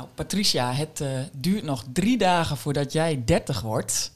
[0.00, 4.12] Nou, Patricia, het eh, duurt nog drie dagen voordat jij 30 wordt.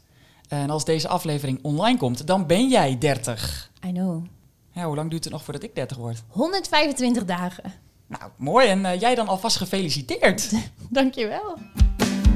[0.48, 3.70] En als deze aflevering online komt, dan ben jij 30.
[3.86, 4.24] I know.
[4.72, 6.22] Ja, hoe lang duurt het nog voordat ik 30 word?
[6.28, 7.72] 125 dagen.
[8.06, 8.68] Nou, mooi.
[8.68, 10.52] En eh, jij dan alvast gefeliciteerd.
[10.90, 11.58] Dankjewel.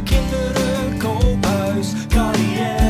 [0.04, 2.87] Kinderen, koophuis, carrière,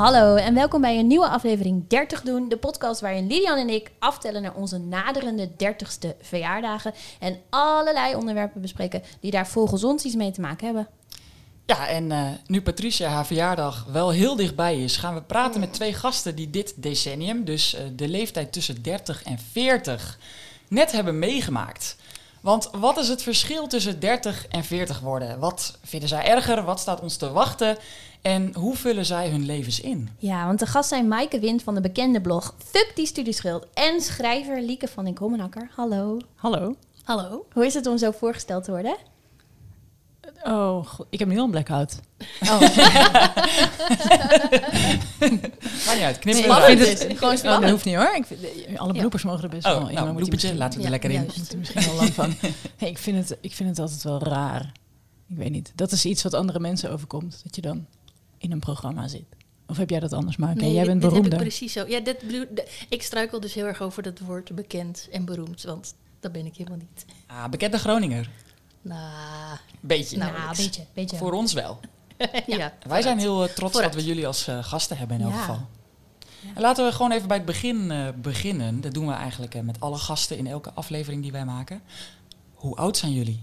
[0.00, 2.48] Hallo en welkom bij een nieuwe aflevering 30 doen.
[2.48, 6.94] De podcast waarin Lilian en ik aftellen naar onze naderende 30ste verjaardagen.
[7.18, 10.88] En allerlei onderwerpen bespreken die daar volgens ons iets mee te maken hebben.
[11.66, 15.72] Ja, en eh, nu Patricia haar verjaardag wel heel dichtbij is, gaan we praten met
[15.72, 20.18] twee gasten die dit decennium, dus eh, de leeftijd tussen 30 en 40,
[20.68, 21.96] net hebben meegemaakt.
[22.40, 25.38] Want wat is het verschil tussen 30 en 40 worden?
[25.38, 26.64] Wat vinden zij erger?
[26.64, 27.78] Wat staat ons te wachten?
[28.22, 30.08] En hoe vullen zij hun levens in?
[30.18, 33.66] Ja, want de gast zijn Maaike Wind van de bekende blog Fuck die studieschuld.
[33.74, 35.70] En schrijver Lieke van den Kommenakker.
[35.74, 36.18] Hallo.
[36.34, 36.76] Hallo.
[37.04, 37.46] Hallo.
[37.52, 38.96] Hoe is het om zo voorgesteld te worden?
[40.44, 42.00] Oh, god, ik heb nu al een blackout.
[42.42, 42.76] Oh, Maakt
[45.94, 48.14] niet uit, knip Nee, het- gewoon Oh, dat hoeft niet hoor.
[48.14, 48.40] Ik vind,
[48.78, 49.94] alle bloepers mogen er best wel Oh, in.
[49.94, 51.16] maar nou, misschien- laten we er Ja, lekker in.
[51.22, 51.52] juist.
[51.52, 52.34] er misschien wel lang van.
[52.76, 54.72] Hey, ik, vind het, ik vind het altijd wel raar.
[55.28, 55.72] Ik weet niet.
[55.74, 57.40] Dat is iets wat andere mensen overkomt.
[57.44, 57.86] Dat je dan
[58.40, 59.24] in een programma zit.
[59.66, 60.56] Of heb jij dat anders maken?
[60.60, 61.40] Nee, jij dit- bent dit heb beroemder.
[61.46, 61.86] ik precies zo.
[61.86, 62.24] Ja, dit
[62.88, 66.56] ik struikel dus heel erg over dat woord bekend en beroemd, want dat ben ik
[66.56, 67.04] helemaal niet.
[67.26, 68.30] Ah, bekende Groninger.
[68.82, 70.16] Nou, Beetje.
[70.16, 71.16] Nou, nou, beetje, beetje.
[71.16, 71.80] Voor ons wel.
[72.46, 72.72] ja.
[72.86, 73.92] Wij zijn heel eh, trots Vooruit.
[73.92, 75.38] dat we jullie als eh, gasten hebben in elk Ja.
[75.40, 75.66] geval.
[76.54, 78.80] En laten we gewoon even bij het begin eh, beginnen.
[78.80, 81.82] Dat doen we eigenlijk met alle gasten in elke aflevering die wij maken.
[82.54, 83.40] Hoe oud zijn jullie?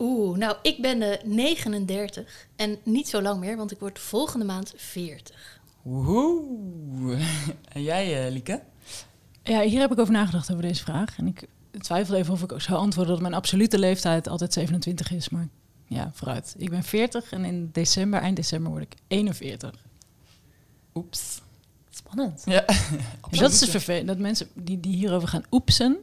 [0.00, 4.44] Oeh, nou, ik ben de 39 en niet zo lang meer, want ik word volgende
[4.44, 5.60] maand 40.
[5.82, 7.18] Woehoe.
[7.72, 8.62] En jij, eh, Lieke?
[9.42, 11.18] Ja, hier heb ik over nagedacht over deze vraag.
[11.18, 11.46] En ik
[11.78, 15.28] twijfel even of ik ook zou antwoorden dat mijn absolute leeftijd altijd 27 is.
[15.28, 15.48] Maar
[15.86, 16.54] ja, vooruit.
[16.58, 19.74] Ik ben 40 en in december, eind december, word ik 41.
[20.94, 21.40] Oeps.
[21.90, 22.42] Spannend.
[22.44, 24.06] Ja, En dat is dus vervelend.
[24.06, 25.98] Dat mensen die, die hierover gaan oepsen,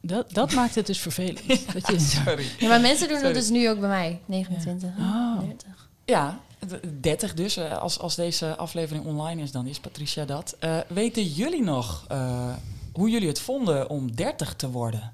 [0.00, 1.46] dat, dat maakt het dus vervelend.
[1.74, 2.44] Dat je, Sorry.
[2.58, 3.32] Ja, maar mensen doen Sorry.
[3.32, 4.20] dat dus nu ook bij mij.
[4.26, 5.40] 29, Oh.
[5.40, 5.88] 30.
[6.04, 7.56] Ja, d- 30 dus.
[7.56, 10.56] Eh, Als, als deze aflevering online is, dan is Patricia dat.
[10.58, 12.54] Eh, weten jullie nog eh,
[12.92, 15.12] hoe jullie het vonden om 30 te worden?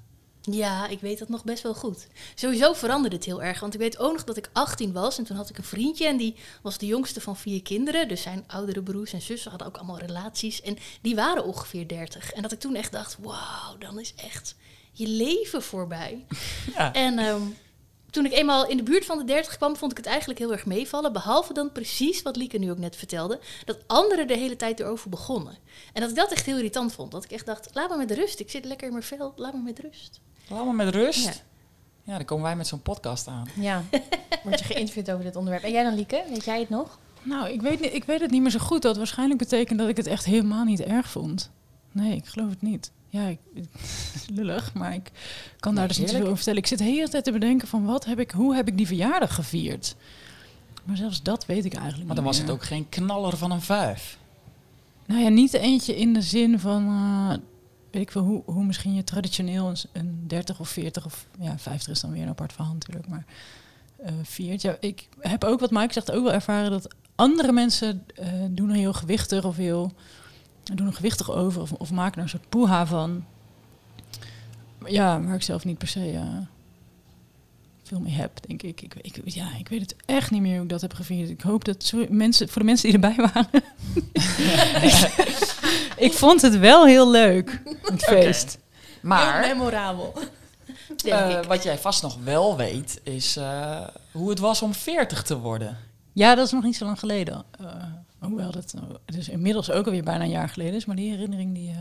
[0.51, 2.07] Ja, ik weet dat nog best wel goed.
[2.35, 3.59] Sowieso veranderde het heel erg.
[3.59, 5.17] Want ik weet ook nog dat ik 18 was.
[5.17, 6.05] En toen had ik een vriendje.
[6.05, 8.07] En die was de jongste van vier kinderen.
[8.07, 10.61] Dus zijn oudere broers en zussen hadden ook allemaal relaties.
[10.61, 12.31] En die waren ongeveer 30.
[12.31, 14.55] En dat ik toen echt dacht: wauw, dan is echt
[14.91, 16.25] je leven voorbij.
[16.75, 16.93] Ja.
[16.93, 17.41] En ehm,
[18.09, 20.51] toen ik eenmaal in de buurt van de 30 kwam, vond ik het eigenlijk heel
[20.51, 21.13] erg meevallen.
[21.13, 25.09] Behalve dan precies wat Lieke nu ook net vertelde: dat anderen de hele tijd erover
[25.09, 25.57] begonnen.
[25.93, 27.11] En dat ik dat echt heel irritant vond.
[27.11, 28.39] Dat ik echt dacht: laat me met rust.
[28.39, 29.33] Ik zit lekker in mijn vel.
[29.35, 30.19] Laat me met rust.
[30.49, 31.25] Allemaal met rust.
[31.25, 31.33] Ja.
[32.03, 32.15] Ja.
[32.15, 33.47] dan komen wij met zo'n podcast aan.
[33.53, 33.83] Ja,
[34.43, 35.63] word je geïnterviewd over dit onderwerp.
[35.63, 36.23] En jij dan, Lieke?
[36.29, 36.97] Weet jij het nog?
[37.21, 38.81] nou, ik weet, niet, ik weet het niet meer zo goed.
[38.81, 41.49] Dat waarschijnlijk betekent dat ik het echt helemaal niet erg vond.
[41.91, 42.91] Nee, ik geloof het niet.
[43.09, 43.39] Ja, ik,
[44.35, 45.11] lullig, maar ik
[45.59, 46.59] kan daar Nee, dus niet zoveel over vertellen.
[46.59, 48.87] Ik zit de hele tijd te bedenken van wat heb ik, hoe heb ik die
[48.87, 49.95] verjaardag gevierd?
[50.83, 53.51] Maar zelfs dat weet ik eigenlijk Maar dan niet was het ook geen knaller van
[53.51, 54.17] een vijf.
[55.05, 57.37] Nou ja, niet eentje in de zin van, eh,
[57.91, 61.57] weet ik wel, hoe, hoe misschien je traditioneel een, een 30 of 40 of ja,
[61.57, 63.25] 50 is dan weer een apart verhaal natuurlijk, maar
[63.97, 64.61] eh viert.
[64.61, 68.69] Ja, ik heb ook, wat Mike zegt, ook wel ervaren dat andere mensen eh, doen
[68.69, 69.91] er heel gewichtig of heel,
[70.63, 73.25] doen er gewichtig over of, of maken er een soort poeha van.
[74.77, 76.37] Maar Ja, waar ik zelf niet per se eh,
[77.89, 78.81] veel mee heb, denk ik.
[78.81, 79.21] Ik, ik.
[79.25, 81.29] Ja, ik weet het echt niet meer hoe ik dat heb gevierd.
[81.29, 83.63] Ik hoop dat sorry, mensen, voor de mensen die erbij waren,
[86.07, 88.57] ik vond het wel heel leuk, het feest.
[89.01, 90.13] Maar memorabel.
[91.05, 95.39] eh, wat jij vast nog wel weet, is eh, hoe het was om 40 te
[95.39, 95.77] worden.
[96.13, 97.43] Ja, dat is nog niet zo lang geleden.
[97.59, 97.83] Eh,
[98.19, 100.85] hoewel dat uh, dus inmiddels ook alweer bijna een jaar geleden is.
[100.85, 101.77] Maar die herinnering die, eh,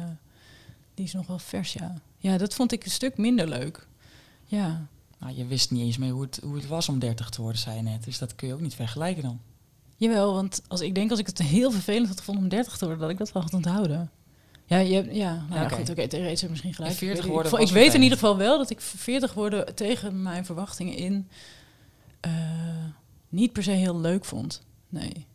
[0.94, 1.94] die is nog wel vers, ja.
[2.16, 3.86] Ja, dat vond ik een stuk minder leuk.
[4.44, 4.86] Ja,
[5.20, 7.60] Nou, je wist niet eens meer hoe het, hoe het was om 30 te worden,
[7.60, 8.04] zei je net.
[8.04, 9.40] Dus dat kun je ook niet vergelijken dan.
[9.96, 12.84] jawel, want als ik denk als ik het heel vervelend had gevonden om 30 te
[12.84, 14.10] worden, dat ik dat wel had onthouden.
[14.66, 16.92] Ja, je, hebt- ja, nou ja, goed, oké, ik misschien gelijk.
[16.92, 20.22] En 40 Ik worden ik, weet in ieder geval wel dat ik 40 worden tegen
[20.22, 21.28] mijn verwachtingen in
[22.20, 22.32] eh,
[23.28, 24.62] niet per se heel leuk vond.
[24.88, 25.26] Nee.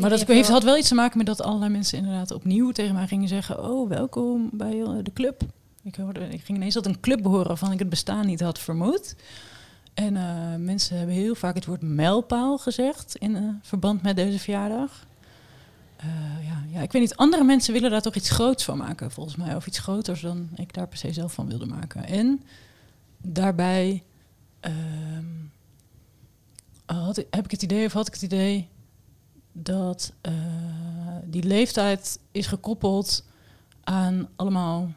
[0.00, 2.94] Maar dat heeft, had wel iets te maken met dat allerlei mensen inderdaad opnieuw tegen
[2.94, 5.42] mij gingen zeggen: Oh, welkom bij eh, de club.
[5.88, 8.58] Ik, hoorde, ik ging ineens tot een club behoren waarvan ik het bestaan niet had
[8.58, 9.14] vermoed.
[9.94, 14.38] En eh, mensen hebben heel vaak het woord mijlpaal gezegd in eh, verband met deze
[14.38, 15.06] verjaardag.
[15.96, 16.06] Eh,
[16.46, 19.36] ja, ja, ik weet niet, andere mensen willen daar toch iets groots van maken, volgens
[19.36, 19.56] mij.
[19.56, 22.04] Of iets groters dan ik daar per se zelf van wilde maken.
[22.04, 22.42] En
[23.18, 24.02] daarbij
[24.60, 25.24] ehm,
[26.86, 28.68] had, heb ik het idee, of had ik het idee,
[29.52, 30.12] dat
[31.24, 33.24] die leeftijd is gekoppeld
[33.84, 34.92] aan allemaal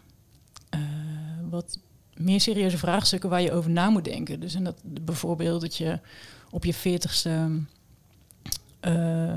[1.51, 1.79] wat
[2.13, 4.39] meer serieuze vraagstukken waar je over na moet denken.
[4.39, 5.99] Dus en dat, bijvoorbeeld dat je
[6.49, 7.49] op je veertigste
[8.79, 9.33] eh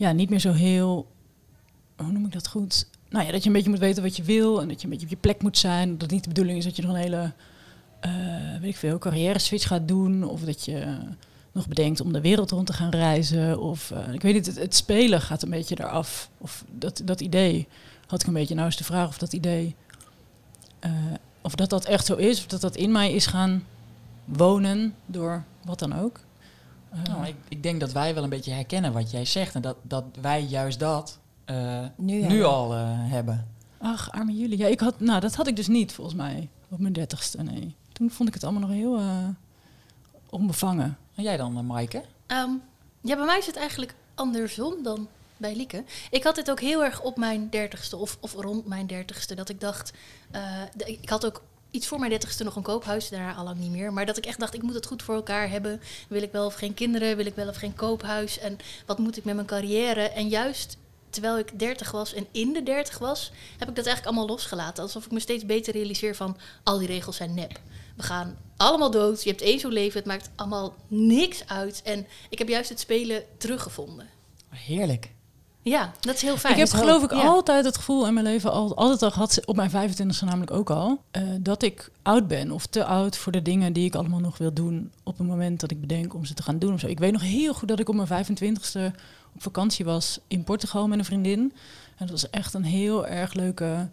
[0.00, 1.12] ja, niet meer zo heel,
[1.96, 2.88] hoe noem ik dat goed?
[3.08, 4.90] Nou ja, dat je een beetje moet weten wat je wil en dat je een
[4.90, 5.98] beetje op je plek moet zijn.
[5.98, 7.32] Dat niet de bedoeling is dat je nog een hele,
[8.00, 10.98] eh, weet ik veel, carrière switch gaat doen of dat je
[11.52, 13.60] nog bedenkt om de wereld rond te gaan reizen.
[13.60, 16.30] Of eh, ik weet niet, het, het spelen gaat een beetje eraf.
[16.38, 17.68] Of dat, dat idee
[18.06, 18.54] had ik een beetje.
[18.54, 19.74] Nou is de vraag of dat idee,
[20.80, 20.90] eh,
[21.40, 23.66] of dat dat echt zo is, of dat dat in mij is gaan
[24.24, 26.20] wonen door wat dan ook.
[26.90, 29.54] Eh, Nou, ik, ik denk dat wij wel een beetje herkennen wat jij zegt.
[29.54, 33.46] En dat, dat wij juist dat eh, Nu al eh, hebben.
[33.78, 34.58] Ach, arme jullie.
[34.58, 37.42] Ja, ik had, nou, dat had ik dus niet volgens mij op mijn dertigste.
[37.42, 37.74] Nee.
[37.92, 39.28] Toen vond ik het allemaal nog heel eh,
[40.30, 40.98] onbevangen.
[41.14, 42.02] En jij dan, Maaike?
[42.26, 42.50] Ehm,
[43.00, 45.08] ja, bij mij is het eigenlijk andersom dan
[45.40, 45.84] bij Lieke.
[46.10, 49.34] Ik had dit ook heel erg op mijn dertigste of, of rond mijn dertigste.
[49.34, 49.92] Dat ik dacht,
[50.30, 53.70] eh, ik had ook iets voor mijn dertigste nog een koophuis, daarna al lang niet
[53.70, 53.92] meer.
[53.92, 55.80] Maar dat ik echt dacht, ik moet het goed voor elkaar hebben.
[56.08, 57.16] Wil ik wel of geen kinderen?
[57.16, 58.38] Wil ik wel of geen koophuis?
[58.38, 60.08] En wat moet ik met mijn carrière?
[60.08, 60.76] En juist
[61.10, 64.82] terwijl ik 30 was en in de 30 was, heb ik dat eigenlijk allemaal losgelaten.
[64.82, 67.60] Alsof ik me steeds beter realiseer van al die regels zijn nep.
[67.96, 69.22] We gaan allemaal dood.
[69.22, 69.98] Je hebt één zo'n leven.
[69.98, 71.82] Het maakt allemaal niks uit.
[71.84, 74.08] En ik heb juist het spelen teruggevonden.
[74.48, 75.10] Heerlijk.
[75.62, 76.52] Ja, dat is heel fijn.
[76.54, 77.22] ik heb geloof ik ja.
[77.22, 80.70] altijd het gevoel in mijn leven, al, altijd al gehad, op mijn 25e namelijk ook
[80.70, 84.20] al, eh, dat ik oud ben of te oud voor de dingen die ik allemaal
[84.20, 86.72] nog wil doen op het moment dat ik bedenk om ze te gaan doen.
[86.72, 86.86] Of zo.
[86.86, 88.96] Ik weet nog heel goed dat ik op mijn 25e
[89.34, 91.40] op vakantie was in Portugal met een vriendin.
[91.96, 93.88] En dat was echt een heel erg leuke,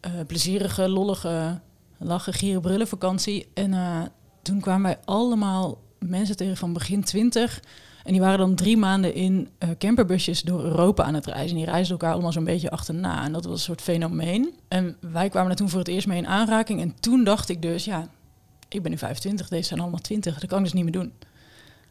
[0.00, 1.60] eh, plezierige, lollige,
[1.98, 3.48] lachen, gieren, brullen vakantie.
[3.54, 4.02] En eh,
[4.42, 7.60] toen kwamen wij allemaal mensen tegen van begin 20
[8.04, 11.50] en die waren dan drie maanden in eh, camperbusjes door Europa aan het reizen.
[11.50, 13.24] En die reisden elkaar allemaal zo'n beetje achterna.
[13.24, 14.54] En dat was een soort fenomeen.
[14.68, 16.80] En wij kwamen er toen voor het eerst mee in aanraking.
[16.80, 18.08] En toen dacht ik dus, ja,
[18.68, 20.38] ik ben nu 25, deze zijn allemaal 20.
[20.38, 21.12] Dat kan ik dus niet meer doen.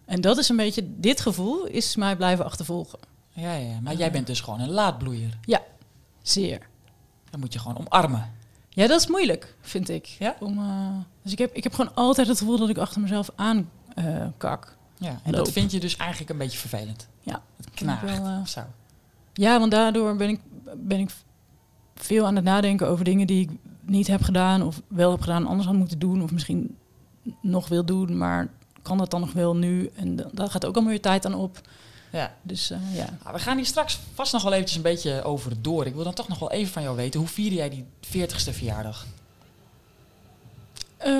[0.05, 2.99] En dat is een beetje, dit gevoel is mij blijven achtervolgen.
[3.29, 3.79] Ja, ja.
[3.81, 5.37] Maar jij bent dus gewoon een laadbloeier.
[6.21, 6.59] Zeer.
[7.29, 8.31] Dat moet je gewoon omarmen.
[8.69, 10.05] Ja, dat is moeilijk, vind ik.
[10.05, 10.35] Ja?
[10.39, 13.31] Om, eh, dus ik heb, ik heb gewoon altijd het gevoel dat ik achter mezelf
[13.35, 14.77] aan eh, kak.
[15.03, 15.45] Ja, en Loop.
[15.45, 17.07] dat vind je dus eigenlijk een beetje vervelend.
[17.21, 18.61] Ja, Het knaagt wel, eh, zo.
[19.33, 20.39] Ja, want daardoor ben ik,
[20.75, 21.09] ben ik
[21.95, 23.49] veel aan het nadenken over dingen die ik
[23.81, 26.77] niet heb gedaan of wel heb gedaan, anders had moeten doen of misschien
[27.41, 28.47] nog wil doen, maar
[28.81, 29.89] kan dat dan nog wel nu?
[29.95, 31.61] En da- daar gaat ook allemaal weer tijd aan op.
[32.11, 32.33] Ja.
[32.41, 33.05] Dus eh, ja.
[33.23, 35.85] Nou, we gaan hier straks vast nog wel eventjes een beetje over door.
[35.85, 37.19] Ik wil dan toch nog wel even van jou weten.
[37.19, 39.05] Hoe vierde jij die 40ste verjaardag?
[40.97, 41.11] Eh,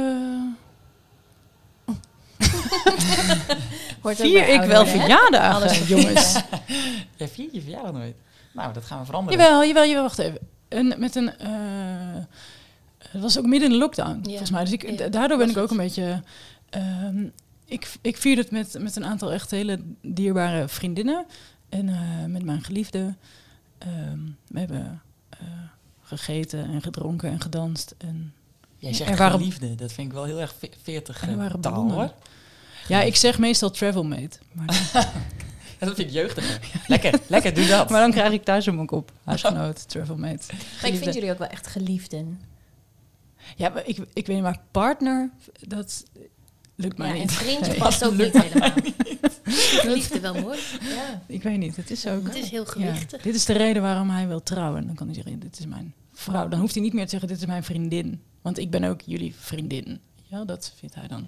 [4.04, 6.34] Hoort vier ik wel ouderen, verjaardagen, Alles jongens.
[7.18, 8.16] Jij viert je verjaardag nooit.
[8.54, 9.40] Nou, dat gaan we veranderen.
[9.40, 10.40] Jawel, jawel, jawel, wacht even.
[10.68, 11.38] En met een...
[11.38, 11.50] eh,
[13.10, 14.24] het was ook midden in de lockdown, Ja.
[14.24, 14.64] volgens mij.
[14.64, 16.24] Dus ik, Ja, da- daardoor ben ik ook een beetje...
[16.70, 17.26] ehm,
[17.66, 21.26] ik, ik vierde het met, met een aantal echt hele dierbare vriendinnen.
[21.70, 23.14] En eh, met mijn geliefde.
[23.78, 25.40] Ehm, we hebben eh,
[26.02, 27.96] gegeten en gedronken en gedanst.
[27.98, 28.34] En,
[28.78, 29.76] Jij zegt Er waren- liefde.
[29.76, 32.14] Dat vind ik wel heel erg ve- 40 en er waren taal hoor.
[32.88, 34.38] Ja, ik zeg meestal travelmate.
[34.52, 34.90] Maar,
[35.80, 36.60] Ja, dat vind ik jeugdiger.
[36.88, 37.90] lekker, lekker, doe dat.
[37.90, 39.12] maar dan krijg ik thuis een op.
[39.24, 40.44] Huisgenoot, travelmate.
[40.82, 42.42] Maar ik vind jullie ook wel echt geliefden.
[43.56, 45.30] Ja, maar ik, ik weet niet, maar partner,
[45.68, 46.04] dat
[46.76, 47.32] lukt mij Ja, en niet.
[47.32, 47.78] vriendje Nee.
[47.78, 48.72] past ook niet helemaal.
[49.96, 50.60] Liefde wel mooi.
[50.82, 51.22] Ja.
[51.28, 52.24] Ik weet niet, het is ook...
[52.28, 53.22] Het is heel Ja, gewichtig.
[53.22, 54.86] dit is de reden waarom hij wil trouwen.
[54.86, 56.48] Dan kan hij zeggen, dit is mijn vrouw.
[56.48, 58.22] Dan hoeft hij niet meer te zeggen, dit is mijn vriendin.
[58.42, 60.00] Want ik ben ook jullie vriendin.
[60.24, 61.28] Ja, dat vindt hij dan.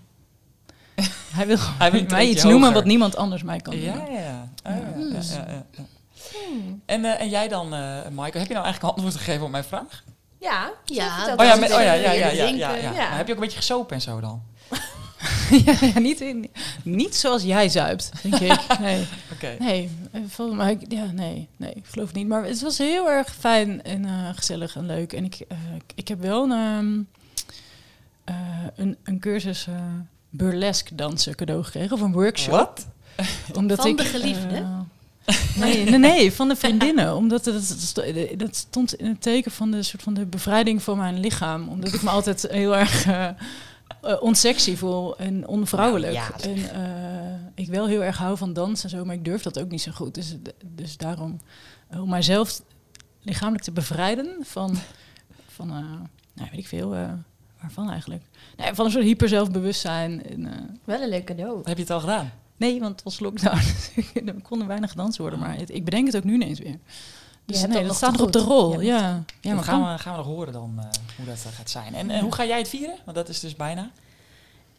[1.34, 2.74] Hij wil Hij mij iets noemen hoger.
[2.74, 4.12] wat niemand anders mij kan noemen.
[4.12, 4.50] ja.
[4.64, 5.12] Ah, ja, Ja.
[5.12, 5.84] ja, ja, ja, ja.
[6.86, 9.52] En, eh, en jij dan, eh Michael, heb je nou eigenlijk een antwoord gegeven op
[9.52, 10.04] mijn vraag?
[10.40, 12.76] Ja, Ja, Oh ja, met, oh ja, ja, ja, ja, ja, ja.
[12.76, 12.92] Ja.
[12.92, 14.42] Maar heb je ook een beetje gesopen en zo dan?
[15.66, 16.52] ja, ja, niet, in,
[16.84, 18.60] niet zoals jij zuipt, denk ik.
[18.80, 19.56] Nee, Oké.
[19.60, 22.28] nee, eh, volgens mij, ja, nee, nee, ik geloof het niet.
[22.28, 25.14] Maar het was heel erg fijn en eh, gezellig en leuk.
[25.14, 27.00] En ik, eh, ik- ik heb wel een, ehm,
[28.24, 28.36] eh,
[28.76, 29.74] een, een cursus eh,
[30.38, 32.52] burlesque dansen cadeau gekregen, of een workshop.
[32.52, 32.88] Wat?
[33.58, 34.56] Omdat Van ik, de geliefde?
[34.56, 34.80] eh,
[35.62, 37.16] nee, nee, nee, van de vriendinnen.
[37.22, 40.84] Omdat het, dat, sto- dat stond in het teken van de soort van de bevrijding
[40.84, 41.68] van mijn lichaam.
[41.70, 43.34] Omdat ik me altijd heel erg eh, eh,
[44.22, 46.14] onsexy voel en onvrouwelijk.
[46.14, 46.44] Ja, ja.
[46.50, 49.60] En eh, ik wel heel erg hou van dans en zo, maar ik durf dat
[49.60, 50.14] ook niet zo goed.
[50.16, 50.36] Dus,
[50.76, 51.40] dus daarom,
[51.88, 52.62] eh, om mijzelf
[53.22, 54.78] lichamelijk te bevrijden van,
[55.48, 55.76] van eh,
[56.34, 57.10] nou, weet ik veel, eh,
[57.66, 58.24] waarvan eigenlijk?
[58.58, 60.24] Nee, van een soort hyper zelfbewustzijn.
[60.26, 61.58] En, eh, Wel een leuk cadeau.
[61.64, 62.32] Heb je het al gedaan?
[62.58, 63.60] nee, want het was lockdown.
[64.26, 66.78] er konden weinig gedanst worden, maar het- ik bedenk het ook nu ineens weer.
[67.46, 68.82] Dus nee, dat staat nog op de rol.
[68.82, 70.86] Ja, Ja, maar gaan, we, gaan we nog horen dan eh,
[71.18, 71.96] hoe dat gaat zijn.
[71.96, 72.96] En eh, hoe ga jij het vieren?
[73.06, 73.92] Want dat is dus bijna.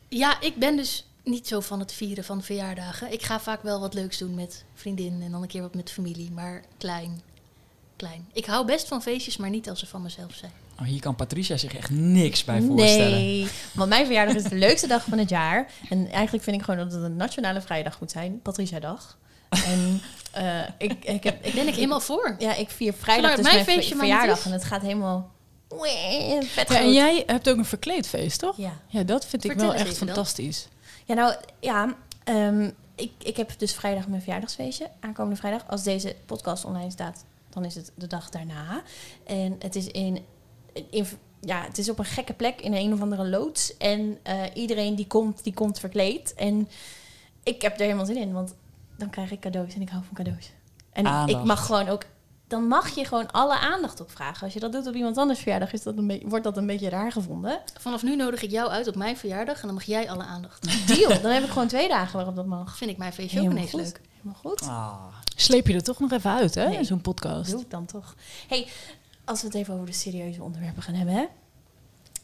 [0.08, 3.12] Ja, ik ben dus niet zo van het vieren van verjaardagen.
[3.12, 5.90] Ik ga vaak wel wat leuks doen met vriendin en dan een keer wat met
[5.90, 7.20] familie, maar klein.
[7.96, 8.26] Klein.
[8.32, 10.52] Ik hou best van feestjes, maar niet als ze van mezelf zijn.
[10.80, 13.10] Oh, hier kan Patricia zich echt niks bij voorstellen.
[13.10, 15.70] Nee, want mijn verjaardag is de leukste dag van het jaar.
[15.88, 18.40] En eigenlijk vind ik gewoon dat het een nationale vrijdag moet zijn.
[18.42, 19.18] Patricia Dag.
[19.48, 20.00] En
[20.32, 22.34] eh, ik, ik, heb, ik Ben ik helemaal voor.
[22.38, 24.46] Ja, ik vier vrijdag dus het mijn mijn verjaardag.
[24.46, 25.34] En het gaat helemaal...
[26.40, 28.56] Vet Ja, en jij hebt ook een verkleedfeest, toch?
[28.56, 28.72] Ja.
[28.86, 30.06] Ja, dat vind ik Vertel wel echt dan.
[30.06, 30.68] fantastisch.
[31.04, 31.94] Ja, nou, ja.
[32.24, 34.90] ehm, ik, ik heb dus vrijdag mijn verjaardagsfeestje.
[35.00, 35.64] Aankomende vrijdag.
[35.68, 38.82] Als deze podcast online staat, dan is het de dag daarna.
[39.26, 40.24] En het is in...
[40.90, 41.06] in
[41.40, 43.76] ja, het is op een gekke plek in een of andere loods.
[43.76, 46.34] En eh, iedereen die komt, die komt verkleed.
[46.34, 46.68] En
[47.42, 48.54] ik heb er helemaal zin in, want
[48.98, 50.50] dan krijg ik cadeaus en ik hou van cadeaus.
[50.92, 51.40] En Aandacht.
[51.40, 52.04] ik mag gewoon ook...
[52.48, 54.44] Dan mag je gewoon alle aandacht opvragen.
[54.44, 56.88] Als je dat doet op iemand anders verjaardag, is dat een wordt dat een beetje
[56.88, 57.60] raar gevonden.
[57.80, 60.62] Vanaf nu nodig ik jou uit op mijn verjaardag en dan mag jij alle aandacht.
[60.96, 61.20] Deal.
[61.22, 62.76] Dan heb ik gewoon twee dagen waarop dat mag.
[62.76, 63.98] Vind ik mijn feestje ook Helemaal ineens goed.
[64.00, 64.08] leuk.
[64.16, 64.62] Helemaal goed.
[64.62, 65.04] Ah,
[65.36, 66.68] Sleep je er toch nog even uit, hè?
[66.68, 66.84] Nee.
[66.84, 67.50] Zo'n podcast.
[67.50, 68.14] Doe ik dan toch.
[68.48, 68.66] hey,
[69.26, 71.24] als we het even over de serieuze onderwerpen gaan hebben, hè?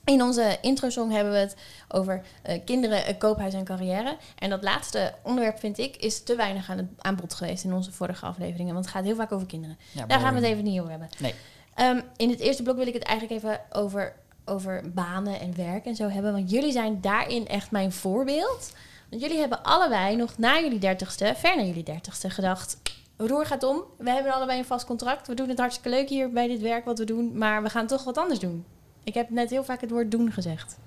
[0.04, 1.56] In onze introsong hebben we het
[1.88, 4.16] over eh, kinderen, eh, koophuis en carrière.
[4.38, 7.72] En dat laatste onderwerp, vind ik, is te weinig aan, het, aan bod geweest in
[7.72, 8.72] onze vorige afleveringen.
[8.72, 9.78] Want het gaat heel vaak over kinderen.
[9.92, 11.08] ja, Daar gaan we het even niet over hebben.
[11.18, 11.34] Nee.
[11.74, 15.84] Ehm, in het eerste blok wil ik het eigenlijk even over, over banen en werk
[15.84, 16.32] en zo hebben.
[16.32, 18.72] Want jullie zijn daarin echt mijn voorbeeld.
[19.10, 22.76] Want jullie hebben allebei nog na jullie dertigste, ver na jullie dertigste, gedacht...
[23.26, 23.82] Roer gaat om.
[23.98, 25.26] We hebben allebei een vast contract.
[25.28, 27.38] We doen het hartstikke leuk hier bij dit werk wat we doen.
[27.38, 28.64] Maar we gaan toch wat anders doen.
[29.04, 30.78] Ik heb net heel vaak het woord doen gezegd.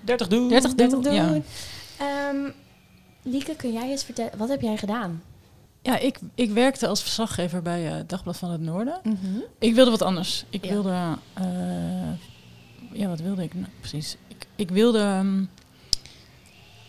[0.00, 0.48] 30 doen.
[0.48, 1.02] 30 30 doen.
[1.02, 1.14] doen.
[1.14, 1.40] Ja.
[1.98, 2.50] Ehm,
[3.22, 4.38] Lieke, kun jij eens vertellen...
[4.38, 5.22] Wat heb jij gedaan?
[5.82, 9.00] Ja, ik, ik werkte als verslaggever bij eh Dagblad van het Noorden.
[9.02, 9.16] Mhm.
[9.58, 10.44] Ik wilde wat anders.
[10.50, 10.70] Ik Ja.
[10.72, 11.18] wilde...
[11.34, 11.44] eh,
[12.92, 14.16] ja, wat wilde ik nou precies?
[14.28, 14.98] Ik, ik wilde...
[14.98, 15.44] ehm,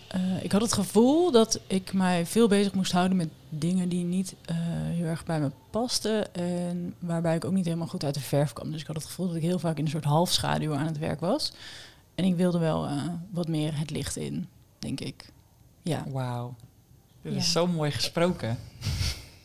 [0.07, 4.03] eh, ik had het gevoel dat ik mij veel bezig moest houden met dingen die
[4.03, 6.33] niet eh, heel erg bij me pasten.
[6.35, 8.71] En waarbij ik ook niet helemaal goed uit de verf kwam.
[8.71, 10.97] Dus ik had het gevoel dat ik heel vaak in een soort halfschaduw aan het
[10.97, 11.51] werk was.
[12.15, 14.47] En ik wilde wel eh, wat meer het licht in,
[14.79, 15.29] denk ik.
[15.81, 16.03] Ja.
[16.07, 16.55] Wauw.
[17.21, 17.37] Dit Ja.
[17.39, 18.57] is zo mooi gesproken.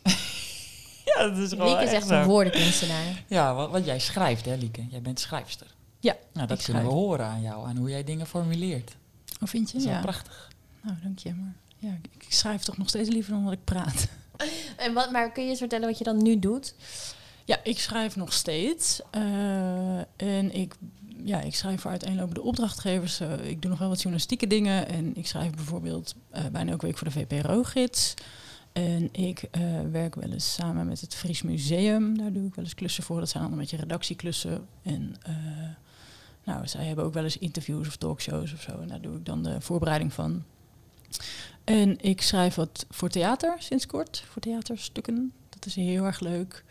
[1.05, 3.23] ja, dat is gewoon Lieke is echt een woordenkunstenaar.
[3.27, 4.87] Ja, wat, wat jij schrijft, hè, Lieke.
[4.89, 5.67] Jij bent schrijfster.
[5.99, 8.95] Ja, Nou, dat ik kunnen we horen aan jou, aan hoe jij dingen formuleert.
[9.39, 9.73] Hoe vind je?
[9.73, 10.01] Dat is wel Ja.
[10.01, 10.49] prachtig.
[10.81, 11.33] Nou, dank je.
[11.33, 14.07] Maar ja, ik- schrijf toch nog steeds liever dan dat ik praat.
[14.77, 16.75] En wat, maar kun je eens vertellen wat je dan nu doet?
[17.45, 19.01] Ja, ik schrijf nog steeds.
[19.11, 20.75] Eh, en ik,
[21.23, 23.19] ja, ik schrijf voor uiteenlopende opdrachtgevers.
[23.19, 24.87] Eh, ik doe nog wel wat journalistieke dingen.
[24.87, 28.13] En ik schrijf bijvoorbeeld eh, bijna elke week voor de VPRO-gids.
[28.73, 29.43] En ik
[29.91, 32.17] werk wel eens samen met het Fries Museum.
[32.17, 33.19] Daar doe ik wel eens klussen voor.
[33.19, 34.67] Dat zijn allemaal een beetje redactieklussen.
[34.83, 35.15] En
[36.43, 38.79] nou, zij hebben ook wel eens interviews of talkshows of zo.
[38.79, 40.43] En daar doe ik dan de voorbereiding van.
[41.63, 44.23] En ik schrijf wat voor theater sinds kort.
[44.27, 45.33] Voor theaterstukken.
[45.49, 46.63] Dat is heel erg leuk.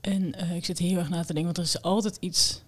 [0.00, 2.62] En eh, ik zit heel erg na te denken, want er is altijd iets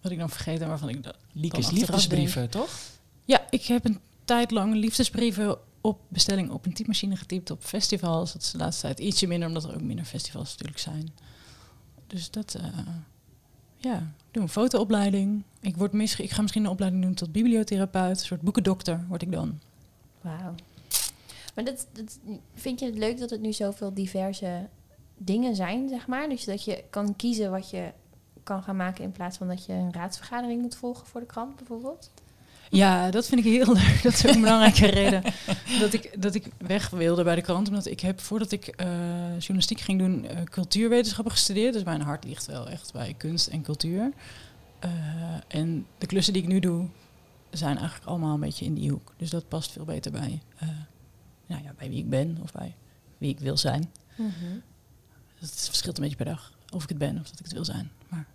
[0.00, 1.16] wat ik dan vergeet en waarvan ik dat.
[1.32, 2.78] Lieke's liefdesbrieven, toch?
[3.24, 8.32] Ja, ik heb een tijd lang liefdesbrieven op bestelling op een typemachine getypt op festivals.
[8.32, 11.12] Dat is de laatste tijd ietsje minder, omdat er ook minder festivals natuurlijk zijn.
[12.06, 12.68] Dus dat, eh,
[13.76, 15.42] ja, ik doe een fotoopleiding.
[15.60, 19.22] Ik, word misschien, ik ga misschien een opleiding doen tot bibliotherapeut, een soort boekendokter word
[19.22, 19.60] ik dan.
[20.20, 20.54] Wauw.
[21.54, 21.86] Maar dat,
[22.54, 24.68] vind je het leuk dat het nu zoveel diverse
[25.16, 26.28] dingen zijn, zeg maar?
[26.28, 27.92] Dus dat je kan kiezen wat je
[28.42, 31.56] kan gaan maken in plaats van dat je een raadsvergadering moet volgen voor de krant
[31.56, 32.10] bijvoorbeeld?
[32.70, 34.02] Ja, dat vind ik heel leuk.
[34.02, 35.22] Dat is ook een belangrijke reden
[35.80, 37.68] dat ik, dat ik weg wilde bij de krant.
[37.68, 38.86] Omdat ik heb, voordat ik eh,
[39.38, 41.72] journalistiek ging doen, eh, cultuurwetenschappen gestudeerd.
[41.72, 44.12] Dus mijn hart ligt wel echt bij kunst en cultuur.
[44.78, 44.90] Eh,
[45.48, 46.86] en de klussen die ik nu doe,
[47.50, 49.12] zijn eigenlijk allemaal een beetje in die hoek.
[49.16, 50.40] Dus dat past veel beter bij,
[51.54, 52.74] nou ja, bij wie ik ben of bij
[53.18, 53.92] wie ik wil zijn.
[55.40, 57.52] Dus het verschilt een beetje per dag of ik het ben of dat ik het
[57.52, 57.90] wil zijn.
[58.08, 58.26] Maar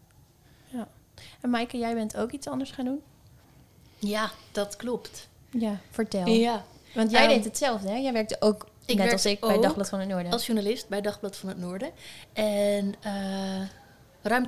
[1.42, 3.02] En Maaike, jij bent ook iets anders gaan doen?
[4.00, 5.30] Ja, dat klopt.
[5.50, 6.28] Ja, vertel.
[6.28, 6.66] Ja.
[6.94, 7.96] Want jij Ehm, deed hetzelfde, hè?
[7.96, 10.32] Jij werkte ook, ik net als ik, bij Dagblad van het Noorden.
[10.32, 11.92] Als journalist bij Dagblad van het Noorden.
[12.34, 13.62] En eh
[14.22, 14.46] ruim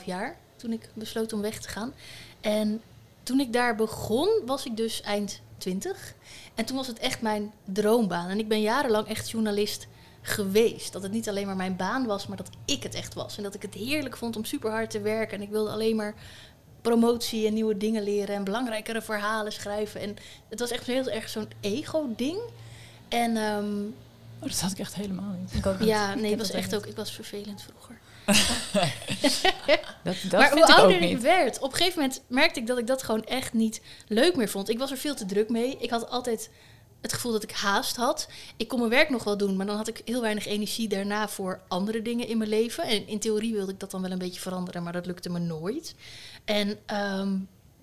[0.00, 1.92] 12,5 jaar toen ik besloot om weg te gaan.
[2.40, 2.82] En
[3.22, 6.14] toen ik daar begon, was ik dus eind 20.
[6.54, 8.28] En toen was het echt mijn droombaan.
[8.28, 9.86] En ik ben jarenlang echt journalist
[10.22, 10.92] geweest.
[10.92, 13.36] Dat het niet alleen maar mijn baan was, maar dat ik het echt was.
[13.36, 15.36] En dat ik het heerlijk vond om super hard te werken.
[15.36, 16.14] En ik wilde alleen maar
[16.82, 20.00] promotie en nieuwe dingen leren en belangrijkere verhalen schrijven.
[20.00, 20.16] En
[20.48, 22.38] het was echt heel erg zo'n ego-ding.
[23.08, 23.82] En ehm,
[24.38, 25.54] Oh, dat had ik echt helemaal niet.
[25.54, 25.88] Ik ook niet.
[25.88, 26.74] ja, Ik nee, het was echt niet.
[26.80, 27.93] ook, ik was vervelend vroeger.
[30.04, 32.86] Dat, dat maar hoe ouder ik werd, op een gegeven moment merkte ik dat ik
[32.86, 34.68] dat gewoon echt niet leuk meer vond.
[34.68, 35.76] Ik was er veel te druk mee.
[35.78, 36.50] Ik had altijd
[37.00, 38.28] het gevoel dat ik haast had.
[38.56, 41.28] Ik kon mijn werk nog wel doen, maar dan had ik heel weinig energie daarna
[41.28, 42.84] voor andere dingen in mijn leven.
[42.84, 45.38] En in theorie wilde ik dat dan wel een beetje veranderen, maar dat lukte me
[45.38, 45.94] nooit.
[46.44, 47.36] En ehm,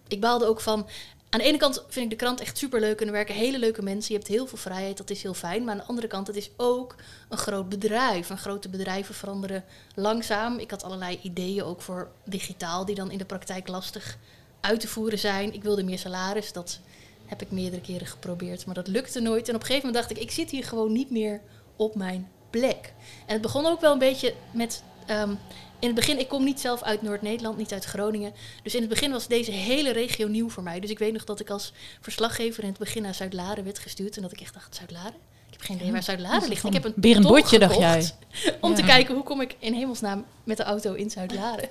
[0.07, 0.87] ik baalde ook van.
[1.31, 3.81] Aan de ene kant vind ik de krant echt superleuk en er werken hele leuke
[3.81, 4.13] mensen.
[4.13, 5.63] Je hebt heel veel vrijheid, dat is heel fijn.
[5.63, 6.95] Maar aan de andere kant, het is ook
[7.29, 8.29] een groot bedrijf.
[8.29, 9.63] En grote bedrijven veranderen
[9.95, 10.59] langzaam.
[10.59, 14.17] Ik had allerlei ideeën ook voor digitaal, die dan in de praktijk lastig
[14.61, 15.53] uit te voeren zijn.
[15.53, 16.79] Ik wilde meer salaris, dat
[17.25, 19.49] heb ik meerdere keren geprobeerd, maar dat lukte nooit.
[19.49, 21.41] En op een gegeven moment dacht ik, ik zit hier gewoon niet meer
[21.75, 22.93] op mijn plek.
[23.25, 24.83] En het begon ook wel een beetje met...
[25.05, 25.35] ehm,
[25.81, 28.33] in het begin, ik kom niet zelf uit Noord-Nederland, niet uit Groningen.
[28.63, 30.79] Dus in het begin was deze hele regio nieuw voor mij.
[30.79, 34.15] Dus ik weet nog dat ik als verslaggever in het begin naar Zuid-Laren werd gestuurd.
[34.15, 35.15] En dat ik echt dacht, Zuid-Laren?
[35.47, 36.63] Ik heb geen idee waar Zuid-Laren ligt.
[36.63, 38.11] Ik heb een Berenbotje, ton dacht jij.
[38.61, 41.69] Om te kijken, hoe kom ik in hemelsnaam met de auto in Zuid-Laren?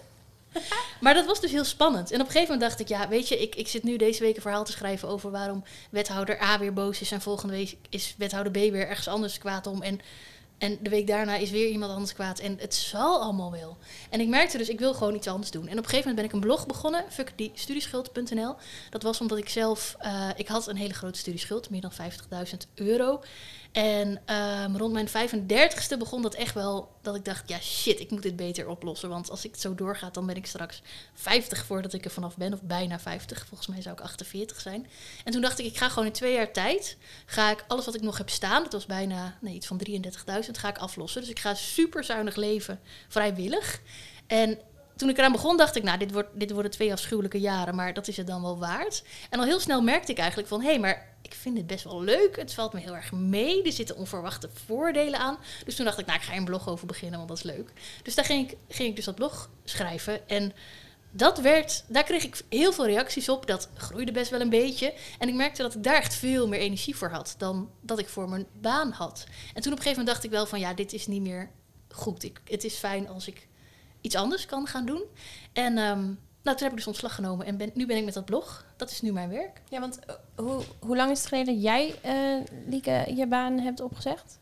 [1.01, 2.11] Maar dat was dus heel spannend.
[2.11, 4.23] En op een gegeven moment dacht ik, ja, weet je, ik, ik zit nu deze
[4.23, 7.77] week een verhaal te schrijven over waarom wethouder A weer boos is en volgende week
[7.89, 9.83] is wethouder B weer ergens anders kwaad om.
[9.83, 10.01] En,
[10.61, 12.39] en de week daarna is weer iemand anders kwaad.
[12.39, 13.77] En het zal allemaal wel.
[14.11, 15.67] En ik merkte dus, ik wil gewoon iets anders doen.
[15.67, 18.55] En op een gegeven moment ben ik een blog begonnen, fuckdiestudieschuld.nl.
[18.91, 22.67] Dat was omdat ik zelf, eh, ik had een hele grote studieschuld, meer dan 50.000
[22.75, 23.21] euro.
[23.73, 28.11] En ehm, rond mijn 35ste begon dat echt wel dat ik dacht, ja shit, ik
[28.11, 29.09] moet dit beter oplossen.
[29.09, 30.83] Want als ik het zo doorgaat, dan ben ik straks
[31.15, 32.53] 50 voordat ik er vanaf ben.
[32.53, 33.47] Of bijna 50.
[33.47, 34.87] Volgens mij zou ik 48 zijn.
[35.25, 36.97] En toen dacht ik, ik ga gewoon in twee jaar tijd,
[37.27, 40.51] ga ik alles wat ik nog heb staan, dat was bijna nee, iets van 33.000,
[40.51, 41.21] ga ik aflossen.
[41.21, 43.81] Dus ik ga super zuinig leven, vrijwillig.
[44.27, 44.59] En
[45.01, 47.93] toen ik eraan begon, dacht ik, nou, dit, wordt, dit worden twee afschuwelijke jaren, maar
[47.95, 49.03] dat is het dan wel waard.
[49.31, 51.85] En al heel snel merkte ik eigenlijk van, hé, hey, maar ik vind dit best
[51.85, 52.37] wel leuk.
[52.37, 53.63] Het valt me heel erg mee.
[53.63, 55.39] Er zitten onverwachte voordelen aan.
[55.65, 57.45] Dus toen dacht ik, nou, ik ga er een blog over beginnen, want dat is
[57.45, 57.73] leuk.
[58.03, 60.29] Dus daar ging ik, ging ik dus dat blog schrijven.
[60.29, 60.53] En
[61.11, 63.47] dat werd, daar kreeg ik heel veel reacties op.
[63.47, 64.95] Dat groeide best wel een beetje.
[65.19, 68.09] En ik merkte dat ik daar echt veel meer energie voor had dan dat ik
[68.09, 69.27] voor mijn baan had.
[69.55, 71.51] En toen op een gegeven moment dacht ik wel van, ja, dit is niet meer
[71.89, 72.23] goed.
[72.23, 73.49] Ik, het is fijn als ik
[74.01, 75.03] iets anders kan gaan doen.
[75.53, 76.05] En ehm,
[76.43, 78.65] nou, toen heb ik dus ontslag genomen en ben, nu ben ik met dat blog.
[78.77, 79.63] Dat is nu mijn werk.
[79.69, 83.59] Ja, want eh, hoe, hoe lang is het geleden dat jij, eh, Lieke, je baan
[83.59, 84.39] hebt opgezegd?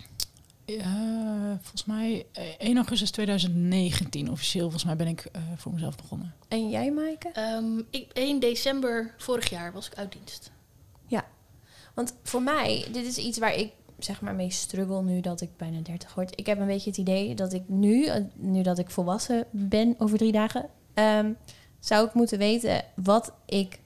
[0.64, 4.62] Ja, volgens mij eh, 1 augustus 2019 officieel.
[4.62, 6.34] Volgens mij ben ik eh, voor mezelf begonnen.
[6.48, 7.28] En jij, Maaike?
[7.28, 10.50] Ehm, ik, 1 december vorig jaar was ik uit dienst.
[11.98, 15.56] Want voor mij, dit is iets waar ik zeg maar mee struggle nu dat ik
[15.56, 16.38] bijna 30 word.
[16.38, 19.94] Ik heb een beetje het idee dat ik nu, eh, nu dat ik volwassen ben
[19.98, 21.32] over drie dagen, ehm,
[21.80, 23.80] zou ik moeten weten wat ik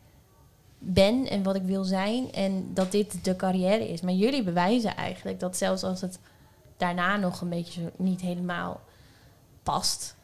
[0.78, 4.00] ben en wat ik wil zijn en dat dit de carrière is.
[4.00, 6.18] Maar jullie bewijzen eigenlijk dat zelfs als het
[6.76, 8.80] daarna nog een beetje niet helemaal
[9.62, 10.16] past,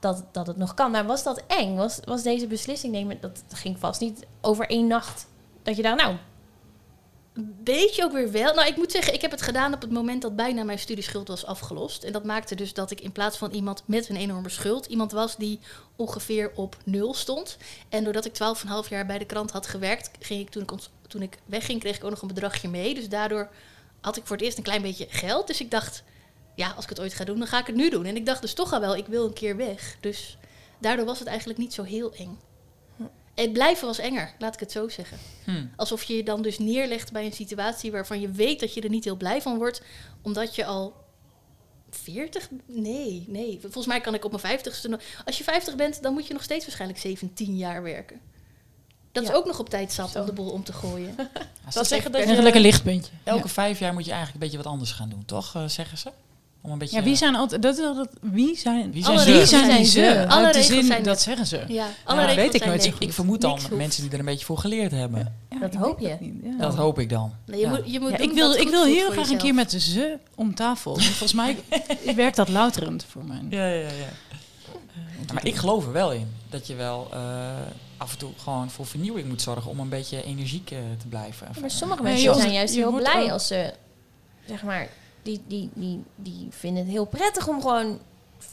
[0.00, 0.90] dat, dat het nog kan.
[0.90, 1.76] Maar was dat eng?
[1.76, 5.26] Was, was deze beslissing nemen, dat ging vast niet over één nacht.
[5.62, 6.16] Dat je daar, nou,
[7.34, 8.54] Een beetje ook weer wel.
[8.54, 11.28] Nou, ik moet zeggen, ik heb het gedaan op het moment dat bijna mijn studieschuld
[11.28, 12.02] was afgelost.
[12.02, 15.12] En dat maakte dus dat ik in plaats van iemand met een enorme schuld, iemand
[15.12, 15.58] was die
[15.96, 17.56] ongeveer op nul stond.
[17.88, 18.32] En doordat ik
[18.84, 20.70] 12,5 jaar bij de krant had gewerkt, ging ik toen ik,
[21.08, 22.94] toen ik wegging, kreeg ik ook nog een bedragje mee.
[22.94, 23.48] Dus daardoor
[24.00, 25.46] had ik voor het eerst een klein beetje geld.
[25.46, 26.02] Dus ik dacht,
[26.54, 28.04] ja, als ik het ooit ga doen, dan ga ik het nu doen.
[28.04, 29.96] En ik dacht dus toch al wel, ik wil een keer weg.
[30.00, 30.36] Dus
[30.78, 32.38] daardoor was het eigenlijk niet zo heel eng.
[33.34, 35.18] Het blijven was enger, laat ik het zo zeggen.
[35.44, 35.66] Hm.
[35.76, 38.88] Alsof je je dan dus neerlegt bij een situatie waarvan je weet dat je er
[38.90, 39.82] niet heel blij van wordt,
[40.22, 40.94] omdat je al
[41.90, 42.48] 40?
[42.66, 43.58] Nee, nee.
[43.60, 44.88] Volgens mij kan ik op mijn 50ste.
[44.88, 48.20] nog- Als je 50 bent, dan moet je nog steeds waarschijnlijk 17 jaar werken.
[49.12, 50.20] Dat is ook nog op tijd zat Zo.
[50.20, 51.14] om de boel om te gooien.
[51.16, 53.12] Dat zeggen is dat Echt een lekker je lichtpuntje.
[53.24, 53.52] elke Ja.
[53.52, 55.54] vijf jaar moet je eigenlijk een beetje wat anders gaan doen, toch?
[55.54, 56.10] eh, zeggen ze?
[56.66, 56.96] Om een beetje...
[56.96, 57.62] Ja, wie zijn altijd...
[57.62, 59.38] Dat, is altijd wie zijn, Wie Alle zijn ze?
[59.38, 59.90] wie zijn ze.
[60.00, 60.26] ze?
[60.28, 61.64] Alle Uit de regels zin, zijn dat zeggen ze.
[61.68, 64.18] Ja, alle Ja, regels weet ik zijn nooit Ik vermoed dan Niks mensen die er
[64.18, 65.34] een beetje voor geleerd hebben.
[65.50, 66.08] Ja, Dat hoop je.
[66.42, 66.56] ja.
[66.58, 67.32] Dat hoop ik dan.
[67.46, 67.70] Nee, je Ja.
[67.70, 70.92] moet, je moet ik wil, ik wil heel graag een keer met ze om tafel.
[70.92, 71.56] Want volgens mij
[72.14, 73.40] werkt dat louterend voor mij.
[73.50, 73.88] Ja, ja, ja.
[75.26, 77.18] Ja, maar ik geloof er wel in dat je wel eh,
[77.96, 81.46] af en toe gewoon voor vernieuwing moet zorgen om een beetje energiek eh, te blijven.
[81.60, 83.72] Maar sommige mensen zijn juist heel blij als ze,
[84.46, 84.88] zeg maar,
[85.24, 87.98] die, die, die, die vinden het heel prettig om gewoon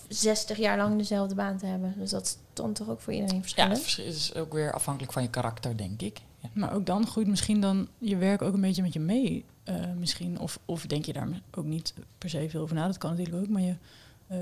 [0.07, 1.93] 60 jaar lang dezelfde baan te hebben.
[1.97, 3.71] Dus dat is dan toch ook voor iedereen Ja, verschillend.
[3.73, 6.21] het verschil is ook weer afhankelijk van je karakter, denk ik.
[6.39, 6.49] Ja.
[6.53, 9.45] Maar ook dan groeit misschien dan je werk ook een beetje met je mee.
[9.63, 10.39] eh, misschien.
[10.39, 12.88] Of, of denk je daar ook niet per se veel over na.
[12.88, 13.49] Dat kan natuurlijk ook.
[13.49, 13.75] Maar je,
[14.27, 14.38] eh,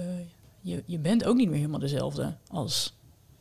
[0.61, 2.93] je, je bent ook niet meer helemaal dezelfde als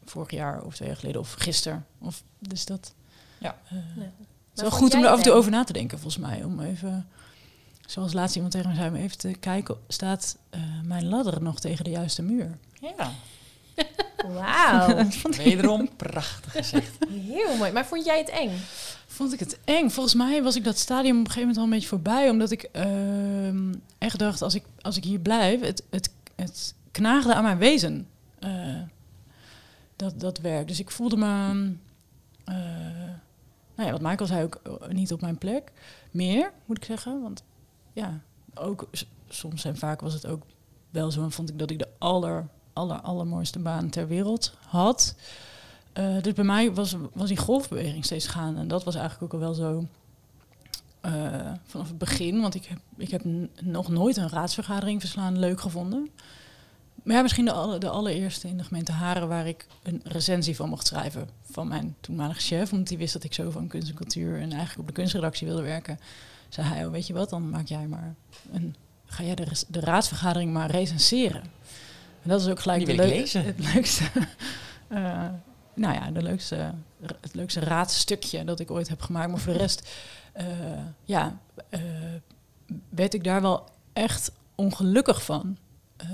[0.05, 1.87] vorig jaar of twee jaar geleden of gisteren.
[1.99, 2.95] Of, dus dat
[3.39, 3.59] Ja.
[3.69, 4.03] eh, Ja.
[4.03, 4.13] het
[4.55, 6.45] is wel goed om er af en toe het over na te denken, volgens mij.
[6.45, 7.09] Om even,
[7.89, 11.61] zoals laatst iemand tegen me zei, om even te kijken, staat eh, mijn ladder nog
[11.61, 12.59] tegen de juiste muur?
[12.81, 13.13] ja,
[14.29, 15.07] Wauw,
[15.45, 16.97] wederom prachtig gezegd.
[17.11, 17.73] heel mooi.
[17.73, 18.51] Maar vond jij het eng?
[19.07, 19.89] vond ik het eng.
[19.91, 22.31] Volgens mij was ik dat stadium op een gegeven moment al een beetje voorbij.
[22.31, 27.35] Omdat ik ehm, echt dacht, als ik, als ik hier blijf, het, het, het knaagde
[27.35, 28.07] aan mijn wezen.
[28.39, 28.81] eh,
[29.97, 30.69] dat, dat werk.
[30.69, 31.27] Dus ik voelde me,
[32.45, 32.55] eh,
[33.75, 35.73] nou ja, wat Michael zei ook, niet op mijn plek.
[36.11, 37.23] Meer, moet ik zeggen.
[37.23, 37.43] Want
[37.93, 38.21] ja,
[38.55, 38.89] ook
[39.29, 40.43] soms en vaak was het ook
[40.91, 41.23] wel zo.
[41.23, 45.15] En vond ik dat ik de aller, aller, allermooiste baan ter wereld had.
[45.93, 48.61] Eh, dus bij mij was, was die golfbeweging steeds gaande.
[48.61, 49.87] En dat was eigenlijk ook al wel zo
[51.01, 52.41] eh, vanaf het begin.
[52.41, 53.23] Want ik heb, ik heb
[53.63, 56.11] nog nooit een raadsvergadering verslaan leuk gevonden.
[57.03, 59.29] Maar misschien de, de allereerste in de gemeente Haren...
[59.29, 62.73] waar ik een recensie van mocht schrijven van mijn toenmalige chef.
[62.73, 64.35] Omdat hij wist dat ik zo van kunst en cultuur...
[64.35, 65.99] en eigenlijk op de kunstredactie wilde werken.
[66.49, 68.15] Zei hij, oh, weet je wat, dan maak jij maar
[68.53, 68.75] een...
[69.07, 71.43] ga jij de, de raadsvergadering maar recenseren.
[72.23, 72.93] En dat is ook gelijk de
[73.39, 74.09] het leukste...
[74.89, 75.29] eh,
[75.79, 76.75] nou ja, de leukste,
[77.21, 79.31] het leukste raadstukje dat ik ooit heb gemaakt.
[79.31, 79.89] Maar voor de rest,
[80.33, 80.47] eh,
[81.05, 81.81] ja, eh,
[82.89, 85.57] werd ik daar wel echt ongelukkig van.
[85.97, 86.11] Ehm,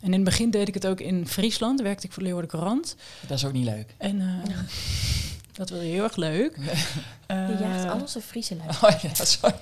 [0.00, 2.96] en in het begin deed ik het ook in Friesland, werkte ik voor Leeuwarden Courant.
[3.26, 3.94] Dat is ook niet leuk.
[3.96, 4.58] En eh,
[5.52, 6.56] dat was heel erg leuk.
[7.28, 8.56] Je jaagt Eh, al onze Friese.
[8.82, 9.54] Oh ja, sorry.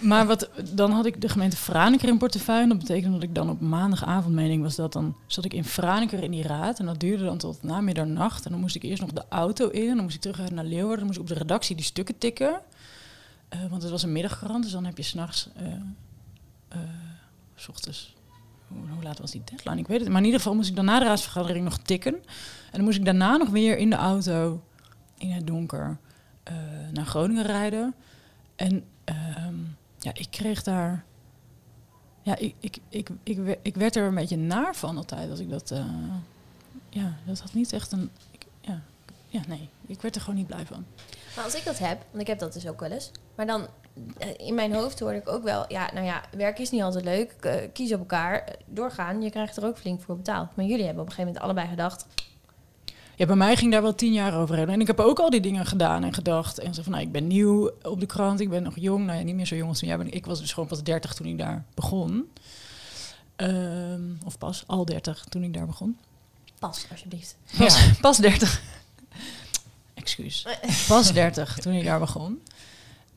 [0.00, 2.68] maar wat, dan had ik de gemeente Franeker in portefeuille.
[2.68, 6.22] Dat betekende dat ik dan op maandagavond, mening was dat, dan zat ik in Franeker
[6.22, 6.78] in die raad.
[6.78, 8.44] En dat duurde dan tot na middernacht.
[8.44, 9.88] En dan moest ik eerst nog de auto in.
[9.88, 10.96] En dan moest ik terug naar Leeuwarden.
[10.98, 12.60] Dan moest ik op de redactie die stukken tikken.
[13.48, 15.48] Eh, want het was een middagkrant, dus dan heb je s'nachts,
[17.54, 18.14] s ochtends,
[18.68, 19.78] hoe, hoe laat was die deadline?
[19.78, 20.08] Ik weet het.
[20.08, 22.14] Maar in ieder geval moest ik dan na de raadsvergadering nog tikken.
[22.14, 22.22] En
[22.72, 24.62] dan moest ik daarna nog weer in de auto,
[25.22, 25.96] in het donker,
[26.42, 26.54] eh,
[26.92, 27.94] naar Groningen rijden.
[28.56, 29.54] En ehm,
[29.98, 31.04] ja, ik kreeg daar.
[32.22, 35.28] Ja, ik, ik, ik, ik, ik werd er een beetje naar van altijd.
[35.28, 35.70] Dat ik dat.
[35.70, 35.84] eh,
[36.88, 38.10] ja, dat had niet echt een.
[38.30, 38.80] Ik, ja,
[39.28, 39.68] ja, nee.
[39.86, 40.84] Ik werd er gewoon niet blij van.
[41.36, 43.10] Maar als ik dat heb, want ik heb dat dus ook wel eens.
[43.34, 43.66] Maar dan
[44.18, 47.04] eh, in mijn hoofd hoorde ik ook wel, ja, nou ja, werk is niet altijd
[47.04, 47.36] leuk.
[47.72, 49.22] kies op elkaar, doorgaan.
[49.22, 50.56] Je krijgt er ook flink voor betaald.
[50.56, 52.06] Maar jullie hebben op een gegeven moment allebei gedacht,
[53.22, 54.68] Ja, bij mij ging daar wel tien jaar overheen.
[54.68, 56.58] En ik heb ook al die dingen gedaan en gedacht.
[56.58, 58.40] En zo van, nou, ik ben nieuw op de krant.
[58.40, 59.06] Ik ben nog jong.
[59.06, 60.14] Nou ja, niet meer zo jong als toen jij bent.
[60.14, 62.30] Ik was dus gewoon pas 30 toen ik daar begon.
[63.36, 65.98] Ehm, of pas, al 30 toen ik daar begon.
[66.58, 67.36] pas alsjeblieft.
[67.58, 68.62] Pas, pas 30.
[69.94, 70.46] Excuus.
[70.88, 72.42] Pas 30 toen ik daar begon.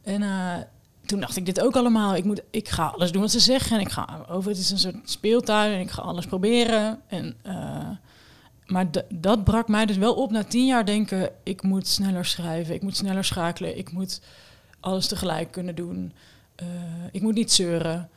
[0.03, 0.57] En eh,
[1.05, 2.15] toen dacht ik dit ook allemaal.
[2.15, 3.77] Ik, moet, ik ga alles doen wat ze zeggen.
[3.77, 4.49] En ik ga over.
[4.49, 5.73] Het is een soort speeltuin.
[5.73, 7.01] En ik ga alles proberen.
[7.07, 7.89] En, eh,
[8.65, 11.29] maar dat brak mij dus wel op na tien jaar denken.
[11.43, 12.75] Ik moet sneller schrijven.
[12.75, 13.77] Ik moet sneller schakelen.
[13.77, 14.21] Ik moet
[14.79, 16.13] alles tegelijk kunnen doen.
[16.55, 16.67] Eh,
[17.11, 18.09] ik moet niet zeuren.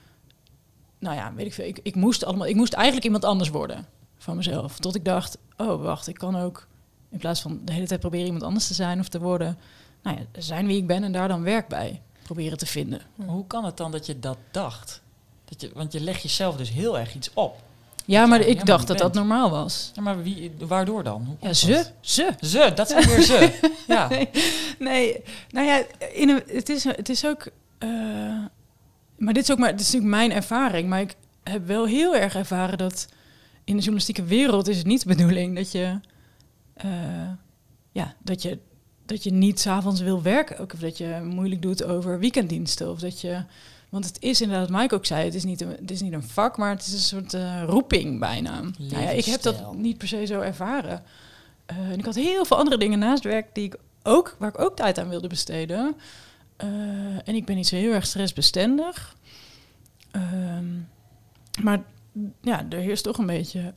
[0.99, 1.67] Nou ja, weet ik veel.
[1.67, 3.87] Ik, ik, moest allemaal, ik moest eigenlijk iemand anders worden
[4.19, 4.79] van mezelf.
[4.79, 6.67] Tot ik dacht, oh wacht, ik kan ook
[7.11, 9.59] in plaats van de hele tijd proberen iemand anders te zijn of te worden,
[10.03, 13.01] nou ja, zijn wie ik ben en daar dan werk bij proberen te vinden.
[13.27, 15.03] Hoe kan het dan dat je dat dacht?
[15.45, 17.63] Dat je, want je legt jezelf dus heel erg iets op.
[18.09, 19.90] Ja, maar ik dacht dat dat normaal was.
[19.94, 21.37] Ja, maar wie, waardoor dan?
[21.40, 21.92] Ja, ze, dat?
[22.01, 22.31] ze.
[22.40, 23.71] Ze, dat zijn weer ze.
[23.87, 24.09] Ja.
[24.09, 24.29] Nee,
[24.79, 27.49] nee, nou ja, in een, het, is, het is ook.
[27.79, 27.88] eh,
[29.16, 30.88] maar dit is ook maar, dit is natuurlijk mijn ervaring.
[30.88, 33.09] Maar ik heb wel heel erg ervaren dat
[33.64, 36.01] in de journalistieke wereld is het niet de bedoeling dat je,
[36.75, 36.90] eh,
[37.92, 38.59] ja, dat je,
[39.07, 40.59] dat je niet s'avonds wil werken.
[40.59, 42.90] Ook of dat je moeilijk doet over weekenddiensten.
[42.90, 43.42] Of dat je,
[43.88, 46.12] want het is inderdaad, wat Mike ook zei, het is niet een, het is niet
[46.12, 48.61] een vak, maar het is een soort eh, roeping bijna.
[48.79, 51.03] Nou ja, ik heb dat niet per se zo ervaren.
[51.66, 54.61] Eh, en ik had heel veel andere dingen naast werk die ik ook, waar ik
[54.61, 55.96] ook tijd aan wilde besteden.
[56.57, 56.68] Eh,
[57.24, 59.16] en ik ben niet zo heel erg stressbestendig.
[60.11, 60.66] Ehm,
[61.62, 61.83] maar
[62.40, 63.74] ja, er heerst toch een beetje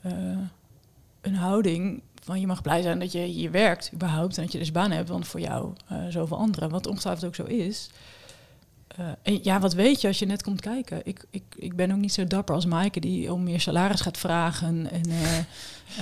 [1.21, 4.57] een houding van je mag blij zijn dat je hier werkt überhaupt en dat je
[4.57, 5.73] dus baan hebt, want voor jou
[6.09, 7.89] zoveel anderen, wat ongetwijfeld ook zo is.
[9.21, 11.01] En ja, wat weet je als je net komt kijken?
[11.03, 14.17] Ik, ik, ik ben ook niet zo dapper als Maaike die om meer salaris gaat
[14.17, 14.91] vragen.
[14.91, 15.45] En, eh, eh,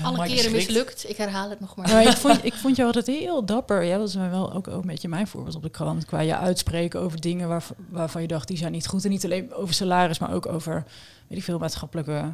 [0.03, 1.09] Alle keren mislukt.
[1.09, 1.89] Ik herhaal het nog maar.
[1.89, 3.85] maar ik vond, ik vond je altijd heel dapper.
[3.85, 6.05] Jij was wel ook, ook een beetje mijn voorbeeld op de krant.
[6.05, 9.03] Qua je uitspreken over dingen waarvan, waarvan je dacht, die zijn niet goed.
[9.03, 10.83] En niet alleen over salaris, maar ook over,
[11.27, 12.33] weet ik veel, maatschappelijke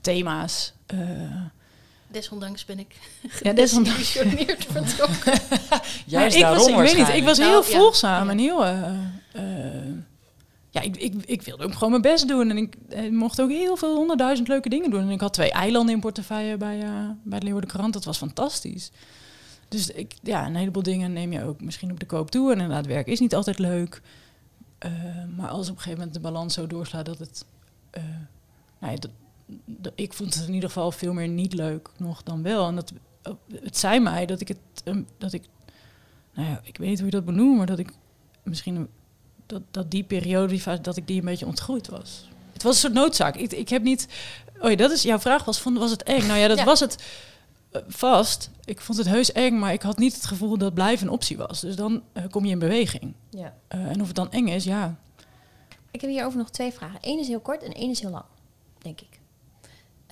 [0.00, 0.72] thema's.
[2.12, 2.96] Desondanks ben ik
[3.42, 4.10] ja, desondanks.
[4.12, 5.32] gedesillusioneerd vertrokken.
[6.06, 8.30] Juist ik was, daarom ik weet niet, ik was heel Nou, volgzaam Ja.
[8.30, 8.64] en heel...
[8.64, 8.92] eh,
[9.32, 9.94] eh,
[10.70, 12.50] ja, ik, ik, ik wilde ook gewoon mijn best doen.
[12.50, 15.00] En ik eh, mocht ook heel veel honderdduizend leuke dingen doen.
[15.00, 16.90] En ik had twee eilanden in portefeuille bij, eh
[17.22, 17.92] bij de Leeuwarden Krant.
[17.92, 18.90] Dat was fantastisch.
[19.68, 22.52] Dus ik, ja, een heleboel dingen neem je ook misschien op de koop toe.
[22.52, 24.02] En inderdaad, werk is niet altijd leuk.
[24.78, 24.90] Eh,
[25.36, 27.44] maar als op een gegeven moment de balans zo doorslaat dat het...
[27.90, 28.02] eh,
[28.80, 29.10] nou ja, dat-
[29.94, 32.66] ik vond het in ieder geval veel meer niet leuk nog dan wel.
[32.66, 32.92] En dat,
[33.52, 34.58] het zei mij dat ik het...
[34.84, 35.42] ehm, dat ik,
[36.34, 37.90] nou ja, ik weet niet hoe je dat benoemt, maar dat ik
[38.42, 38.88] misschien...
[39.46, 42.28] Dat, dat die periode, die fase, dat ik die een beetje ontgroeid was.
[42.52, 43.36] Het was een soort noodzaak.
[43.36, 44.08] Ik, ik heb niet...
[44.60, 45.02] Oh ja, dat is...
[45.02, 46.26] Jouw vraag was van, was het eng?
[46.26, 46.64] Nou ja, dat Ja.
[46.64, 47.04] was het
[47.70, 48.50] eh, vast.
[48.64, 51.36] Ik vond het heus eng, maar ik had niet het gevoel dat blijven een optie
[51.36, 51.60] was.
[51.60, 53.14] Dus dan eh, kom je in beweging.
[53.30, 53.54] Ja.
[53.68, 54.98] Eh, en of het dan eng is, ja.
[55.90, 56.98] Ik heb hierover nog twee vragen.
[57.00, 58.24] Eén is heel kort en één is heel lang,
[58.78, 59.11] denk ik.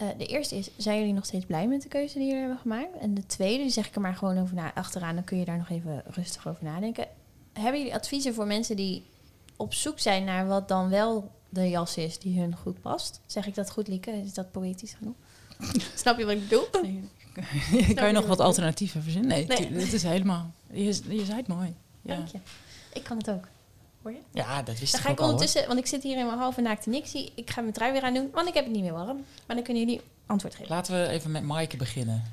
[0.01, 2.59] Eh, de eerste is, zijn jullie nog steeds blij met de keuze die jullie hebben
[2.59, 2.97] gemaakt?
[3.01, 5.45] En de tweede, die zeg ik er maar gewoon over na, achteraan, dan kun je
[5.45, 7.07] daar nog even rustig over nadenken.
[7.53, 9.03] Hebben jullie adviezen voor mensen die
[9.57, 13.21] op zoek zijn naar wat dan wel de jas is die hun goed past?
[13.27, 14.11] Zeg ik dat goed, Lieke?
[14.11, 15.15] Is dat poëtisch genoeg?
[15.95, 16.69] Snap je wat ik bedoel?
[17.95, 19.31] kan je nog wat alternatieven verzinnen?
[19.31, 19.73] Nee, Nee.
[19.73, 20.51] het is helemaal...
[20.73, 21.75] Je, je zei het mooi.
[22.03, 22.15] Ja.
[22.17, 22.39] Dank je.
[22.93, 23.45] Ik kan het ook.
[24.03, 24.19] Hoor je?
[24.33, 25.25] Ja, dat wist Dan ik ga ik al.
[25.25, 27.33] ondertussen, want ik zit hier in mijn halve naakte nixie.
[27.35, 29.25] Ik ga mijn trui weer aan doen, want ik heb het niet meer warm.
[29.47, 30.75] Maar dan kunnen jullie antwoord geven.
[30.75, 32.25] Laten we even met Maaike beginnen.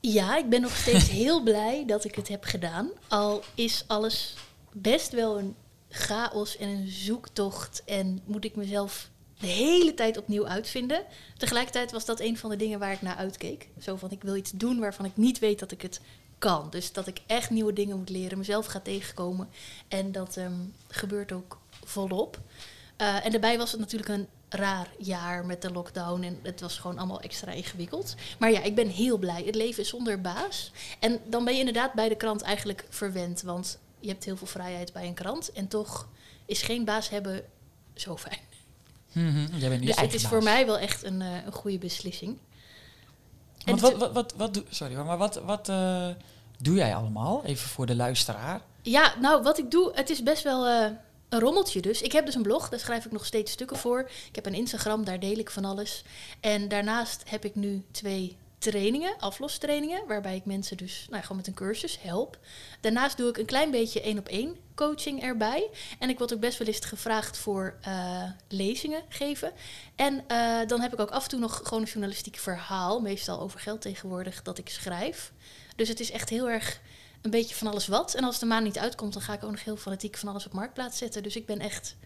[0.00, 2.88] Ja, ik ben nog steeds heel blij dat ik het heb gedaan.
[3.08, 4.34] Al is alles
[4.72, 5.54] best wel een
[5.88, 7.82] chaos en een zoektocht.
[7.84, 11.04] En moet ik mezelf de hele tijd opnieuw uitvinden.
[11.36, 13.68] Tegelijkertijd was dat een van de dingen waar ik naar uitkeek.
[13.80, 16.00] Zo van, ik wil iets doen waarvan ik niet weet dat ik het
[16.42, 16.70] kan.
[16.70, 19.48] Dus dat ik echt nieuwe dingen moet leren, mezelf ga tegenkomen.
[19.88, 20.52] En dat ehm,
[20.88, 22.40] gebeurt ook volop.
[22.96, 26.22] Eh, en daarbij was het natuurlijk een raar jaar met de lockdown.
[26.22, 28.14] En het was gewoon allemaal extra ingewikkeld.
[28.38, 29.42] Maar ja, ik ben heel blij.
[29.44, 30.72] Het leven is zonder baas.
[30.98, 33.42] En dan ben je inderdaad bij de krant eigenlijk verwend.
[33.42, 35.52] Want je hebt heel veel vrijheid bij een krant.
[35.52, 36.08] En toch
[36.46, 37.44] is geen baas hebben
[37.94, 38.40] zo fijn.
[39.12, 40.32] Mhm, Jij bent nu Dus het is baas.
[40.32, 42.38] voor mij wel echt een, eh, een goede beslissing.
[43.64, 46.08] En wat, wat, wat, sorry, maar wat, wat eh,
[46.58, 47.44] doe jij allemaal?
[47.44, 48.60] Even voor de luisteraar.
[48.82, 50.90] Ja, nou, wat ik doe, het is best wel eh,
[51.28, 52.02] een rommeltje dus.
[52.02, 54.00] Ik heb dus een blog, daar schrijf ik nog steeds stukken voor.
[54.28, 56.02] Ik heb een Instagram, daar deel ik van alles.
[56.40, 61.36] En daarnaast heb ik nu twee trainingen, aflostrainingen, waarbij ik mensen dus nou, ja, gewoon
[61.36, 62.38] met een cursus help.
[62.80, 65.70] Daarnaast doe ik een klein beetje één op één coaching erbij.
[65.98, 69.52] En ik word ook best wel eens gevraagd voor eh, lezingen geven.
[69.96, 73.40] En eh, dan heb ik ook af en toe nog gewoon een journalistiek verhaal, meestal
[73.40, 75.32] over geld tegenwoordig, dat ik schrijf.
[75.76, 76.80] Dus het is echt heel erg
[77.22, 78.14] een beetje van alles wat.
[78.14, 80.46] En als de maan niet uitkomt, dan ga ik ook nog heel fanatiek van alles
[80.46, 81.22] op marktplaats zetten.
[81.22, 81.96] Dus ik ben echt,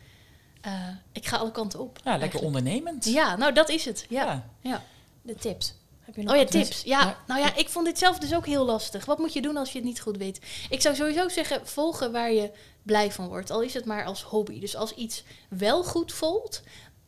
[0.61, 1.97] eh, ik ga alle kanten op.
[1.97, 2.45] Ja, lekker eigenlijk.
[2.45, 3.05] ondernemend.
[3.05, 4.07] Ja, nou dat is het.
[4.09, 4.25] Ja.
[4.25, 4.45] Ja.
[4.61, 4.83] ja.
[5.23, 5.75] De tips.
[6.07, 6.69] Heb je nog Oh ja, advies?
[6.69, 6.83] tips.
[6.83, 7.17] Ja, Ja.
[7.27, 9.05] nou ja, ik vond dit zelf dus ook heel lastig.
[9.05, 10.41] Wat moet je doen als je het niet goed weet?
[10.71, 12.51] Ik zou sowieso zeggen, volgen waar je
[12.83, 13.51] blij van wordt.
[13.51, 14.61] Al is het maar als hobby.
[14.61, 16.63] Dus als iets wel goed voelt...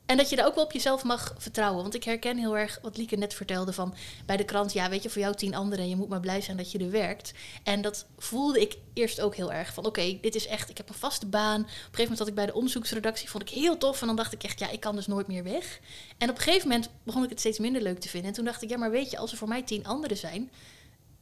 [0.09, 1.83] En dat je daar ook wel op jezelf mag vertrouwen.
[1.83, 3.95] Want ik herken heel erg wat Lieke net vertelde van
[4.27, 4.73] bij de krant.
[4.73, 5.85] Ja, weet je, voor jou tien anderen.
[5.85, 7.33] En je moet maar blij zijn dat je er werkt.
[7.63, 9.75] En dat voelde ik eerst ook heel erg.
[9.75, 11.61] Van oké, dit is echt, ik heb een vaste baan.
[11.61, 13.31] Op een gegeven moment had ik bij de onderzoeksredactie.
[13.31, 14.01] Vond ik heel tof.
[14.01, 15.81] En dan dacht ik echt, ja, ik kan dus nooit meer weg.
[16.19, 18.29] En op een gegeven moment begon ik het steeds minder leuk te vinden.
[18.29, 20.51] En toen dacht ik, ja, maar weet je, als er voor mij tien anderen zijn.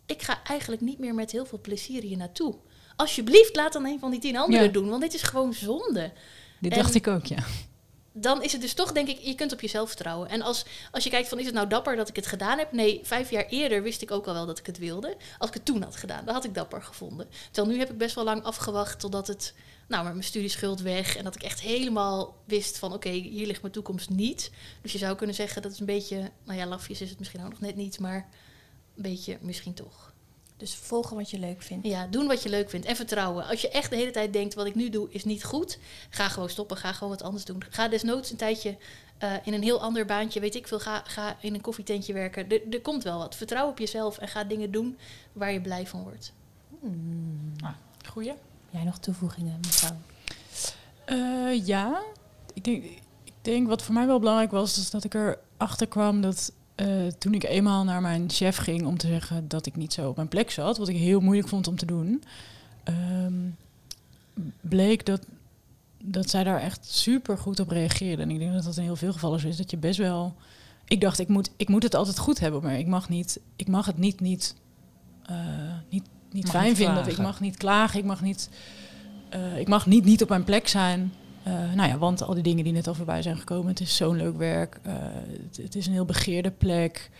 [0.07, 2.55] Ik ga eigenlijk niet meer met heel veel plezier hier naartoe.
[2.97, 4.73] Alsjeblieft, laat dan een van die tien anderen Ja.
[4.73, 4.89] doen.
[4.89, 6.13] Want dit is gewoon zonde
[6.61, 7.45] Dit En- dacht ik ook, ja.
[8.19, 10.29] Dan is het dus toch, denk ik, je kunt op jezelf vertrouwen.
[10.29, 12.73] En als, als je kijkt van, is het nou dapper dat ik het gedaan heb?
[12.73, 15.17] Nee, vijf jaar eerder wist ik ook al wel dat ik het wilde.
[15.39, 17.29] Als ik het toen had gedaan, dan had ik dapper gevonden.
[17.51, 19.55] Terwijl nu heb ik best wel lang afgewacht totdat het,
[19.89, 21.17] nou, met mijn studieschuld weg.
[21.17, 24.51] En dat ik echt helemaal wist van, oké, hier ligt mijn toekomst niet.
[24.83, 27.45] Dus je zou kunnen zeggen, dat is een beetje, nou ja, lafjes is het misschien
[27.45, 28.29] ook nog net niet, maar
[28.97, 30.15] een beetje misschien toch.
[30.57, 31.87] Dus volgen wat je leuk vindt.
[31.87, 33.47] Ja, doen wat je leuk vindt en vertrouwen.
[33.47, 35.79] Als je echt de hele tijd denkt, wat ik nu doe is niet goed,
[36.11, 37.63] ga gewoon stoppen, ga gewoon wat anders doen.
[37.71, 38.77] Ga desnoods een tijdje
[39.19, 42.51] eh, in een heel ander baantje, weet ik veel, ga, ga in een koffietentje werken.
[42.51, 43.35] Er, er komt wel wat.
[43.35, 44.99] Vertrouw op jezelf en ga dingen doen
[45.33, 46.33] waar je blij van wordt.
[48.09, 48.35] Goeie.
[48.71, 49.97] Jij nog toevoegingen, mevrouw?
[51.05, 52.03] Eh, ja,
[52.53, 52.85] ik denk,
[53.25, 57.07] ik denk wat voor mij wel belangrijk was, is dat ik erachter kwam dat eh,
[57.19, 60.17] toen ik eenmaal naar mijn chef ging om te zeggen dat ik niet zo op
[60.17, 62.23] mijn plek zat, wat ik heel moeilijk vond om te doen,
[62.85, 63.35] ehm,
[64.61, 65.27] bleek dat,
[66.03, 68.23] dat zij daar echt super goed op reageerde.
[68.23, 70.35] En ik denk dat dat in heel veel gevallen zo is, dat je best wel...
[70.89, 73.69] Ik dacht, ik moet, ik moet het altijd goed hebben, maar ik mag, niet, ik
[73.69, 74.55] mag het niet, niet,
[75.23, 75.37] eh,
[75.91, 76.99] niet, niet Mag fijn niet vinden.
[76.99, 78.49] Of ik mag niet klagen, ik mag niet,
[79.29, 81.13] eh, ik mag niet, niet op mijn plek zijn.
[81.47, 83.69] Eh, nou ja, want al die dingen die net al voorbij zijn gekomen.
[83.69, 84.79] Het is zo'n leuk werk.
[84.83, 84.95] eh,
[85.57, 87.11] het, is een heel begeerde plek.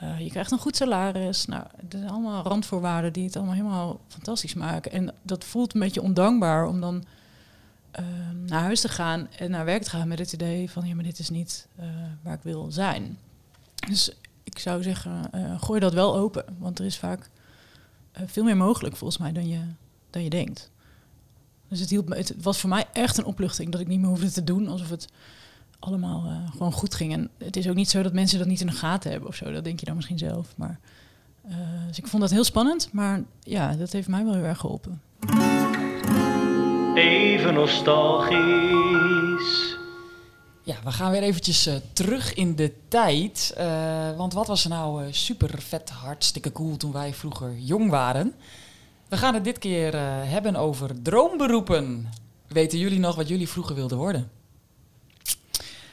[0.00, 1.46] Eh, je krijgt een goed salaris.
[1.46, 4.92] Nou, het zijn allemaal randvoorwaarden die het allemaal helemaal fantastisch maken.
[4.92, 7.04] En dat voelt een beetje ondankbaar om dan
[7.90, 8.04] eh,
[8.46, 11.04] naar huis te gaan en naar werk te gaan met het idee van ja, maar
[11.04, 11.68] dit is niet
[12.22, 13.18] waar ik wil zijn.
[13.88, 15.30] Dus ik zou zeggen,
[15.60, 16.44] gooi dat wel open.
[16.58, 17.30] Want er is vaak
[18.12, 19.60] veel meer mogelijk volgens mij dan je,
[20.10, 20.70] dan je denkt.
[21.68, 24.08] Dus het, hielp me, het was voor mij echt een opluchting dat ik niet meer
[24.08, 25.08] hoefde te doen alsof het
[25.78, 27.12] allemaal eh, gewoon goed ging.
[27.12, 29.34] En het is ook niet zo dat mensen dat niet in de gaten hebben of
[29.34, 29.52] zo.
[29.52, 30.54] Dat denk je dan misschien zelf.
[30.56, 30.78] Maar,
[31.48, 32.92] eh, dus ik vond dat heel spannend.
[32.92, 35.00] Maar ja, dat heeft mij wel heel erg geholpen.
[36.94, 38.98] Even nostalgisch.
[40.68, 43.54] Ja, we gaan weer eventjes eh, terug in de tijd.
[43.56, 47.90] Eh, want wat was er nou eh, super vet, hartstikke cool toen wij vroeger jong
[47.90, 48.34] waren?
[49.08, 52.08] We gaan het dit keer eh, hebben over droomberoepen.
[52.46, 54.30] Weten jullie nog wat jullie vroeger wilden worden?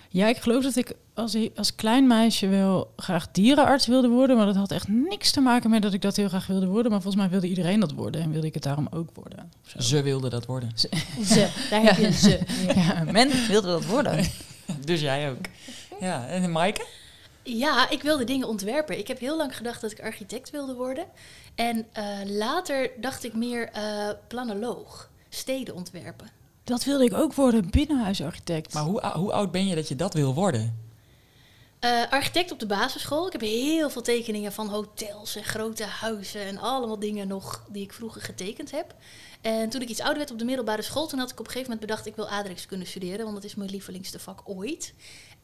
[0.09, 4.37] Ja, ik geloof dat ik als, als klein meisje wel graag dierenarts wilde worden.
[4.37, 6.91] Maar dat had echt niks te maken met dat ik dat heel graag wilde worden.
[6.91, 9.51] Maar volgens mij wilde iedereen dat worden en wilde ik het daarom ook worden.
[9.61, 9.81] zo.
[9.81, 10.71] Ze wilden dat worden.
[11.25, 12.39] Ze, daar heb je ze.
[12.75, 14.25] Ja, men wilde dat worden.
[14.85, 15.45] Dus jij ook.
[15.99, 16.85] Ja, en Maaike?
[17.47, 18.97] Ja, ik wilde dingen ontwerpen.
[18.97, 21.05] Ik heb heel lang gedacht dat ik architect wilde worden.
[21.55, 26.29] En eh, later dacht ik meer eh, planoloog, steden ontwerpen.
[26.63, 28.73] Dat wilde ik ook worden, binnenhuisarchitect.
[28.73, 30.85] Maar hoe, hoe oud ben je dat je dat wil worden?
[31.79, 33.25] Eh, architect op de basisschool.
[33.25, 37.83] Ik heb heel veel tekeningen van hotels en grote huizen en allemaal dingen nog die
[37.83, 38.95] ik vroeger getekend heb.
[39.41, 41.51] En toen ik iets ouder werd op de middelbare school, toen had ik op een
[41.51, 44.93] gegeven moment bedacht ik wil aardrijkskunde studeren, want dat is mijn lievelingste vak ooit.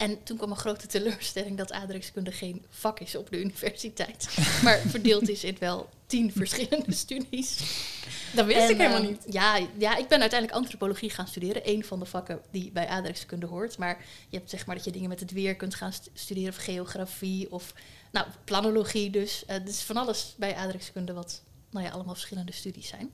[0.02, 4.80] En toen kwam een grote teleurstelling dat aardrijkskunde geen vak is op de universiteit, maar
[4.80, 7.58] verdeeld is in wel tien verschillende studies.
[8.36, 9.24] Dat wist En, ik helemaal eh, niet.
[9.30, 11.70] Ja, ja, ik ben uiteindelijk antropologie gaan studeren.
[11.70, 13.78] Een van de vakken die bij aardrijkskunde hoort.
[13.78, 16.50] Maar je hebt zeg maar dat je dingen met het weer kunt gaan st- studeren.
[16.50, 17.74] Of geografie of
[18.12, 19.44] nou, planologie dus.
[19.48, 23.12] Het is van alles bij aardrijkskunde wat nou ja, allemaal verschillende studies zijn.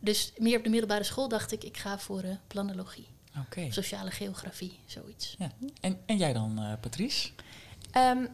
[0.00, 3.15] Dus meer op de middelbare school dacht ik, ik ga voor eh, planologie.
[3.70, 5.34] Sociale geografie, zoiets.
[5.38, 5.50] Ja.
[5.80, 7.30] En, en jij dan, eh, Patrice?
[7.90, 8.26] Ehm,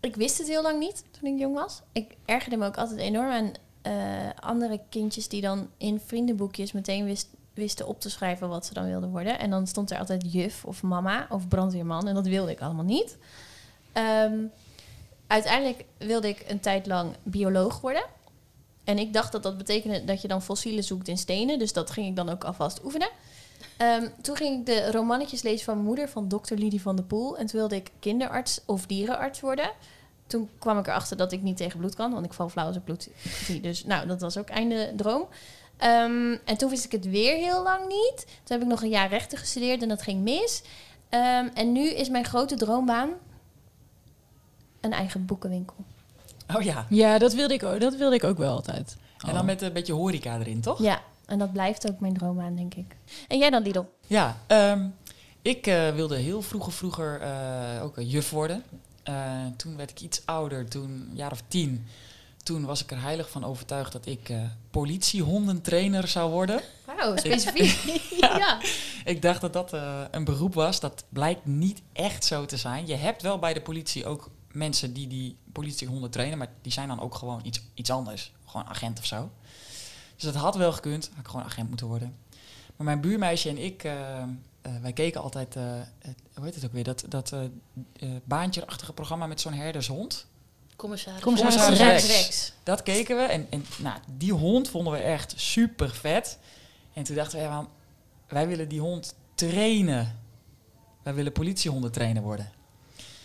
[0.00, 1.80] ik wist het heel lang niet toen ik jong was.
[1.92, 7.04] Ik ergerde me ook altijd enorm aan eh, andere kindjes die dan in vriendenboekjes meteen
[7.04, 9.38] wist, wisten op te schrijven wat ze dan wilden worden.
[9.38, 12.84] En dan stond er altijd juf of mama of brandweerman en dat wilde ik allemaal
[12.84, 13.16] niet.
[13.92, 14.38] Ehm,
[15.26, 18.04] uiteindelijk wilde ik een tijd lang bioloog worden.
[18.84, 21.58] En ik dacht dat dat betekende dat je dan fossielen zoekt in stenen.
[21.58, 23.10] Dus dat ging ik dan ook alvast oefenen.
[23.80, 27.04] Ehm, toen ging ik de romannetjes lezen van mijn moeder, van dokter Lidie van der
[27.04, 27.38] Poel.
[27.38, 29.70] En toen wilde ik kinderarts of dierenarts worden.
[30.26, 32.76] Toen kwam ik erachter dat ik niet tegen bloed kan, want ik val flauw als
[32.76, 33.08] ik bloed
[33.44, 33.60] zie.
[33.60, 35.26] Dus nou, dat was ook einde droom.
[35.76, 38.16] Ehm, en toen wist ik het weer heel lang niet.
[38.26, 40.62] Toen heb ik nog een jaar rechten gestudeerd en dat ging mis.
[41.08, 43.10] Ehm, en nu is mijn grote droombaan
[44.80, 45.76] een eigen boekenwinkel.
[46.56, 46.86] Oh ja.
[46.88, 48.96] Ja, dat wilde ik ook, dat wilde ik ook wel altijd.
[49.18, 49.34] En Oh.
[49.34, 50.82] dan met een beetje horeca erin, toch?
[50.82, 52.96] Ja, en dat blijft ook mijn droombaan, denk ik.
[53.28, 53.84] En jij dan, Lidl?
[54.06, 54.86] Ja, ehm,
[55.42, 58.62] ik eh, wilde heel vroeger, vroeger eh, ook een juf worden.
[59.02, 61.86] Eh, toen werd ik iets ouder, toen een jaar of tien.
[62.42, 64.38] Toen was ik er heilig van overtuigd dat ik eh
[64.70, 66.60] politiehondentrainer zou worden.
[66.86, 68.00] Wauw, specifiek.
[68.20, 68.58] ja.
[69.04, 69.72] Ik dacht dat dat
[70.10, 70.80] een beroep was.
[70.80, 72.86] Dat blijkt niet echt zo te zijn.
[72.86, 76.88] Je hebt wel bij de politie ook mensen die die politiehonden trainen, maar die zijn
[76.88, 78.32] dan ook gewoon iets, iets anders.
[78.46, 79.30] Gewoon agent of zo.
[80.20, 81.08] Dus dat had wel gekund.
[81.14, 82.16] Had ik gewoon agent moeten worden.
[82.76, 84.26] Maar mijn buurmeisje en ik, eh, eh,
[84.82, 85.62] wij keken altijd, eh,
[85.98, 87.40] het- hoe heet het ook weer, dat, dat eh
[87.96, 90.26] eh, baantje-achtige programma met zo'n herdershond.
[90.76, 91.20] Commissaris.
[91.22, 92.22] Commissaris Commissaris Rex.
[92.24, 92.52] Rex.
[92.62, 96.38] Dat keken we en, en nou, die hond vonden we echt super vet.
[96.92, 97.66] En toen dachten we, ja,
[98.28, 100.18] wij willen die hond trainen.
[101.02, 102.50] Wij willen politiehondentrainer worden.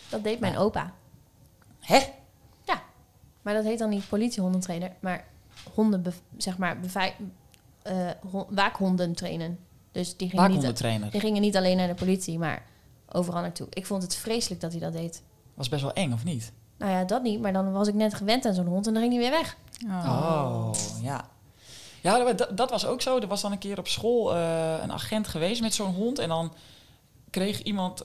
[0.08, 0.92] Dat deed mijn opa.
[1.80, 2.00] Hè?
[3.42, 5.24] Maar dat heet dan niet politiehondentrainer, maar
[5.74, 6.04] honden,
[6.36, 6.76] zeg maar,
[7.82, 9.58] eh, hon- waakhonden trainen.
[9.92, 10.76] Dus die gingen, niet,
[11.10, 12.64] die gingen niet alleen naar de politie, maar
[13.12, 13.66] overal naartoe.
[13.70, 15.22] Ik vond het vreselijk dat hij dat deed.
[15.54, 16.52] Was best wel eng, of niet?
[16.78, 19.02] Nou ja, dat niet, maar dan was ik net gewend aan zo'n hond en dan
[19.02, 19.56] ging hij weer weg.
[19.86, 20.70] Oh,
[21.02, 21.28] ja.
[22.02, 23.18] Ja, dat- dat, dat was ook zo.
[23.18, 26.18] Er was dan een keer op school eh, een agent geweest met zo'n hond.
[26.18, 26.52] En dan
[27.30, 28.04] kreeg iemand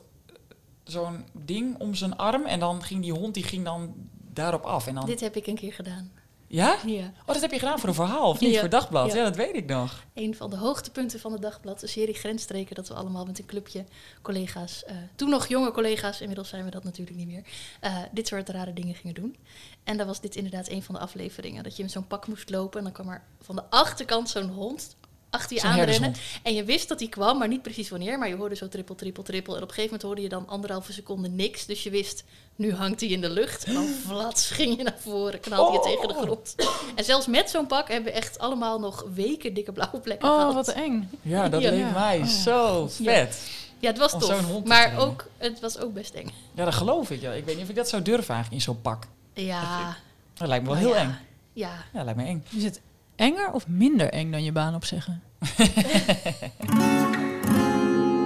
[0.83, 2.45] zo'n ding om zijn arm.
[2.45, 3.93] En dan ging die hond die ging dan
[4.33, 4.87] daarop af.
[4.87, 6.11] En dan, Dit heb ik een keer gedaan.
[6.51, 6.77] Ja?
[6.85, 7.11] Ja.
[7.25, 8.53] Oh, dat heb je gedaan voor een verhaal, of niet?
[8.53, 8.59] Ja.
[8.59, 9.11] Voor Dagblad?
[9.11, 9.17] Ja.
[9.17, 9.23] Ja.
[9.23, 10.03] dat weet ik nog.
[10.13, 13.45] Een van de hoogtepunten van het dagblad, de serie Grensstreken, dat we allemaal met een
[13.45, 13.85] clubje
[14.21, 17.43] collega's, eh, toen nog jonge collega's, inmiddels zijn we dat natuurlijk niet meer,
[17.79, 19.35] eh, dit soort rare dingen gingen doen.
[19.83, 22.49] En dan was dit inderdaad een van de afleveringen, dat je met zo'n pak moest
[22.49, 24.95] lopen en dan kwam er van de achterkant zo'n hond
[25.31, 26.13] achter je aanrennen.
[26.43, 28.17] En je wist dat hij kwam, maar niet precies wanneer.
[28.19, 29.55] Maar je hoorde zo trippel, trippel, trippel.
[29.55, 31.65] En op een gegeven moment hoorde je dan anderhalve seconde niks.
[31.65, 32.23] Dus je wist,
[32.55, 33.63] nu hangt hij in de lucht.
[33.63, 35.83] En dan flats ging je naar voren, knalde je Oh.
[35.85, 36.55] tegen de grond.
[36.95, 40.35] En zelfs met zo'n pak hebben we echt allemaal nog weken dikke blauwe plekken Oh,
[40.39, 40.53] gehad.
[40.53, 41.09] wat eng.
[41.21, 41.69] Ja, dat Ja.
[41.69, 42.25] leek mij Oh.
[42.25, 43.49] zo vet.
[43.79, 44.23] Ja, het was tof.
[44.23, 44.99] te maar trainen.
[45.07, 46.29] ook, het was ook best eng.
[46.53, 47.21] Ja, dat geloof ik.
[47.21, 47.31] Ja.
[47.31, 49.03] Ik weet niet of ik dat zou durven eigenlijk in zo'n pak.
[49.33, 49.97] Ja,
[50.33, 51.09] Dat lijkt me wel Nou heel ja.
[51.09, 51.17] eng.
[51.53, 51.67] ja.
[51.69, 52.43] Ja, dat lijkt me eng.
[52.49, 52.81] Is het
[53.15, 55.21] enger of minder eng dan je baan opzeggen?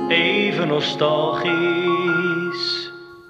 [0.10, 1.54] Even nostalgisch.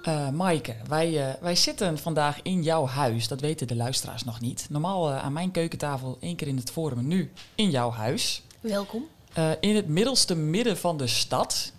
[0.04, 3.28] Eh Maaike, wij, eh, wij zitten vandaag in jouw huis.
[3.28, 4.68] Dat weten de luisteraars nog niet.
[4.70, 8.42] Normaal eh, aan mijn keukentafel één keer in het forum, nu in jouw huis.
[8.62, 9.08] Welkom.
[9.36, 11.72] Eh, in het middelste midden van de stad.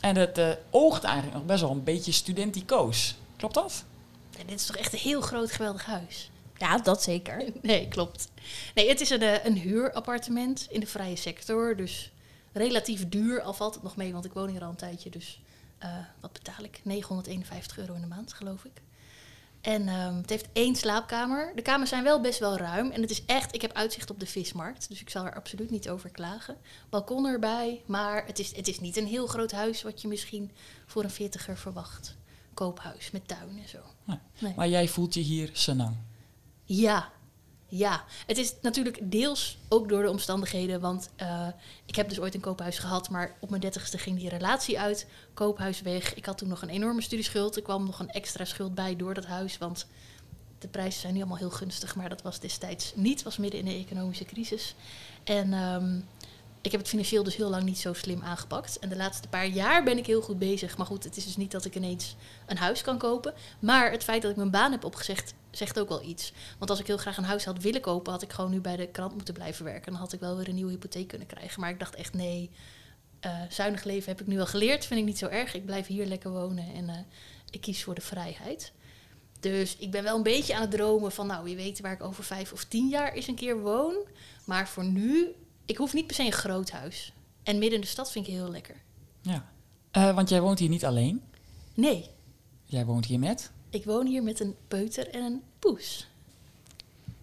[0.00, 3.16] En het eh, oogt eigenlijk nog best wel een beetje studenticoos.
[3.36, 3.84] Klopt dat?
[4.30, 6.30] Ja, dit is toch echt een heel groot, geweldig huis.
[6.58, 7.44] Ja, dat zeker.
[7.62, 8.28] Nee, klopt.
[8.74, 11.76] Nee, het is een, eh, een huurappartement in de vrije sector.
[11.76, 12.12] Dus
[12.52, 15.10] relatief duur, al valt het nog mee, want ik woon hier al een tijdje.
[15.10, 15.40] Dus
[15.78, 15.90] eh,
[16.20, 16.80] wat betaal ik?
[16.84, 18.82] 951 euro in de maand, geloof ik.
[19.60, 21.52] En ehm, het heeft één slaapkamer.
[21.54, 22.90] De kamers zijn wel best wel ruim.
[22.90, 24.88] En het is echt, ik heb uitzicht op de vismarkt.
[24.88, 26.56] Dus ik zal er absoluut niet over klagen.
[26.88, 27.82] Balkon erbij.
[27.86, 30.50] Maar het is, het is niet een heel groot huis wat je misschien
[30.86, 32.16] voor een veertiger verwacht.
[32.54, 33.78] Koophuis met tuin en zo.
[34.04, 34.18] Nee.
[34.38, 34.52] Nee.
[34.56, 35.96] Maar jij voelt je hier senang.
[36.68, 37.12] Ja,
[37.68, 38.04] ja.
[38.26, 40.80] Het is natuurlijk deels ook door de omstandigheden.
[40.80, 41.48] Want eh,
[41.86, 43.10] ik heb dus ooit een koophuis gehad.
[43.10, 45.06] Maar op mijn dertigste ging die relatie uit.
[45.34, 46.14] Koophuis weg.
[46.14, 47.56] Ik had toen nog een enorme studieschuld.
[47.56, 49.58] Er kwam nog een extra schuld bij door dat huis.
[49.58, 49.86] Want
[50.58, 51.96] de prijzen zijn nu allemaal heel gunstig.
[51.96, 53.22] Maar dat was destijds niet.
[53.22, 54.74] Was midden in de economische crisis.
[55.24, 55.96] En ehm,
[56.60, 58.78] ik heb het financieel dus heel lang niet zo slim aangepakt.
[58.78, 60.76] En de laatste paar jaar ben ik heel goed bezig.
[60.76, 62.16] Maar goed, het is dus niet dat ik ineens
[62.46, 63.34] een huis kan kopen.
[63.58, 66.32] Maar het feit dat ik mijn baan heb opgezegd, zegt ook wel iets.
[66.58, 68.76] Want als ik heel graag een huis had willen kopen, had ik gewoon nu bij
[68.76, 69.92] de krant moeten blijven werken.
[69.92, 71.60] Dan had ik wel weer een nieuwe hypotheek kunnen krijgen.
[71.60, 72.50] Maar ik dacht echt, nee,
[73.20, 74.86] eh, zuinig leven heb ik nu al geleerd.
[74.86, 75.54] Vind ik niet zo erg.
[75.54, 76.96] Ik blijf hier lekker wonen en eh,
[77.50, 78.72] ik kies voor de vrijheid.
[79.40, 82.02] Dus ik ben wel een beetje aan het dromen van, nou, wie weet waar ik
[82.02, 83.94] over vijf of tien jaar eens een keer woon.
[84.44, 85.34] Maar voor nu,
[85.64, 87.12] ik hoef niet per se een groot huis.
[87.42, 88.82] En midden in de stad vind ik heel lekker.
[89.22, 89.52] Ja.
[89.90, 91.22] Eh, want jij woont hier niet alleen.
[91.74, 92.10] Nee,
[92.64, 95.42] Jij woont hier met ik woon hier met een peuter en een
[95.72, 96.06] poes.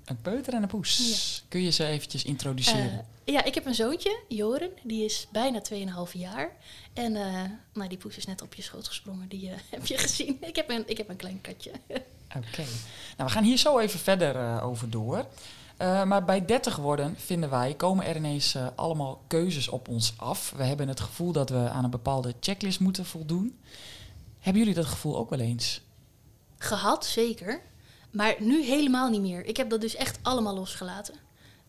[0.05, 1.43] een peuter en een poes.
[1.47, 3.05] Kun je ze eventjes introduceren?
[3.25, 4.69] Eh, ja, ik heb een zoontje, Joren.
[4.83, 5.61] Die is bijna
[6.07, 6.51] 2,5 jaar.
[6.93, 7.43] En eh,
[7.73, 9.27] nou, die poes is net op je schoot gesprongen.
[9.27, 10.37] Die eh, heb je gezien.
[10.41, 11.71] Ik heb een, ik heb een klein katje.
[12.37, 12.63] Oké.
[13.17, 15.25] Nou, we gaan hier zo even verder over door.
[15.77, 20.53] Maar bij 30 worden, vinden wij, komen er ineens allemaal keuzes op ons af.
[20.57, 23.59] We hebben het gevoel dat we aan een bepaalde checklist moeten voldoen.
[24.39, 25.81] Hebben jullie dat gevoel ook wel eens?
[26.57, 27.61] Gehad, zeker.
[28.15, 29.45] Maar nu helemaal niet meer.
[29.45, 31.15] Ik heb dat dus echt allemaal losgelaten.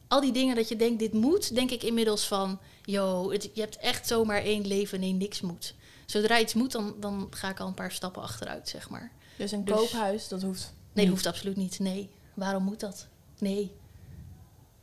[0.08, 2.58] Al die dingen dat je denkt, dit moet, denk ik inmiddels van...
[2.84, 5.74] Yo, het, je hebt echt zomaar één leven, nee, niks moet.
[6.06, 9.12] Zodra iets moet, dan, dan ga ik al een paar stappen achteruit, zeg maar.
[9.36, 10.74] Dus een Dus- koophuis, dat hoeft.
[10.92, 11.78] Nee, dat hoeft absoluut niet.
[11.78, 12.10] Nee.
[12.34, 13.06] Waarom moet dat?
[13.38, 13.72] Nee.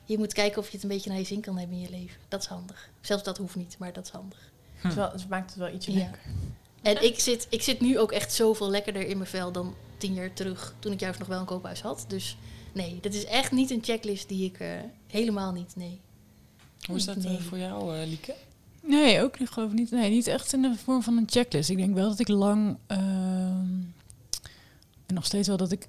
[0.05, 1.89] Je moet kijken of je het een beetje naar je zin kan hebben in je
[1.89, 2.21] leven.
[2.27, 2.89] Dat is handig.
[3.01, 4.51] Zelfs dat hoeft niet, maar dat is handig.
[4.95, 5.97] Wel, het maakt het wel ietsje Ja.
[5.99, 6.21] lekker.
[6.81, 10.13] En ik zit, ik zit nu ook echt zoveel lekkerder in mijn vel dan tien
[10.13, 12.05] jaar terug, toen ik juist nog wel een koophuis had.
[12.07, 12.37] Dus
[12.73, 14.67] nee, dat is echt niet een checklist die ik eh,
[15.07, 15.99] helemaal niet, nee.
[16.85, 17.39] Hoe is dat eh, Nee.
[17.39, 18.35] voor jou, eh, Lieke?
[18.81, 19.91] Nee, ook niet, geloof ik niet.
[19.91, 21.69] Nee, niet echt in de vorm van een checklist.
[21.69, 22.77] Ik denk wel dat ik lang...
[22.87, 23.01] ehm,
[25.05, 25.87] en nog steeds wel dat ik...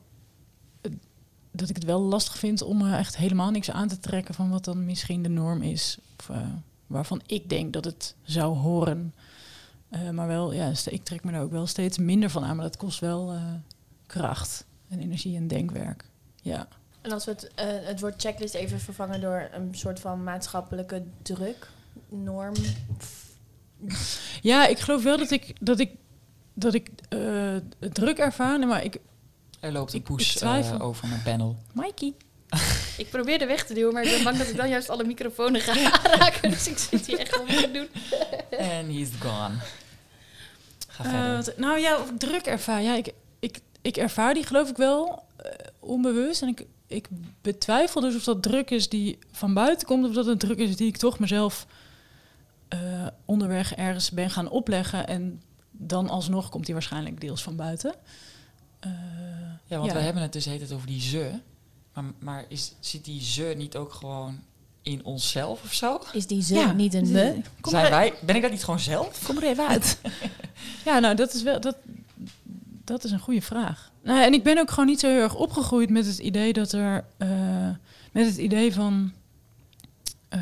[1.50, 4.64] Dat ik het wel lastig vind om echt helemaal niks aan te trekken van wat
[4.64, 5.98] dan misschien de norm is.
[6.18, 6.48] Of eh,
[6.86, 9.14] waarvan ik denk dat het zou horen.
[9.88, 12.56] Eh, maar wel, ja, ik trek me daar ook wel steeds minder van aan.
[12.56, 13.42] Maar dat kost wel eh,
[14.14, 16.04] kracht en energie en denkwerk.
[16.42, 16.68] Ja.
[17.00, 21.02] En als we het, eh, het woord checklist even vervangen door een soort van maatschappelijke
[21.22, 21.68] druk,
[22.08, 22.54] norm.
[24.42, 25.90] Ja, ik geloof wel dat ik, dat ik,
[26.54, 28.58] dat ik eh, druk ervaar.
[28.58, 28.96] Maar ik,
[29.60, 31.56] Er loopt een poes eh, over mijn panel.
[31.72, 32.14] Mikey.
[33.02, 35.04] Ik probeer er weg te duwen, maar ik ben bang dat ik dan juist alle
[35.04, 36.50] microfoons ga aanraken.
[36.50, 37.88] Dus ik zit hier echt wel mee te doen.
[38.58, 39.54] En he's gone.
[40.88, 41.54] Ga verder.
[41.56, 42.82] nou ja, of ik druk ervaar.
[42.82, 43.12] Ja, ik,
[43.85, 46.43] ik, ervaar die geloof ik wel eh, onbewust.
[46.43, 47.09] En ik, ik
[47.43, 50.07] betwijfel dus of dat druk is die van buiten komt...
[50.07, 51.66] of dat een druk is die ik toch mezelf
[52.68, 55.07] eh, onderweg ergens ben gaan opleggen...
[55.07, 57.95] en dan alsnog komt die waarschijnlijk deels van buiten.
[58.80, 58.91] Eh,
[59.66, 59.97] ja, want ja.
[59.97, 61.30] we hebben het dus heet het over die ze.
[61.93, 64.41] Maar, maar is, zit die ze niet ook gewoon
[64.82, 66.01] in onszelf of zo?
[66.12, 66.72] Is die ze Ja.
[66.72, 67.45] niet een?
[67.61, 69.24] Kom Zijn wij, ben ik dat niet gewoon zelf?
[69.26, 70.01] kom er even uit.
[70.85, 71.61] ja, nou, dat is wel...
[71.61, 71.76] Dat,
[72.85, 73.93] dat is een goede vraag.
[74.03, 76.72] Nou, en ik ben ook gewoon niet zo heel erg opgegroeid met het idee dat
[76.72, 77.05] er...
[77.16, 77.70] eh,
[78.12, 79.12] met het idee van...
[80.28, 80.41] eh,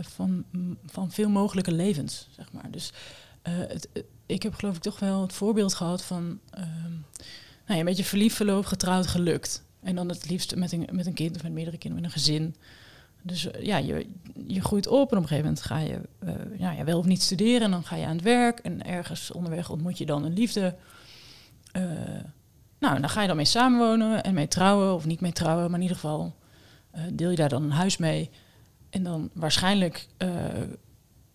[0.00, 0.44] van
[0.86, 2.70] van, veel mogelijke levens, zeg maar.
[2.70, 2.92] Dus
[3.42, 3.88] eh, het,
[4.26, 6.90] ik heb geloof ik toch wel het voorbeeld gehad van ehm,
[7.66, 9.64] nou ja, een beetje verliefd, verloofd, getrouwd, gelukt.
[9.82, 12.20] En dan het liefst met een, met een kind of met meerdere kinderen, met een
[12.20, 12.54] gezin.
[13.22, 14.06] Dus ja, je,
[14.46, 16.00] je groeit op en op een gegeven moment ga je
[16.58, 17.60] ja, ja, wel of niet studeren.
[17.60, 20.74] En dan ga je aan het werk en ergens onderweg ontmoet je dan een liefde.
[21.72, 21.82] Eh,
[22.78, 25.64] nou, dan ga je dan mee samenwonen en mee trouwen of niet mee trouwen.
[25.64, 26.34] Maar in ieder geval
[26.90, 28.30] eh, deel je daar dan een huis mee.
[28.90, 30.30] En dan waarschijnlijk eh,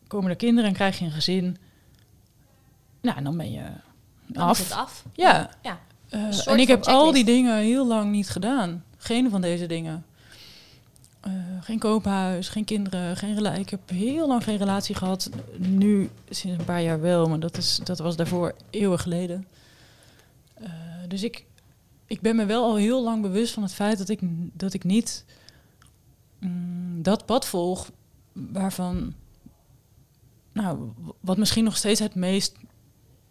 [0.08, 1.58] komen er kinderen en krijg je een gezin.
[3.02, 3.64] Nou, en dan ben je
[4.26, 4.60] Dan is af.
[4.60, 5.06] het af.
[5.14, 5.50] Ja.
[5.62, 5.80] Ja.
[6.46, 8.84] En ik heb al die dingen heel lang niet gedaan.
[8.98, 10.06] Geen van deze dingen.
[11.62, 13.62] Geen koophuis, geen kinderen, geen relatie.
[13.62, 15.30] Ik heb heel lang geen relatie gehad.
[15.58, 19.48] Nu sinds een paar jaar wel, maar dat, is, dat was daarvoor eeuwen geleden.
[21.06, 21.46] Eh, dus ik,
[22.06, 24.20] ik ben me wel al heel lang bewust van het feit dat ik,
[24.54, 25.26] dat ik niet
[26.40, 27.92] mm, dat pad volg
[28.34, 29.14] waarvan,
[30.52, 32.56] nou, wat misschien nog steeds het meest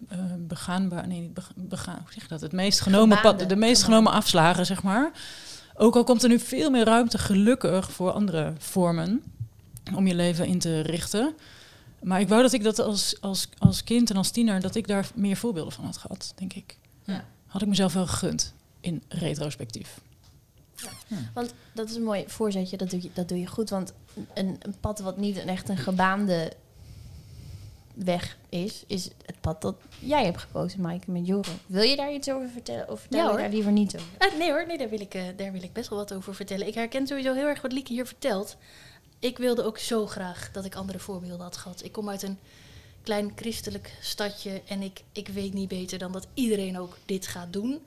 [0.09, 2.41] eh begaanbaar, nee, niet bega- begaan, hoe zeg je dat?
[2.41, 3.85] Het meest genomen Gebaande, pad, de meest gebaande.
[3.85, 5.13] genomen afslagen, zeg maar.
[5.77, 9.23] Ook al komt er nu veel meer ruimte, gelukkig, voor andere vormen
[9.95, 11.35] om je leven in te richten.
[12.03, 14.87] Maar ik wou dat ik dat als, als, als kind en als tiener, dat ik
[14.87, 16.79] daar meer voorbeelden van had gehad, denk ik.
[17.05, 17.25] Ja.
[17.55, 20.01] Had ik mezelf wel gegund, in retrospectief.
[21.35, 23.71] Want dat is een mooi voorzetje, dat doe je, dat doe je goed.
[23.71, 23.93] Want
[24.35, 26.53] een, een pad wat niet een echt een gebaande
[27.95, 31.59] weg is, is het pad dat jij hebt gekozen, Maaike, met Joren.
[31.67, 32.91] Wil je daar iets over vertellen?
[32.91, 33.39] Of vertel Ja, hoor.
[33.39, 34.09] daar liever niet over?
[34.19, 36.35] Eh, nee hoor, nee, daar, wil ik, eh, daar wil ik best wel wat over
[36.35, 36.67] vertellen.
[36.67, 38.57] Ik herken sowieso heel erg wat Lieke hier vertelt.
[39.19, 41.85] Ik wilde ook zo graag dat ik andere voorbeelden had gehad.
[41.85, 42.39] Ik kom uit een
[43.05, 47.53] klein christelijk stadje en ik, ik weet niet beter dan dat iedereen ook dit gaat
[47.53, 47.81] doen.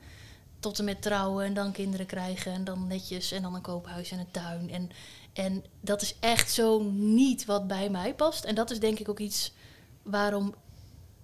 [0.60, 4.10] Tot en met trouwen en dan kinderen krijgen en dan netjes en dan een koophuis
[4.10, 4.70] en een tuin.
[4.70, 4.90] En,
[5.32, 8.44] en dat is echt zo niet wat bij mij past.
[8.44, 9.52] En dat is denk ik ook iets
[10.02, 10.54] waarom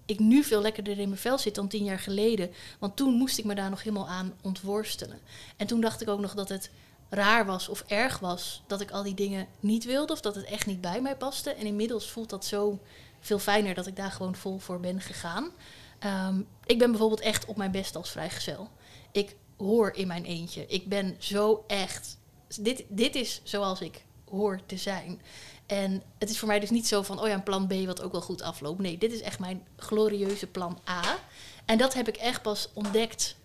[0.07, 2.51] ik nu veel lekkerder in mijn vel zit dan tien jaar geleden.
[2.79, 5.19] Want toen moest ik me daar nog helemaal aan ontworstelen.
[5.57, 6.71] En toen dacht ik ook nog dat het
[7.09, 10.45] raar was of erg was dat ik al die dingen niet wilde of dat het
[10.45, 11.51] echt niet bij mij paste.
[11.51, 12.79] En inmiddels voelt dat zo
[13.27, 15.51] veel fijner dat ik daar gewoon vol voor ben gegaan.
[15.99, 18.69] Ehm, ik ben bijvoorbeeld echt op mijn best als vrijgezel.
[19.13, 20.67] Ik hoor in mijn eentje.
[20.67, 22.19] Ik ben zo echt.
[22.61, 25.21] Dit, dit is zoals ik hoor te zijn.
[25.67, 28.03] En het is voor mij dus niet zo van, oh ja, een plan B wat
[28.03, 28.81] ook wel goed afloopt.
[28.81, 31.19] Nee, dit is echt mijn glorieuze plan A.
[31.65, 33.37] En dat heb ik echt pas ontdekt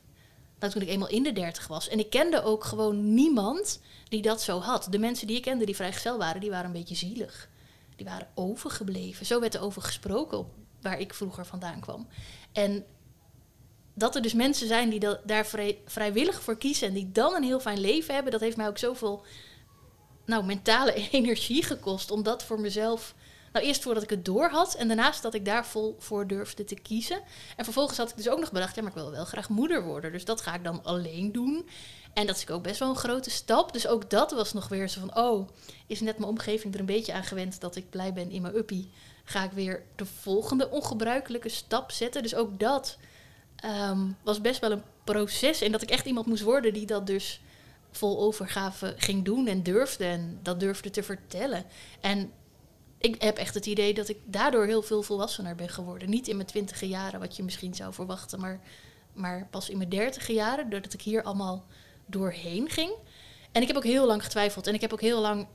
[0.59, 1.87] nou, toen ik eenmaal in de dertig was.
[1.87, 4.87] En ik kende ook gewoon niemand die dat zo had.
[4.89, 7.48] De mensen die ik kende die vrijgezel waren, die waren een beetje zielig.
[7.99, 9.25] Die waren overgebleven.
[9.25, 10.45] Zo werd er over gesproken
[10.81, 12.07] waar ik vroeger vandaan kwam.
[12.51, 12.85] En
[13.93, 17.43] dat er dus mensen zijn die daar vrij, vrijwillig voor kiezen en die dan een
[17.43, 19.25] heel fijn leven hebben, dat heeft mij ook zoveel
[20.25, 23.15] nou, mentale energie gekost om dat voor mezelf.
[23.51, 26.63] Nou, eerst voordat ik het door had en daarnaast dat ik daar vol voor durfde
[26.63, 27.21] te kiezen.
[27.55, 29.83] En vervolgens had ik dus ook nog bedacht, ja, maar ik wil wel graag moeder
[29.83, 30.11] worden.
[30.11, 31.69] Dus dat ga ik dan alleen doen.
[32.19, 33.73] En dat is ook best wel een grote stap.
[33.73, 35.49] Dus ook dat was nog weer zo van, oh,
[35.87, 38.55] is net mijn omgeving er een beetje aan gewend dat ik blij ben in mijn
[38.55, 38.89] uppie.
[39.23, 42.21] Ga ik weer de volgende ongebruikelijke stap zetten.
[42.21, 42.97] Dus ook dat
[43.55, 45.61] ehm, was best wel een proces.
[45.61, 47.41] En dat ik echt iemand moest worden die dat dus
[47.91, 50.05] vol overgave ging doen en durfde.
[50.05, 51.65] En dat durfde te vertellen.
[52.01, 52.31] En
[52.97, 56.09] ik heb echt het idee dat ik daardoor heel veel volwassener ben geworden.
[56.09, 58.59] Niet in mijn twintige jaren, wat je misschien zou verwachten, maar,
[59.13, 61.65] maar pas in mijn dertige jaren, doordat ik hier allemaal
[62.09, 62.91] doorheen ging.
[63.51, 64.67] En ik heb ook heel lang getwijfeld.
[64.67, 65.47] En ik heb ook heel lang,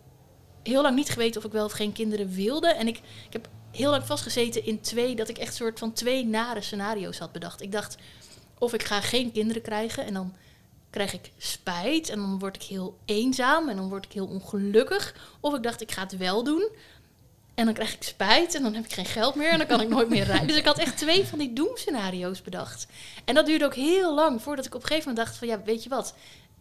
[0.62, 2.68] heel lang niet geweten of ik wel of geen kinderen wilde.
[2.68, 6.26] En ik, ik heb heel lang vastgezeten in twee, dat ik echt soort van twee
[6.26, 7.62] nare scenario's had bedacht.
[7.62, 7.96] Ik dacht,
[8.58, 10.34] of ik ga geen kinderen krijgen en dan
[10.90, 15.14] krijg ik spijt en dan word ik heel eenzaam en dan word ik heel ongelukkig.
[15.40, 16.68] Of ik dacht, ik ga het wel doen
[17.54, 19.80] en dan krijg ik spijt en dan heb ik geen geld meer en dan kan
[19.80, 20.46] ik nooit meer rijden.
[20.46, 22.86] Dus ik had echt twee van die doemscenario's bedacht.
[23.24, 25.62] En dat duurde ook heel lang voordat ik op een gegeven moment dacht van ja,
[25.62, 26.14] weet je wat,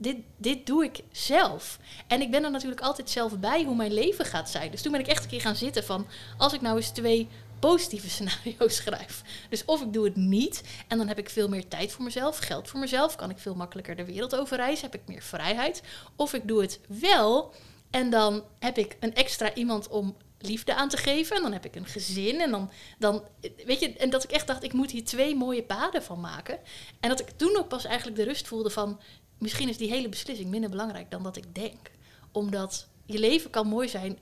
[0.03, 1.79] dit, dit doe ik zelf.
[2.07, 4.71] En ik ben er natuurlijk altijd zelf bij hoe mijn leven gaat zijn.
[4.71, 7.27] Dus toen ben ik echt een keer gaan zitten van als ik nou eens twee
[7.59, 9.21] positieve scenario's schrijf.
[9.49, 12.37] Dus of ik doe het niet en dan heb ik veel meer tijd voor mezelf,
[12.37, 15.81] geld voor mezelf, kan ik veel makkelijker de wereld over reizen, heb ik meer vrijheid.
[16.15, 17.53] Of ik doe het wel
[17.89, 21.65] en dan heb ik een extra iemand om liefde aan te geven en dan heb
[21.65, 23.23] ik een gezin en dan, dan
[23.65, 26.59] weet je, en dat ik echt dacht ik moet hier twee mooie paden van maken.
[26.99, 28.99] En dat ik toen ook pas eigenlijk de rust voelde van
[29.43, 31.91] misschien is die hele beslissing minder belangrijk dan dat ik denk.
[32.31, 34.17] Omdat je leven kan mooi zijn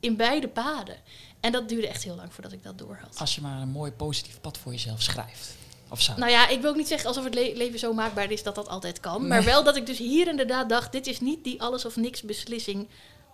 [0.00, 0.96] in beide paden.
[1.40, 3.18] En dat duurde echt heel lang voordat ik dat door had.
[3.18, 5.54] Als je maar een mooi positief pad voor jezelf schrijft.
[5.88, 6.14] Of zo.
[6.16, 8.54] Nou ja, ik wil ook niet zeggen alsof het le- leven zo maakbaar is dat
[8.54, 9.26] dat altijd kan.
[9.26, 12.22] Maar wel dat ik dus hier inderdaad dacht, dit is niet die alles of niks
[12.22, 12.88] beslissing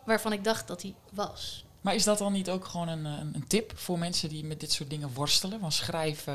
[0.05, 1.65] waarvan ik dacht dat die was.
[1.81, 4.61] Maar is dat dan niet ook gewoon een, een, een tip voor mensen die met
[4.61, 5.61] dit soort dingen worstelen?
[5.61, 6.35] Van schrijf eh,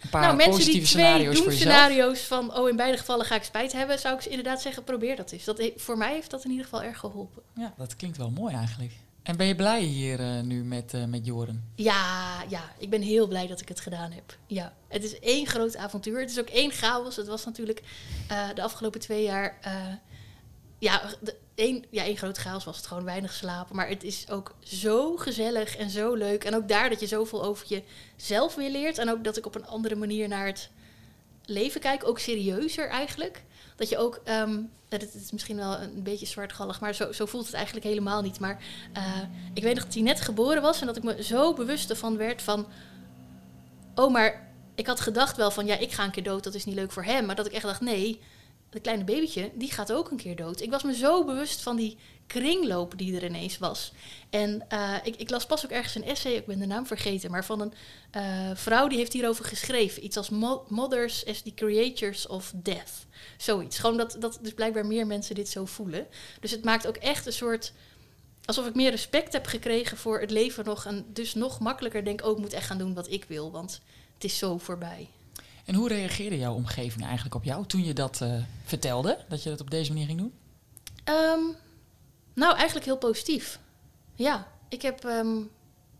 [0.00, 1.64] een paar nou, mensen positieve die twee scenario's voor jezelf.
[1.64, 4.84] doemscenario's van, oh, in beide gevallen ga ik spijt hebben, zou ik ze inderdaad zeggen,
[4.84, 5.44] probeer dat eens.
[5.44, 7.42] Dat, voor mij heeft dat in ieder geval erg geholpen.
[7.54, 8.92] Ja, dat klinkt wel mooi eigenlijk.
[9.22, 11.64] En ben je blij hier eh, nu met, eh, met Joren?
[11.74, 14.36] Ja, ja, ik ben heel blij dat ik het gedaan heb.
[14.46, 16.20] Ja, het is één groot avontuur.
[16.20, 17.16] Het is ook één chaos.
[17.16, 17.82] Het was natuurlijk
[18.28, 19.58] eh, de afgelopen twee jaar...
[19.62, 19.72] eh,
[20.78, 23.76] ja, de, één, ja, één groot chaos was het gewoon weinig slapen.
[23.76, 26.44] Maar het is ook zo gezellig en zo leuk.
[26.44, 27.82] En ook daar dat je zoveel over
[28.16, 28.98] jezelf weer leert.
[28.98, 30.70] En ook dat ik op een andere manier naar het
[31.44, 32.08] leven kijk.
[32.08, 33.42] Ook serieuzer eigenlijk.
[33.76, 34.20] Dat je ook...
[34.24, 37.86] ehm, het het is misschien wel een beetje zwartgallig, maar zo, zo voelt het eigenlijk
[37.86, 38.40] helemaal niet.
[38.40, 38.58] Maar
[38.92, 39.20] eh,
[39.54, 42.16] ik weet nog dat hij net geboren was en dat ik me zo bewust ervan
[42.16, 42.66] werd van...
[43.94, 46.64] Oh, maar ik had gedacht wel van, ja, ik ga een keer dood, dat is
[46.64, 47.26] niet leuk voor hem.
[47.26, 48.20] Maar dat ik echt dacht, nee,
[48.70, 50.60] dat kleine babytje, die gaat ook een keer dood.
[50.60, 51.96] Ik was me zo bewust van die
[52.26, 53.92] kringloop die er ineens was.
[54.30, 57.30] En eh, ik, ik las pas ook ergens een essay, ik ben de naam vergeten,
[57.30, 57.72] maar van een
[58.10, 60.04] eh, vrouw die heeft hierover geschreven.
[60.04, 62.92] Iets als Mo- Mothers as the Creators of Death.
[63.36, 63.78] Zoiets.
[63.78, 66.06] Gewoon dat, dat dus blijkbaar meer mensen dit zo voelen.
[66.40, 67.72] Dus het maakt ook echt een soort
[68.44, 70.86] alsof ik meer respect heb gekregen voor het leven nog.
[70.86, 73.50] En dus nog makkelijker denk, ook moet echt gaan doen wat ik wil.
[73.50, 73.80] Want
[74.14, 75.08] het is zo voorbij.
[75.66, 79.18] En hoe reageerde jouw omgeving eigenlijk op jou toen je dat eh, vertelde?
[79.28, 80.32] Dat je dat op deze manier ging doen?
[81.04, 81.40] Ehm,
[82.34, 83.58] nou, eigenlijk heel positief.
[84.14, 85.04] Ja, ik heb...
[85.04, 85.36] ehm,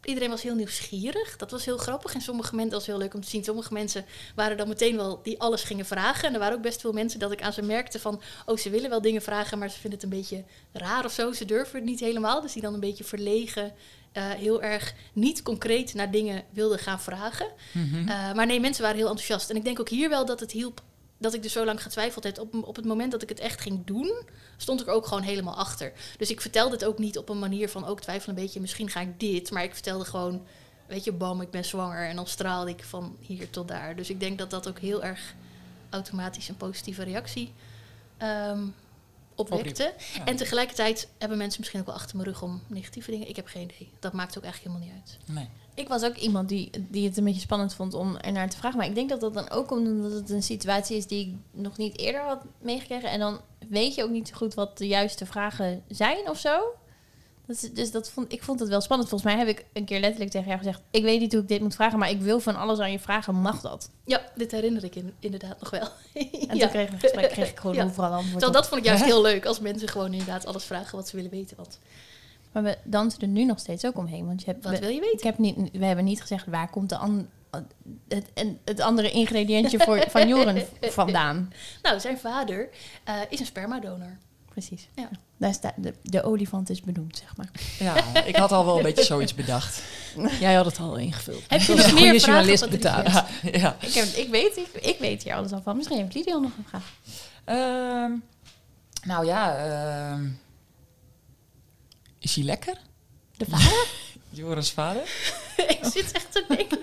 [0.03, 1.37] iedereen was heel nieuwsgierig.
[1.37, 2.15] Dat was heel grappig.
[2.15, 3.45] En sommige mensen, was heel leuk om te zien.
[3.45, 4.05] Sommige mensen
[4.35, 6.29] waren dan meteen wel die alles gingen vragen.
[6.29, 8.21] En er waren ook best veel mensen dat ik aan ze merkte van...
[8.47, 11.33] Oh, ze willen wel dingen vragen, maar ze vinden het een beetje raar of zo.
[11.33, 12.41] Ze durven het niet helemaal.
[12.41, 13.73] Dus die dan een beetje verlegen...
[14.17, 17.47] eh, heel erg niet concreet naar dingen wilden gaan vragen.
[17.73, 17.97] Mhm.
[17.97, 19.51] Uh, maar nee, mensen waren heel enthousiast.
[19.51, 20.83] En ik denk ook hier wel dat het hielp
[21.19, 22.39] dat ik dus zo lang getwijfeld heb.
[22.39, 24.23] Op, op het moment dat ik het echt ging doen,
[24.57, 25.93] stond ik er ook gewoon helemaal achter.
[26.19, 28.91] Dus ik vertelde het ook niet op een manier van ook twijfel een beetje, misschien
[28.91, 29.51] ga ik dit.
[29.51, 30.47] Maar ik vertelde gewoon,
[30.87, 32.09] weet je, bam, ik ben zwanger.
[32.09, 33.97] En dan straalde ik van hier tot daar.
[33.97, 35.35] Dus ik denk dat dat ook heel erg
[35.91, 37.53] automatisch een positieve reactie
[38.17, 38.63] ehm,
[39.37, 39.93] opwekte.
[40.15, 40.25] Ja.
[40.25, 43.29] En tegelijkertijd hebben mensen misschien ook wel achter mijn rug om negatieve dingen.
[43.29, 43.91] Ik heb geen idee.
[44.01, 45.37] Dat maakt ook eigenlijk helemaal niet uit.
[45.37, 45.49] Nee.
[45.75, 48.57] Ik was ook iemand die, die het een beetje spannend vond om er naar te
[48.57, 48.79] vragen.
[48.79, 51.61] Maar ik denk dat dat dan ook komt omdat het een situatie is die ik
[51.61, 53.11] nog niet eerder had meegekregen.
[53.11, 56.61] En dan weet je ook niet zo goed wat de juiste vragen zijn of zo.
[57.49, 59.09] Is- dus dat vond, ik vond het wel spannend.
[59.09, 60.81] Volgens mij heb ik een keer letterlijk tegen jou gezegd...
[60.91, 62.99] ik weet niet hoe ik dit moet vragen, maar ik wil van alles aan je
[62.99, 63.35] vragen.
[63.35, 63.91] Mag dat?
[64.05, 65.89] Ja, dit herinner ik in, inderdaad nog wel.
[66.15, 66.61] En Ja.
[66.63, 67.85] toen kreeg, een gesprek, kreeg ik gewoon Ja.
[67.85, 70.97] overal antwoord Terwijl dat vond ik juist heel leuk als mensen gewoon inderdaad alles vragen
[70.97, 71.57] wat ze willen weten.
[71.57, 71.79] Want
[72.53, 74.27] Maar we dansen er nu nog steeds ook omheen.
[74.27, 75.19] Want je hebt, wat we, wil je weten?
[75.19, 77.29] ik heb niet, we hebben niet gezegd waar komt de an,
[78.09, 81.53] het, en het andere ingrediëntje voor, van Joren vandaan.
[81.83, 82.69] Nou, zijn vader
[83.05, 84.17] eh, is een spermadonor.
[84.49, 84.89] Precies.
[84.95, 85.09] Ja.
[85.39, 87.51] Daar staat de, de olifant is benoemd, zeg maar.
[87.79, 89.83] Ja, ik had al wel een beetje zoiets bedacht.
[90.41, 91.43] Jij had het al ingevuld.
[91.49, 93.13] Heb je nog meer journalist betalen.
[93.13, 93.77] Ja, ja.
[93.81, 95.77] Ik, heb, ik, weet, ik, ik weet hier alles al van.
[95.77, 96.93] Misschien heeft Lydia nog een vraag.
[97.45, 98.13] Ehm,
[99.03, 100.29] nou ja, ehm,
[102.19, 102.77] is hij lekker?
[103.37, 103.87] De vader?
[104.31, 105.03] Joris vader?
[105.81, 106.79] ik zit echt te denken,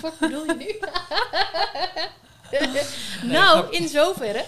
[0.00, 0.78] wat bedoel je nu?
[3.22, 3.72] nou, grap.
[3.72, 4.44] in zoverre.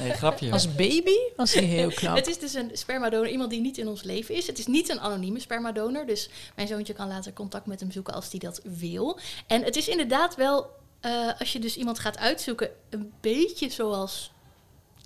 [0.00, 0.52] Nee, grapje.
[0.52, 2.16] Als baby was hij heel knap.
[2.16, 4.46] Het is dus een spermadonor, iemand die niet in ons leven is.
[4.46, 8.14] Het is niet een anonieme spermadonor, dus mijn zoontje kan later contact met hem zoeken
[8.14, 9.18] als hij dat wil.
[9.46, 10.70] En het is inderdaad wel,
[11.00, 14.32] eh, als je dus iemand gaat uitzoeken, een beetje zoals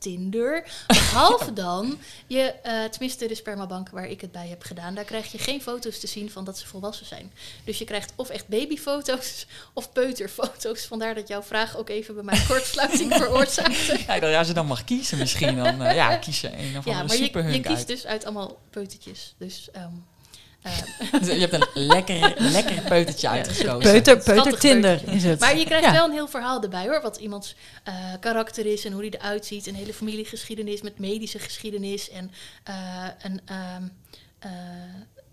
[0.02, 0.64] Tinder.
[0.86, 5.32] Behalve dan, je, eh, tenminste de spermabank waar ik het bij heb gedaan, daar krijg
[5.32, 7.32] je geen foto's te zien van dat ze volwassen zijn.
[7.64, 10.84] Dus je krijgt of echt babyfoto's of peuterfoto's.
[10.84, 13.98] Vandaar dat jouw vraag ook even bij mij kortsluiting veroorzaakte.
[14.06, 16.78] Ja, dacht, ja, als je dan mag kiezen misschien, dan eh, ja, kies je een
[16.78, 17.86] of Ja, andere maar je, je kiest uit.
[17.86, 19.34] dus uit allemaal peutertjes.
[19.38, 19.92] Dus ehm,
[21.22, 23.92] je hebt een lekker, lekker peutertje uitgekozen.
[23.92, 25.40] Peuter, peuter Tinder is het.
[25.40, 25.92] maar je krijgt Ja.
[25.92, 27.02] wel een heel verhaal erbij hoor.
[27.02, 27.54] Wat iemands
[27.84, 29.66] eh, karakter is en hoe hij eruit ziet.
[29.66, 32.10] Een hele familiegeschiedenis met medische geschiedenis.
[32.10, 32.30] En
[32.64, 32.74] eh,
[33.22, 33.82] een ehm,
[34.38, 34.50] eh,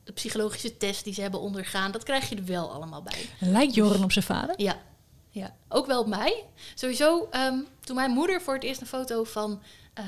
[0.03, 1.91] de psychologische test die ze hebben ondergaan.
[1.91, 3.25] Dat krijg je er wel allemaal bij.
[3.39, 4.53] Lijkt Joren op zijn vader?
[4.61, 4.77] Ja,
[5.29, 5.55] ja.
[5.67, 6.43] ook wel op mij.
[6.75, 9.61] Sowieso, ehm, toen mijn moeder voor het eerst een foto van
[9.93, 10.05] eh,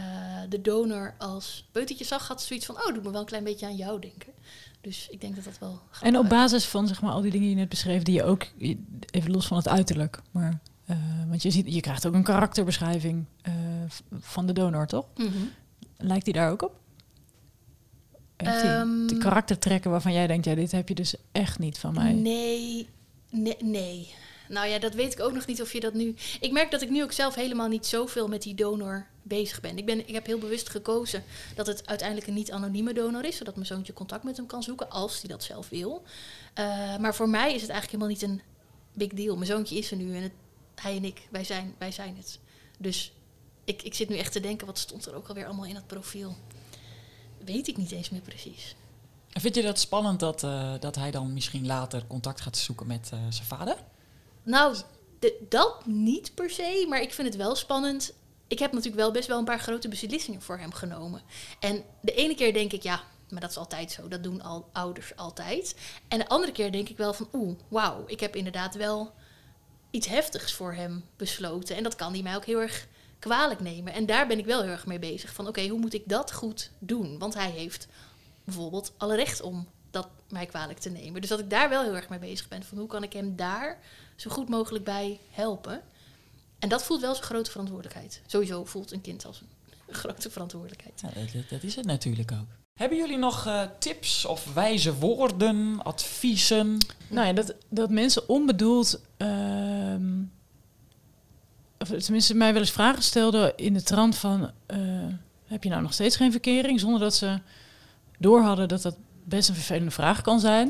[0.49, 3.43] de donor als peutertje zag, had ze zoiets van: Oh, doet me wel een klein
[3.43, 4.33] beetje aan jou denken.
[4.81, 5.79] Dus ik denk dat dat wel.
[6.01, 8.23] En op basis van zeg maar, al die dingen die je net beschreef, die je
[8.23, 8.47] ook,
[9.11, 13.25] even los van het uiterlijk, maar, eh, want je, ziet, je krijgt ook een karakterbeschrijving
[13.41, 13.53] eh,
[14.19, 15.05] van de donor, toch?
[15.15, 15.29] Mhm.
[15.97, 16.79] Lijkt die daar ook op?
[18.37, 22.13] Ehm, de karaktertrekken waarvan jij denkt, ja, dit heb je dus echt niet van mij.
[22.13, 22.87] Nee,
[23.29, 24.13] nee, nee.
[24.49, 26.15] Nou ja, dat weet ik ook nog niet of je dat nu.
[26.39, 29.77] Ik merk dat ik nu ook zelf helemaal niet zoveel met die donor bezig ben.
[29.77, 30.07] Ik, ben.
[30.07, 31.23] ik heb heel bewust gekozen
[31.55, 34.89] dat het uiteindelijk een niet-anonieme donor is, zodat mijn zoontje contact met hem kan zoeken
[34.89, 36.03] als hij dat zelf wil.
[36.59, 38.41] Uh, maar voor mij is het eigenlijk helemaal niet een
[38.93, 39.35] big deal.
[39.35, 40.31] Mijn zoontje is er nu en het,
[40.75, 42.39] hij en ik, wij zijn, wij zijn het.
[42.77, 43.13] Dus
[43.63, 45.87] ik, ik zit nu echt te denken, wat stond er ook alweer allemaal in dat
[45.87, 46.35] profiel?
[47.45, 48.75] Weet ik niet eens meer precies.
[49.31, 52.87] En vind je dat spannend dat, uh, dat hij dan misschien later contact gaat zoeken
[52.87, 53.75] met uh, zijn vader?
[54.43, 54.75] Nou,
[55.19, 58.13] de, dat niet per se, maar ik vind het wel spannend.
[58.51, 61.21] Ik heb natuurlijk wel best wel een paar grote beslissingen voor hem genomen.
[61.59, 64.07] En de ene keer denk ik, ja, maar dat is altijd zo.
[64.07, 65.75] Dat doen al ouders altijd.
[66.07, 69.13] En de andere keer denk ik wel van, oeh, wauw, ik heb inderdaad wel
[69.89, 71.75] iets heftigs voor hem besloten.
[71.75, 72.87] En dat kan hij mij ook heel erg
[73.19, 73.93] kwalijk nemen.
[73.93, 75.33] En daar ben ik wel heel erg mee bezig.
[75.33, 77.19] Van oké, hoe moet ik dat goed doen?
[77.19, 77.87] Want hij heeft
[78.43, 81.21] bijvoorbeeld alle recht om dat mij kwalijk te nemen.
[81.21, 82.63] Dus dat ik daar wel heel erg mee bezig ben.
[82.63, 83.79] Van hoe kan ik hem daar
[84.15, 85.81] zo goed mogelijk bij helpen?
[86.61, 88.21] En dat voelt wel als een grote verantwoordelijkheid.
[88.25, 91.01] Sowieso voelt een kind als een grote verantwoordelijkheid.
[91.01, 92.47] Ja, dat, dat, is het natuurlijk ook.
[92.73, 96.77] Hebben jullie nog uh, tips of wijze woorden, adviezen?
[97.07, 99.01] Nou ja, dat, dat mensen onbedoeld...
[99.17, 99.95] Uh,
[101.79, 104.51] of tenminste mij wel eens vragen stelden in de trant van...
[104.67, 104.77] Uh,
[105.45, 106.79] heb je nou nog steeds geen verkering?
[106.79, 107.39] Zonder dat ze
[108.17, 110.67] door hadden dat dat best een vervelende vraag kan zijn.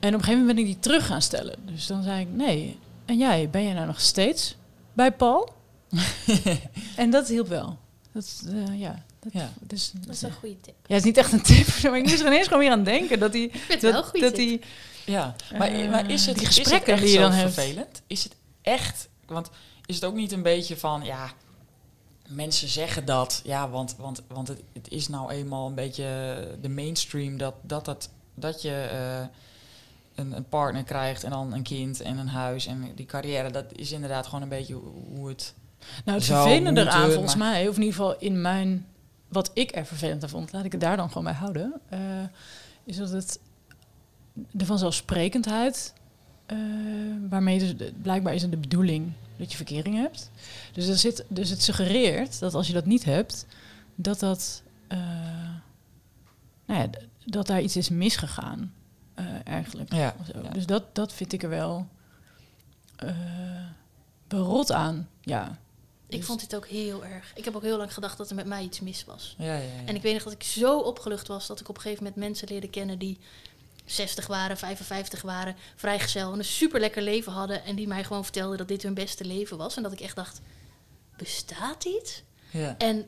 [0.00, 1.56] En op een gegeven moment ben ik die terug gaan stellen.
[1.64, 2.78] Dus dan zei ik, nee.
[3.04, 4.56] En jij, ben jij nou nog steeds
[4.94, 5.52] bij Paul?
[6.96, 7.78] en dat hielp wel.
[8.12, 9.52] Dat, uh, ja, dat, ja.
[9.60, 10.74] Dus, dat is een goede tip.
[10.86, 12.84] Ja, het is niet echt een tip, maar ik moest er ineens gewoon weer aan
[12.84, 13.18] denken.
[13.18, 14.60] Dat die, dat, wel een goede dat die,
[15.04, 17.38] ja, maar, uh, maar is het, die gesprekken is het echt die je dan zo
[17.38, 17.54] hebt.
[17.54, 18.02] vervelend?
[18.06, 19.50] Is het echt, want
[19.86, 21.32] is het ook niet een beetje van, ja,
[22.28, 26.04] mensen zeggen dat, ja, want, want, want het, het is nou eenmaal een beetje
[26.60, 29.26] de mainstream dat, dat, dat, dat je uh,
[30.14, 33.50] een, een, partner krijgt en dan een kind en een huis en die carrière.
[33.50, 34.74] Dat is inderdaad gewoon een beetje
[35.14, 35.54] hoe het.
[36.04, 38.86] Nou, het vervelende eraan volgens mij, of in ieder geval in mijn,
[39.28, 41.98] wat ik er vervelend aan vond, laat ik het daar dan gewoon bij houden, uh,
[42.84, 43.40] is dat het
[44.50, 45.92] de vanzelfsprekendheid,
[46.52, 46.58] uh,
[47.28, 50.30] waarmee dus de, blijkbaar is het de bedoeling dat je verkering hebt.
[50.72, 53.46] Dus, er zit, dus het suggereert dat als je dat niet hebt,
[53.94, 54.98] dat, dat, uh,
[56.66, 56.88] nou ja,
[57.24, 58.72] dat daar iets is misgegaan.
[59.18, 59.92] Uh, eigenlijk.
[59.92, 60.50] Ja, ja.
[60.50, 61.86] Dus dat, dat vind ik er wel
[63.04, 63.16] uh,
[64.28, 65.08] berot aan.
[65.20, 65.58] Ja.
[66.06, 67.32] Ik Dus- vond dit ook heel erg.
[67.34, 69.34] Ik heb ook heel lang gedacht dat er met mij iets mis was.
[69.38, 69.84] Ja, ja, ja.
[69.84, 72.22] En ik weet nog dat ik zo opgelucht was dat ik op een gegeven moment
[72.22, 73.18] mensen leerde kennen die
[73.84, 77.64] 60 waren, 55 waren, vrijgezel en een super lekker leven hadden.
[77.64, 79.76] En die mij gewoon vertelden dat dit hun beste leven was.
[79.76, 80.40] En dat ik echt dacht,
[81.16, 82.22] bestaat dit?
[82.50, 82.74] ja.
[82.78, 83.06] En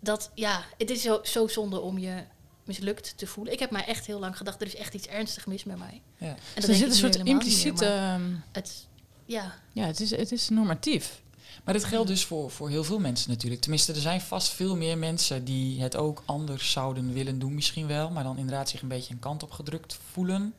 [0.00, 2.24] dat, ja, het is zo, zo zonde om je
[2.64, 3.52] mislukt te voelen.
[3.52, 6.02] Ik heb mij echt heel lang gedacht, er is echt iets ernstig mis met mij.
[6.18, 6.26] ja.
[6.26, 7.84] En Dus dat er zit een soort meer, impliciete...
[7.86, 8.86] ehm, Het,
[9.24, 11.20] ja, ja, het is, het is normatief.
[11.64, 13.60] Maar dit geldt dus voor, voor heel veel mensen natuurlijk.
[13.60, 17.86] Tenminste, er zijn vast veel meer mensen die het ook anders zouden willen doen, misschien
[17.86, 18.10] wel.
[18.10, 20.54] Maar dan inderdaad zich een beetje een kant op gedrukt voelen.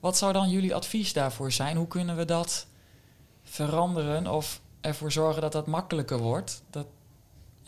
[0.00, 1.76] Wat zou dan jullie advies daarvoor zijn?
[1.76, 2.66] Hoe kunnen we dat
[3.44, 6.62] veranderen of ervoor zorgen dat dat makkelijker wordt?
[6.70, 6.86] Dat,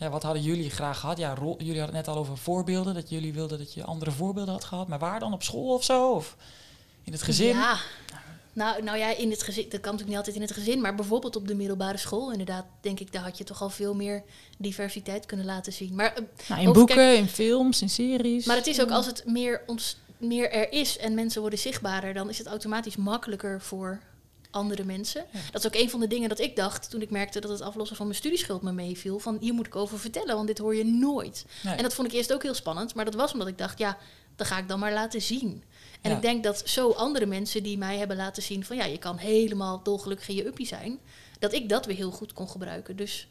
[0.03, 1.17] ja, wat hadden jullie graag gehad?
[1.17, 2.93] Ja, rol, jullie hadden het net al over voorbeelden.
[2.93, 4.87] Dat jullie wilden dat je andere voorbeelden had gehad.
[4.87, 5.33] Maar waar dan?
[5.33, 6.11] Op school of zo?
[6.11, 6.35] Of
[7.03, 7.55] in het gezin?
[7.55, 7.77] Ja.
[8.53, 10.95] Nou, nou ja, in het gezin, dat kan natuurlijk niet altijd in het gezin, maar
[10.95, 14.23] bijvoorbeeld op de middelbare school, inderdaad, denk ik, daar had je toch al veel meer
[14.57, 15.95] diversiteit kunnen laten zien.
[15.95, 18.45] Maar, eh, Nou, in boeken, kijk, in films, in series.
[18.45, 22.13] maar het is ook als het meer, ons, meer er is en mensen worden zichtbaarder,
[22.13, 23.99] dan is het automatisch makkelijker voor
[24.53, 25.25] andere mensen.
[25.51, 27.61] Dat is ook een van de dingen dat ik dacht toen ik merkte dat het
[27.61, 29.19] aflossen van mijn studieschuld me meeviel.
[29.19, 31.45] Van hier moet ik over vertellen, want dit hoor je nooit.
[31.63, 31.75] Nee.
[31.75, 33.97] En dat vond ik eerst ook heel spannend, maar dat was omdat ik dacht, ja,
[34.35, 35.63] dat ga ik dan maar laten zien.
[36.01, 36.15] En Ja.
[36.15, 39.17] ik denk dat zo andere mensen die mij hebben laten zien van ja, je kan
[39.17, 40.99] helemaal dolgelukkig in je uppie zijn,
[41.39, 42.95] dat ik dat weer heel goed kon gebruiken.
[42.95, 43.27] Dus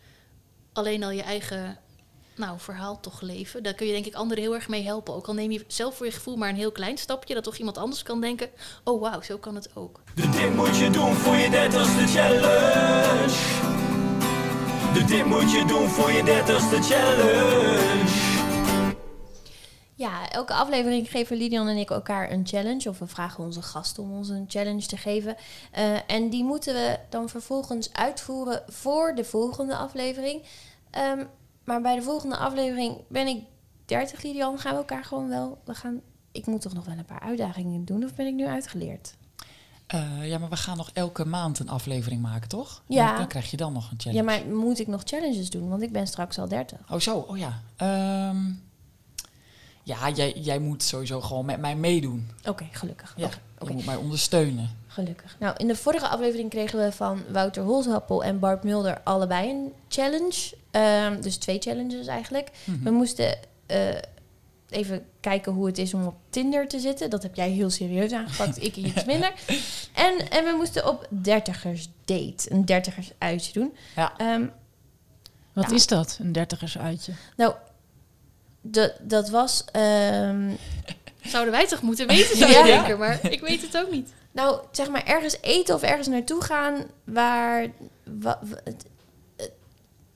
[0.72, 1.78] alleen al je eigen
[2.36, 5.14] nou, verhaal toch leven, daar kun je denk ik anderen heel erg mee helpen.
[5.14, 7.56] Ook al neem je zelf voor je gevoel maar een heel klein stapje, dat toch
[7.56, 8.50] iemand anders kan denken,
[8.84, 10.00] oh wauw, zo kan het ook.
[10.14, 13.36] De dit moet je doen voor je dertigste challenge.
[14.94, 18.30] De dit moet je doen voor je dertigste challenge.
[19.94, 22.88] Ja, elke aflevering geven Lidian en ik elkaar een challenge.
[22.88, 25.36] Of we vragen onze gast om ons een challenge te geven.
[25.72, 30.42] Eh, en die moeten we dan vervolgens uitvoeren voor de volgende aflevering.
[30.90, 31.24] Ehm,
[31.64, 33.42] maar bij de volgende aflevering ben ik
[33.84, 34.58] 30, Lidian.
[34.58, 35.58] Gaan we elkaar gewoon wel...
[35.64, 36.00] We gaan,
[36.32, 38.04] ik moet toch nog wel een paar uitdagingen doen?
[38.04, 39.14] Of ben ik nu uitgeleerd?
[39.86, 42.82] Eh, ja, maar we gaan nog elke maand een aflevering maken, toch?
[42.86, 43.06] Ja.
[43.06, 44.24] Dan, dan krijg je dan nog een challenge.
[44.24, 45.68] Ja, maar moet ik nog challenges doen?
[45.68, 46.78] Want ik ben straks al 30.
[46.90, 47.16] Oh, zo.
[47.16, 47.62] Oh ja.
[47.76, 48.36] Ehm,
[49.82, 52.30] ja, jij, jij moet sowieso gewoon met mij meedoen.
[52.44, 53.14] Oké, gelukkig.
[53.16, 53.28] Ja,
[53.66, 54.70] je moet mij ondersteunen.
[54.92, 55.36] Gelukkig.
[55.38, 59.72] Nou, in de vorige aflevering kregen we van Wouter Holzappel en Bart Mulder allebei een
[59.88, 60.54] challenge.
[60.70, 62.50] Ehm, dus twee challenges eigenlijk.
[62.64, 62.82] Mhm.
[62.84, 63.78] We moesten eh,
[64.70, 67.10] even kijken hoe het is om op Tinder te zitten.
[67.10, 69.32] Dat heb jij heel serieus aangepakt, ik iets minder.
[69.94, 73.74] En, en we moesten op dertigers date, een dertigers uitje doen.
[73.96, 74.12] Ja.
[74.16, 74.46] Ehm,
[75.52, 75.74] Wat Ja.
[75.76, 77.12] is dat, een dertigers uitje?
[77.36, 77.54] nou,
[79.00, 79.64] dat was...
[79.72, 80.50] ehm,
[81.24, 82.62] Zouden wij toch moeten weten, zou Ja.
[82.62, 82.98] denken.
[82.98, 84.12] Maar ik weet het ook niet.
[84.32, 87.66] Nou, zeg maar ergens eten of ergens naartoe gaan waar.
[88.04, 88.84] wa- wa- het-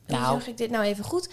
[0.06, 0.38] Hoe Nou.
[0.38, 1.28] zeg ik dit nou even goed?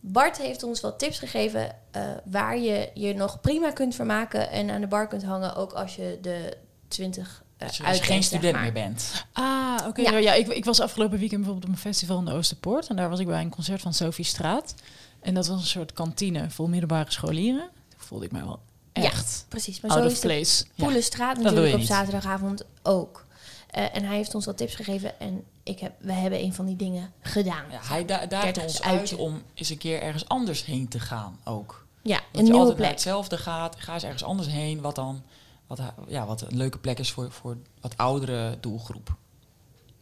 [0.00, 4.70] Bart heeft ons wat tips gegeven eh, waar je je nog prima kunt vermaken en
[4.70, 6.56] aan de bar kunt hangen, ook als je de
[6.88, 9.24] 20 uh, Als je, als je geen student meer bent.
[9.32, 10.00] Ah, oké.
[10.00, 10.16] Ja.
[10.16, 12.86] Ja, ik, ik was afgelopen weekend bijvoorbeeld op een festival in de Oosterpoort.
[12.88, 14.74] En daar was ik bij een concert van Sophie Straat.
[15.20, 17.68] En dat was een soort kantine vol middelbare scholieren.
[17.88, 18.60] Toen voelde ik mij wel
[19.02, 20.64] echt Precies, maar out zo of is de place.
[20.74, 20.84] Ja.
[20.84, 21.88] Poelenstraat natuurlijk je op niet.
[21.88, 23.26] zaterdagavond ook.
[23.70, 26.66] Eh, en hij heeft ons wat tips gegeven en ik heb, we hebben een van
[26.66, 27.64] die dingen gedaan.
[27.70, 31.86] Ja, hij da ons uit om eens een keer ergens anders heen te gaan ook.
[32.02, 32.90] Ja, Dat een je nieuwe altijd naar plek.
[32.98, 33.76] hetzelfde gaat.
[33.78, 34.80] Ga eens ergens anders heen.
[34.80, 35.22] Wat dan
[35.66, 39.14] wat, ja, wat een leuke plek is voor, voor wat oudere doelgroep.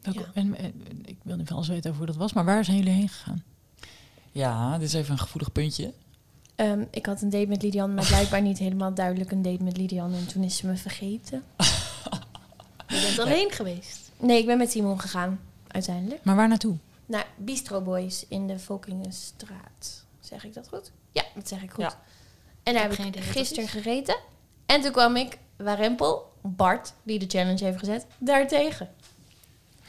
[0.03, 0.13] Ja.
[0.35, 2.77] en, en- ik wil niet van alles weten over hoe dat was, maar waar zijn
[2.77, 3.45] jullie heen gegaan?
[4.33, 5.93] Ja, dit is even een gevoelig puntje.
[6.57, 9.77] Ehm, ik had een date met Lidian, maar blijkbaar niet helemaal duidelijk een date met
[9.77, 10.15] Lidian.
[10.15, 11.45] En toen is ze me vergeten.
[12.89, 14.11] Je bent alleen geweest.
[14.19, 16.25] Nee, ik ben met Simon gegaan, uiteindelijk.
[16.25, 16.77] Maar waar naartoe?
[17.07, 20.05] Naar Bistro Boys in de Volkingenstraat.
[20.21, 20.91] Zeg ik dat goed?
[21.13, 21.85] Ja, dat zeg ik goed.
[21.85, 22.01] Ja.
[22.63, 23.71] En daar heb heb ik gisteren is.
[23.71, 24.17] gegeten.
[24.67, 28.91] En toen kwam ik, Warempel, Bart, die de challenge heeft gezet, daartegen.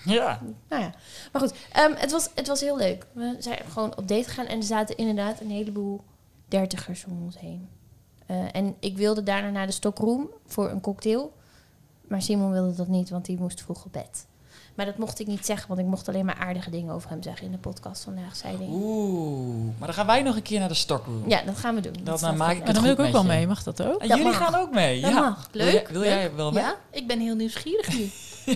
[0.04, 0.42] Ja.
[0.70, 0.94] Nou ja,
[1.32, 1.54] maar goed.
[1.72, 3.06] ehm, het, was, het was heel leuk.
[3.12, 6.02] We zijn gewoon op date gegaan en er zaten inderdaad een heleboel
[6.48, 7.68] dertigers om ons heen.
[8.26, 11.34] Eh, en ik wilde daarna naar de Stockroom voor een cocktail.
[12.08, 14.26] Maar Simon wilde dat niet, want die moest vroeg op bed.
[14.76, 17.24] Maar dat mocht ik niet zeggen, want ik mocht alleen maar aardige dingen over hem
[17.24, 18.68] zeggen in de podcast vandaag, zei hij.
[18.70, 19.66] Oeh.
[19.78, 21.30] Maar dan gaan wij nog een keer naar de stockroom.
[21.30, 21.94] Ja, dat gaan we doen.
[22.04, 22.52] dan staat maak vast.
[22.52, 24.02] ik Maar het dan wil ik ook wel mee, mag dat ook?
[24.02, 24.38] En Dat jullie mag.
[24.38, 25.02] gaan ook mee.
[25.02, 25.20] Dat ja.
[25.20, 25.50] mag.
[25.52, 25.74] Wil Leuk.
[25.74, 26.36] jij, wil jij leuk.
[26.36, 26.64] wel mee?
[26.64, 28.10] Ja, ik ben heel nieuwsgierig nu.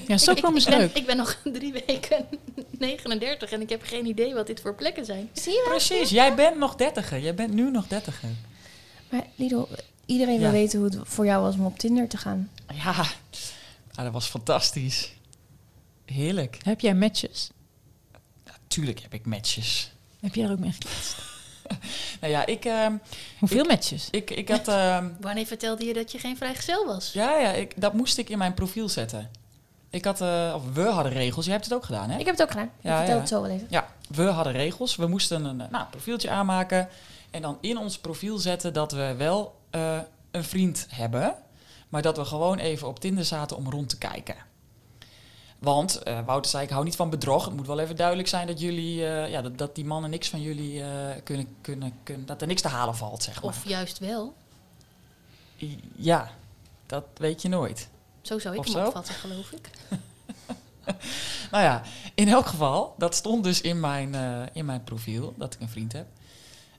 [0.07, 0.95] Ja, Stockholm is ik, ik, ben, leuk.
[0.97, 2.25] ik ben nog drie weken
[2.79, 5.29] 39 en ik heb geen idee wat dit voor plekken zijn.
[5.33, 5.75] Zie je wel?
[5.77, 7.19] Precies, jij bent nog dertiger.
[7.19, 8.29] Jij bent nu nog dertiger.
[9.09, 9.67] Maar Lido,
[10.05, 10.39] iedereen Ja.
[10.39, 12.49] wil weten hoe het voor jou was om op Tinder te gaan.
[12.73, 13.05] Ja,
[13.95, 15.11] Ah, dat was fantastisch.
[16.05, 16.57] Heerlijk.
[16.63, 17.49] Heb jij matches?
[18.67, 19.91] Tuurlijk heb ik matches.
[20.21, 21.15] Heb jij er ook mee gekletst?
[22.21, 22.95] Nou ja, ik, ehm,
[23.39, 24.07] Hoeveel matches?
[24.11, 24.67] ik, ik had...
[24.67, 27.13] ehm, Wanneer vertelde je dat je geen vrijgezel was?
[27.13, 29.31] ja, ja ik, dat moest ik in mijn profiel zetten.
[29.91, 31.45] Ik had, eh, of we hadden regels.
[31.45, 32.19] Jij hebt het ook gedaan, hè?
[32.19, 32.65] Ik heb het ook gedaan.
[32.65, 33.19] Ik vertel ja.
[33.19, 33.67] het zo wel even.
[33.69, 34.95] Ja, we hadden regels.
[34.95, 36.89] We moesten een eh, nou, profieltje aanmaken.
[37.31, 39.99] En dan in ons profiel zetten dat we wel eh,
[40.31, 41.35] een vriend hebben.
[41.89, 44.35] Maar dat we gewoon even op Tinder zaten om rond te kijken.
[45.59, 47.45] Want Wouter zei, ik hou niet van bedrog.
[47.45, 50.41] Het moet wel even duidelijk zijn dat jullie, ja, dat, dat die mannen niks van
[50.41, 50.83] jullie
[51.23, 53.51] kunnen, kunnen, kunnen, dat er niks te halen valt, zeg maar.
[53.51, 54.33] Of juist wel?
[55.61, 56.31] I- Ja,
[56.85, 57.89] dat weet je nooit.
[58.21, 58.85] Zo zou ik Of hem zo?
[58.85, 59.69] opvatten, geloof ik.
[61.51, 61.81] Nou ja,
[62.15, 65.69] in elk geval, dat stond dus in mijn, eh, in mijn profiel, dat ik een
[65.69, 66.07] vriend heb.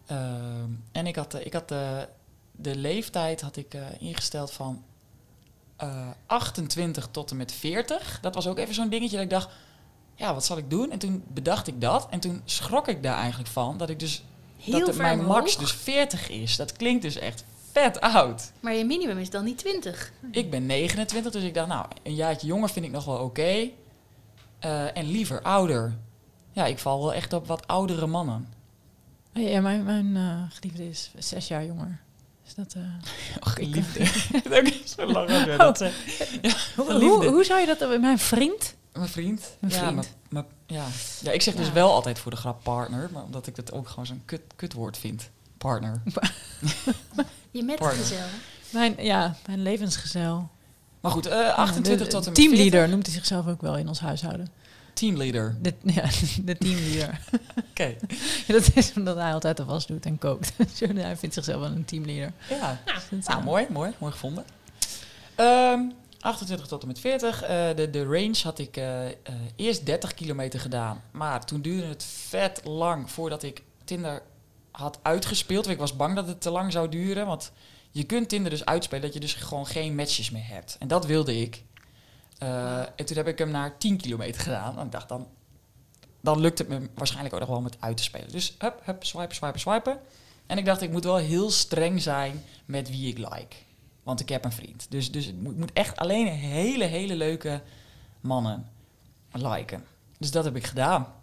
[0.07, 1.99] Ehm, en ik had, eh, ik had eh,
[2.53, 4.83] de leeftijd had ik, ingesteld van
[5.83, 8.19] eh, 28 tot en met 40.
[8.21, 9.49] Dat was ook even zo'n dingetje dat ik dacht,
[10.15, 10.91] ja, wat zal ik doen?
[10.91, 12.07] En toen bedacht ik dat.
[12.11, 14.23] En toen schrok ik daar eigenlijk van dat ik dus
[14.57, 16.57] Heel dat mijn max dus 40 is.
[16.57, 18.53] Dat klinkt dus echt vet oud.
[18.61, 20.13] Maar je minimum is dan niet 20.
[20.31, 23.69] Ik ben 29, dus ik dacht, nou, een jaartje jonger vind ik nog wel oké.
[24.59, 25.97] Eh, en liever ouder.
[26.53, 28.49] Ja, ik val wel echt op wat oudere mannen.
[29.37, 32.01] Oh Ja, mijn, mijn eh, geliefde is zes jaar jonger.
[32.47, 32.75] Is dat...
[32.75, 32.83] eh,
[33.47, 33.99] Och, liefde.
[34.55, 35.79] dat is zo lang jij dat.
[35.79, 35.91] Ja,
[36.77, 37.27] hoe, geliefde.
[37.29, 38.01] hoe zou je dat...
[38.01, 38.75] Mijn vriend?
[38.93, 39.57] Mijn vriend.
[39.59, 39.95] Mijn Ja, vriend.
[39.95, 40.85] mijn- mijn- ja.
[41.23, 43.89] ja, ik zeg dus wel altijd voor de grap partner, maar omdat ik dat ook
[43.89, 45.31] gewoon zo'n kut, kutwoord vind.
[45.63, 46.03] Partner.
[47.51, 48.17] Je metgezel.
[48.71, 50.51] Mijn, ja, mijn levensgezel.
[51.01, 52.91] Maar goed, eh 28 de, tot en met Teamleader 40.
[52.91, 54.49] noemt hij zichzelf ook wel in ons huishouden.
[54.93, 55.57] Teamleader.
[55.61, 56.05] De, ja,
[56.45, 57.21] de teamleader.
[57.71, 57.97] Oké.
[58.47, 60.53] dat is omdat hij altijd de was doet en kookt.
[60.75, 62.33] Zo, hij vindt zichzelf wel een teamleader.
[62.49, 62.81] Ja.
[62.85, 64.45] Dat, Nou, eh, mooi, mooi, mooi gevonden.
[65.35, 65.81] Ehm
[66.23, 67.43] 28 tot en met 40.
[67.43, 69.15] eh, de, de range had ik eh, eh,
[69.57, 71.03] eerst 30 kilometer gedaan.
[71.11, 74.23] Maar toen duurde het vet lang voordat ik Tinder
[74.73, 75.69] had uitgespeeld.
[75.69, 77.27] Ik was bang dat het te lang zou duren.
[77.27, 77.53] Want
[77.91, 80.77] je kunt Tinder dus uitspelen dat je dus gewoon geen matches meer hebt.
[80.79, 81.65] En dat wilde ik.
[82.39, 84.79] Eh, en toen heb ik hem naar 10 kilometer gedaan.
[84.79, 85.29] En ik dacht dan,
[86.21, 88.33] dan lukt het me waarschijnlijk ook nog wel om het uit te spelen.
[88.33, 90.01] Dus hup, hup, swipen, swipen, swipen.
[90.47, 93.57] En ik dacht, ik moet wel heel streng zijn met wie ik like.
[94.03, 94.87] Want ik heb een vriend.
[94.91, 97.63] Dus, dus ik moet, moet echt alleen hele, hele leuke
[98.21, 98.71] mannen
[99.33, 99.85] liken.
[100.19, 101.15] Dus dat heb ik gedaan.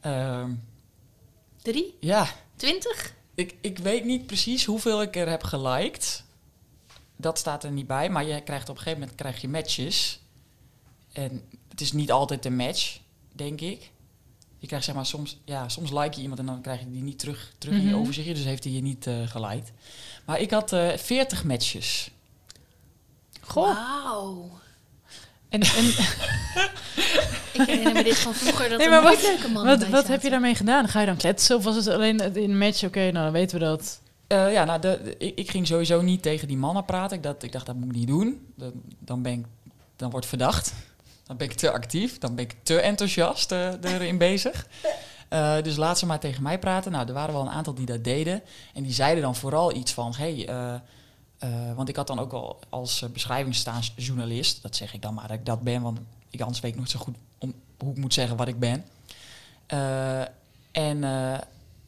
[0.00, 0.50] Ehm,
[1.62, 1.96] Drie?
[2.00, 3.14] ja, Twintig?
[3.34, 6.24] ik, ik weet niet precies hoeveel ik er heb geliked.
[7.16, 8.10] Dat staat er niet bij.
[8.10, 10.20] Maar je krijgt op een gegeven moment krijg je matches.
[11.12, 12.98] En het is niet altijd een match,
[13.32, 13.90] denk ik.
[14.58, 17.02] Je krijgt zeg maar soms, ja, soms like je iemand en dan krijg je die
[17.02, 17.98] niet terug, terug in je Mhm.
[18.00, 18.34] overzichtje.
[18.34, 19.72] Dus heeft hij je niet eh geliked.
[20.24, 22.10] Maar ik had eh 40 matches.
[23.40, 23.74] Goh.
[23.74, 24.50] Wauw.
[25.52, 25.84] En, en
[27.52, 30.22] Ik herinner me dit van vroeger dat Nee, maar wat- leuke mannen wat, wat heb
[30.22, 30.88] je daarmee gedaan?
[30.88, 32.84] Ga je dan kletsen of was het alleen in een match?
[32.84, 34.00] Oké, nou dan weten we dat.
[34.26, 37.16] Eh, ja, nou, de, de- ik, ik ging sowieso niet tegen die mannen praten.
[37.16, 38.46] Ik, dat, ik dacht, dat moet ik niet doen.
[38.56, 39.44] Dan, dan ben ik,
[39.96, 40.72] dan word ik verdacht.
[41.26, 42.18] Dan ben ik te actief.
[42.18, 44.66] Dan ben ik te enthousiast eh, erin bezig.
[45.28, 46.92] Eh, dus laat ze maar tegen mij praten.
[46.92, 48.42] Nou, er waren wel een aantal die dat deden.
[48.74, 50.14] En die zeiden dan vooral iets van...
[50.16, 50.48] Hey,
[51.42, 54.62] eh, eh, want ik had dan ook al als uh, beschrijvingsstaansjournalist...
[54.62, 55.82] dat zeg ik dan maar dat ik dat ben...
[55.82, 55.98] want
[56.30, 57.16] ik anders weet ik nooit zo goed
[57.78, 58.84] hoe ik moet zeggen wat ik ben.
[59.72, 60.20] Uh,
[60.72, 61.02] en...
[61.02, 61.38] Uh,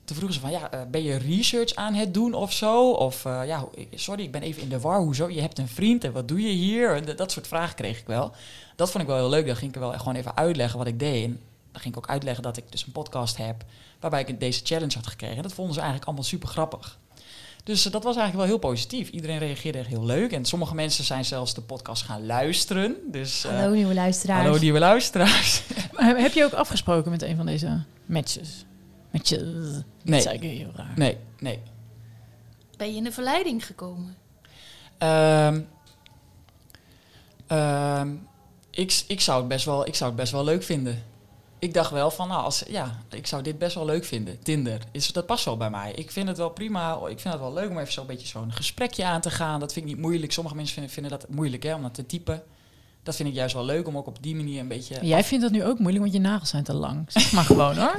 [0.05, 2.91] toen vroegen ze van, ja, ben je research aan het doen of zo?
[2.91, 5.01] Of, ja, sorry, ik ben even in de war.
[5.01, 5.31] Hoezo?
[5.31, 6.97] Je hebt een vriend en wat doe je hier?
[6.97, 8.33] En dat soort vragen kreeg ik wel.
[8.77, 9.47] Dat vond ik wel heel leuk.
[9.47, 11.25] Dan ging ik wel gewoon even uitleggen wat ik deed.
[11.25, 11.41] En
[11.73, 13.65] dan ging ik ook uitleggen dat ik dus een podcast heb...
[14.01, 15.37] waarbij ik deze challenge had gekregen.
[15.37, 16.99] En dat vonden ze eigenlijk allemaal super grappig.
[17.65, 19.09] Dus uh, dat was eigenlijk wel heel positief.
[19.09, 20.33] Iedereen reageerde echt heel leuk.
[20.33, 22.97] En sommige mensen zijn zelfs de podcast gaan luisteren.
[23.07, 24.45] Dus, hallo nieuwe luisteraars.
[24.45, 25.63] Hallo nieuwe luisteraars.
[25.97, 28.65] heb je ook afgesproken met een van deze matches?
[29.11, 29.37] Met je.
[30.03, 30.25] Nee.
[30.25, 30.93] Dat is heel raar.
[30.97, 31.59] Nee, nee.
[32.77, 34.17] Ben je in de verleiding gekomen?
[34.99, 35.69] Um,
[37.59, 38.29] um,
[38.71, 41.03] ik, ik, zou het best wel, ik zou het best wel leuk vinden.
[41.65, 44.39] Ik dacht wel van, nou, als, ja, ik zou dit best wel leuk vinden.
[44.43, 45.93] Tinder, is, dat past wel bij mij.
[45.93, 48.53] Ik vind het wel prima, ik vind het wel leuk om even zo'n beetje zo'n
[48.53, 49.61] gesprekje aan te gaan.
[49.61, 50.33] Dat vind ik niet moeilijk.
[50.33, 52.43] Sommige mensen vinden, vinden dat moeilijk, hè, om dat te typen.
[53.03, 55.07] Dat vind ik juist wel leuk, om ook op die manier een beetje...
[55.07, 57.05] Jij vindt dat nu ook moeilijk, want je nagels zijn te lang.
[57.07, 57.95] Zeg maar gewoon, hoor.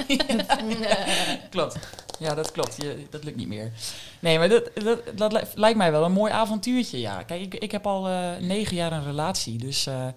[1.50, 1.78] klopt.
[2.20, 2.76] Ja, dat klopt.
[2.76, 3.72] Je, dat lukt niet meer.
[4.20, 7.24] Nee, maar dat, dat, dat lijkt mij wel een mooi avontuurtje, ja.
[7.24, 10.08] Kijk, ik, ik heb al uh, negen jaar een relatie, dus uh,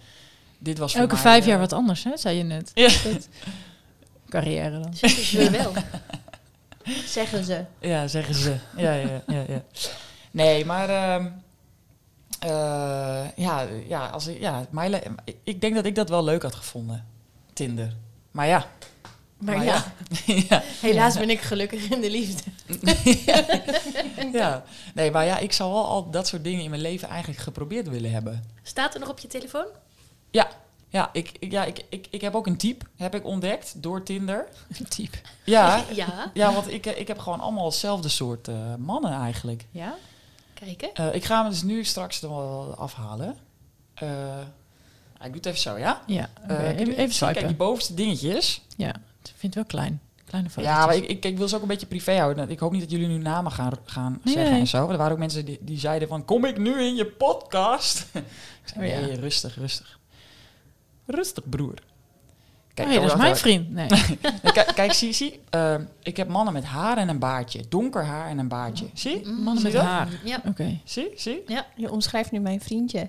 [0.59, 2.71] dit was voor Elke mij, vijf uh, jaar wat anders, hè, zei je net.
[2.75, 2.91] Ja.
[4.29, 4.95] Carrière dan.
[4.95, 5.73] Zeggen ze wel.
[7.07, 7.65] Zeggen ze.
[7.81, 8.57] Ja, zeggen ze.
[8.77, 9.45] Ja, ja, ja.
[9.49, 9.63] ja.
[10.31, 11.21] Nee, maar...
[12.47, 15.03] Uh, ja, ja, als ik, ja mij,
[15.43, 17.07] ik denk dat ik dat wel leuk had gevonden.
[17.53, 17.95] Tinder.
[18.31, 18.67] Maar ja,
[19.39, 19.85] maar, maar ja.
[20.27, 20.43] ja.
[20.49, 20.63] ja.
[20.81, 22.43] helaas ben ik gelukkig in de liefde.
[24.33, 27.41] ja, nee, maar ja, ik zou wel al dat soort dingen in mijn leven eigenlijk
[27.41, 28.45] geprobeerd willen hebben.
[28.63, 29.67] Staat er nog op je telefoon?
[30.31, 30.49] Ja,
[30.89, 34.49] ja, ik, ja ik, ik, ik heb ook een type, heb ik ontdekt door Tinder.
[34.79, 35.19] Een type?
[35.45, 36.31] Ja, ja.
[36.35, 39.67] ja want ik, ik heb gewoon allemaal hetzelfde soort uh, mannen eigenlijk.
[39.71, 39.95] Ja?
[40.55, 40.91] Kijken.
[41.01, 43.37] Uh, ik ga hem dus nu straks er wel afhalen.
[44.03, 44.39] Uh,
[45.21, 46.03] ik doe het even zo, ja?
[46.07, 46.75] Ja, okay.
[46.75, 47.35] even, even swipen.
[47.35, 48.63] Kijk, die bovenste dingetjes.
[48.77, 50.01] Ja, ik vind het wel klein.
[50.25, 50.71] Kleine foto's.
[50.71, 52.51] Ja, maar ik, ik, ik, wil ze ook een beetje privé houden.
[52.51, 54.61] Ik hoop niet dat jullie nu namen gaan, gaan nee, zeggen nee.
[54.61, 54.89] en zo.
[54.89, 58.07] Er waren ook mensen die, die zeiden van, kom ik nu in je podcast?
[58.63, 59.15] ik zei, oh, ja.
[59.15, 59.98] rustig, rustig.
[61.11, 61.75] Rustig, broer.
[62.75, 63.71] Kijk, dat is mijn vriend.
[63.75, 63.89] Nee.
[64.53, 65.41] kijk, kijk, zie, zie.
[65.55, 67.63] Uh, ik heb mannen met haar en een baardje.
[67.69, 68.87] Donker haar en een baardje.
[68.95, 69.27] Zie?
[69.27, 70.09] Mm, mannen met haar.
[70.25, 70.37] Ja.
[70.37, 70.49] Oké.
[70.49, 70.81] Okay.
[70.85, 71.43] Zie, zie?
[71.47, 71.67] Ja.
[71.77, 73.09] Je omschrijft nu mijn vriendje.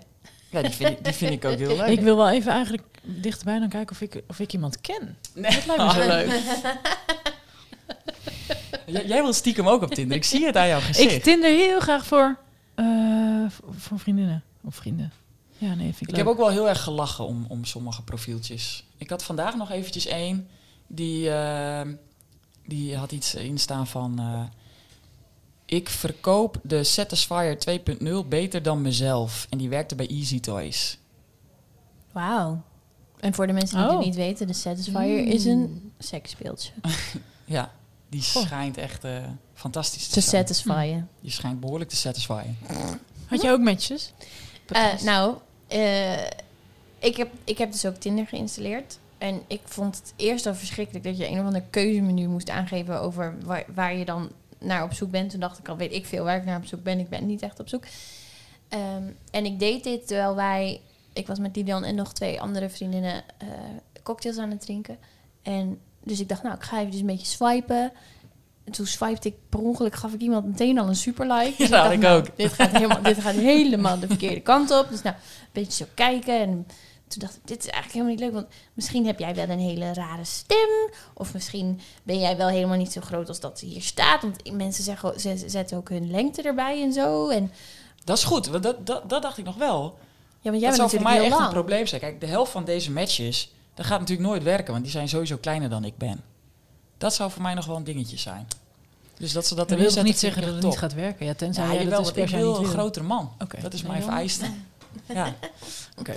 [0.50, 1.88] Ja, die vind, ik, die vind ik ook heel leuk.
[1.88, 5.18] Ik wil wel even eigenlijk dichterbij dan kijken of ik, of ik iemand ken.
[5.34, 5.52] Nee.
[5.52, 6.42] Dat lijkt me zo leuk.
[8.86, 10.18] J jij wil stiekem ook op Tinder.
[10.18, 11.12] Ik zie het aan jouw gezicht.
[11.12, 12.38] Ik Tinder heel graag voor,
[12.76, 13.46] uh,
[13.78, 15.12] voor vriendinnen of vrienden.
[15.60, 16.18] Ja, nee, vind ik, ik leuk.
[16.18, 18.84] heb ook wel heel erg gelachen om, om sommige profieltjes.
[18.98, 20.48] Ik had vandaag nog eventjes één
[20.88, 21.82] die, uh,
[22.66, 24.16] die had iets instaan van...
[24.20, 24.44] Uh,
[25.66, 27.58] ik verkoop de Satisfyer
[28.24, 29.48] 2.0 beter dan mezelf.
[29.50, 30.98] En die werkte bij Easy Toys.
[32.12, 32.62] Wauw.
[33.20, 33.96] En voor de mensen die oh.
[33.96, 35.28] het niet weten, de Satisfyer mm.
[35.28, 36.72] is een seksspeeltje.
[37.46, 37.72] ja,
[38.10, 38.42] die oh.
[38.42, 39.18] schijnt echt uh,
[39.54, 40.48] fantastisch te, te zijn.
[40.48, 40.98] satisfyen.
[40.98, 41.08] Mm.
[41.22, 42.58] Die schijnt behoorlijk te satisfyen.
[43.26, 44.14] Had je ook matches?
[44.76, 45.38] Uh, nou,
[45.74, 46.24] uh,
[47.00, 49.00] ik, heb, ik heb dus ook Tinder geïnstalleerd.
[49.18, 53.02] En ik vond het eerst al verschrikkelijk dat je een of ander keuzemenu moest aangeven
[53.02, 55.30] over waar, waar je dan naar op zoek bent.
[55.30, 57.00] Toen dacht ik al, weet ik veel waar ik naar op zoek ben.
[57.00, 57.84] Ik ben niet echt op zoek.
[58.74, 60.82] Um, en ik deed dit terwijl wij...
[61.14, 63.50] Ik was met Lilian en nog twee andere vriendinnen uh,
[64.04, 64.98] cocktails aan het drinken.
[65.42, 67.92] En dus ik dacht, nou, ik ga even dus een beetje swipen.
[68.70, 71.54] En toen swipte ik per ongeluk, gaf ik iemand meteen al een super like.
[71.58, 72.38] Dus ja, ik, dacht, ik nou, ook.
[72.38, 74.90] Dit gaat, helemaal, dit gaat helemaal de verkeerde kant op.
[74.90, 76.40] Dus nou, een beetje zo kijken.
[76.40, 76.68] En
[77.08, 78.34] toen dacht ik, dit is eigenlijk helemaal niet leuk.
[78.34, 80.70] Want misschien heb jij wel een hele rare stem.
[81.14, 84.22] Of misschien ben jij wel helemaal niet zo groot als dat hier staat.
[84.22, 87.30] Want mensen zeggen, ze zetten ook hun lengte erbij en zo.
[87.30, 87.52] En
[88.04, 89.98] Dat is goed, want dat, dat, dat dacht ik nog wel.
[90.42, 91.46] Ja, want jij dat bent zou voor mij echt lang.
[91.46, 92.02] een probleem zijn.
[92.02, 95.38] Kijk, de helft van deze matches, dat gaat natuurlijk nooit werken, want die zijn sowieso
[95.38, 96.24] kleiner dan ik ben.
[97.00, 98.48] Dat zou voor mij nog wel een dingetje zijn.
[99.18, 101.26] Dus dat ze dat erin zetten, niet zeggen dat het niet gaat werken?
[101.26, 102.72] Ja, tenzij Ja, jij jawel, dat want dus ik wil een wil.
[102.72, 103.32] grotere man.
[103.40, 103.62] Oké.
[103.62, 104.46] Dat is mijn vereiste.
[105.06, 105.34] Ja.
[105.98, 106.14] Oké.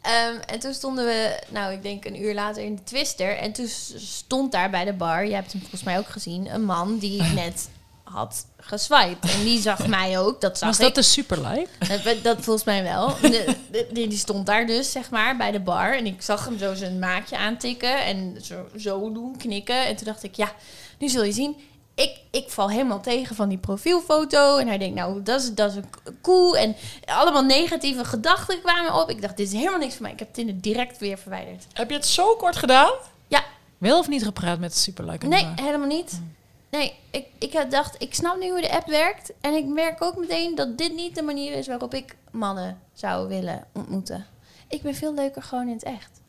[0.00, 3.36] Ehm, en toen stonden we, nou, ik denk een uur later in de Twister.
[3.36, 3.66] En toen
[3.96, 7.22] stond daar bij de bar, je hebt hem volgens mij ook gezien, een man die
[7.42, 7.68] net
[8.12, 9.30] had geswiped.
[9.34, 10.84] En die zag mij ook, dat zag Was ik.
[10.86, 12.02] dat de super like?
[12.04, 13.14] Dat, dat volgens mij wel.
[13.20, 15.96] De- de- die, die stond daar dus, zeg maar, bij de bar.
[15.96, 19.86] En ik zag hem zo zijn maatje aantikken en zo, zo doen, knikken.
[19.86, 20.52] En toen dacht ik, ja,
[20.98, 21.56] nu zul je zien.
[21.94, 24.56] Ik, ik val helemaal tegen van die profielfoto.
[24.56, 25.82] En hij denkt, nou, dat is, dat is
[26.22, 26.56] cool.
[26.56, 29.10] En allemaal negatieve gedachten kwamen op.
[29.10, 30.12] Ik dacht, dit is helemaal niks voor mij.
[30.12, 31.66] Ik heb Tinder direct weer verwijderd.
[31.72, 32.92] Heb je het zo kort gedaan?
[33.28, 33.44] Ja,
[33.78, 35.24] Wel of niet gepraat met de super like?
[35.24, 36.20] aan de nee, helemaal niet.
[36.70, 39.32] Nee, ik, ik had dacht, ik snap nu hoe de app werkt.
[39.40, 43.28] En ik merk ook meteen dat dit niet de manier is waarop ik mannen zou
[43.28, 44.26] willen ontmoeten.
[44.68, 46.20] Ik ben veel leuker gewoon in het echt.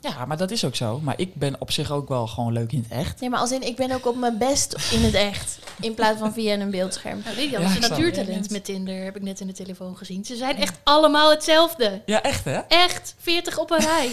[0.00, 1.00] Ja, maar dat is ook zo.
[1.00, 3.20] Maar ik ben op zich ook wel gewoon leuk in het echt.
[3.20, 5.58] Nee, maar als in, ik ben ook op mijn best in het echt.
[5.80, 7.20] In plaats van via een beeldscherm.
[7.24, 9.96] Nou, Lydia Ja, was ik een natuurtalent met Tinder, heb ik net in de telefoon
[9.96, 10.24] gezien.
[10.24, 12.02] Ze zijn echt allemaal hetzelfde.
[12.06, 12.58] Ja, echt hè?
[12.58, 14.10] Echt, 40 op een rij.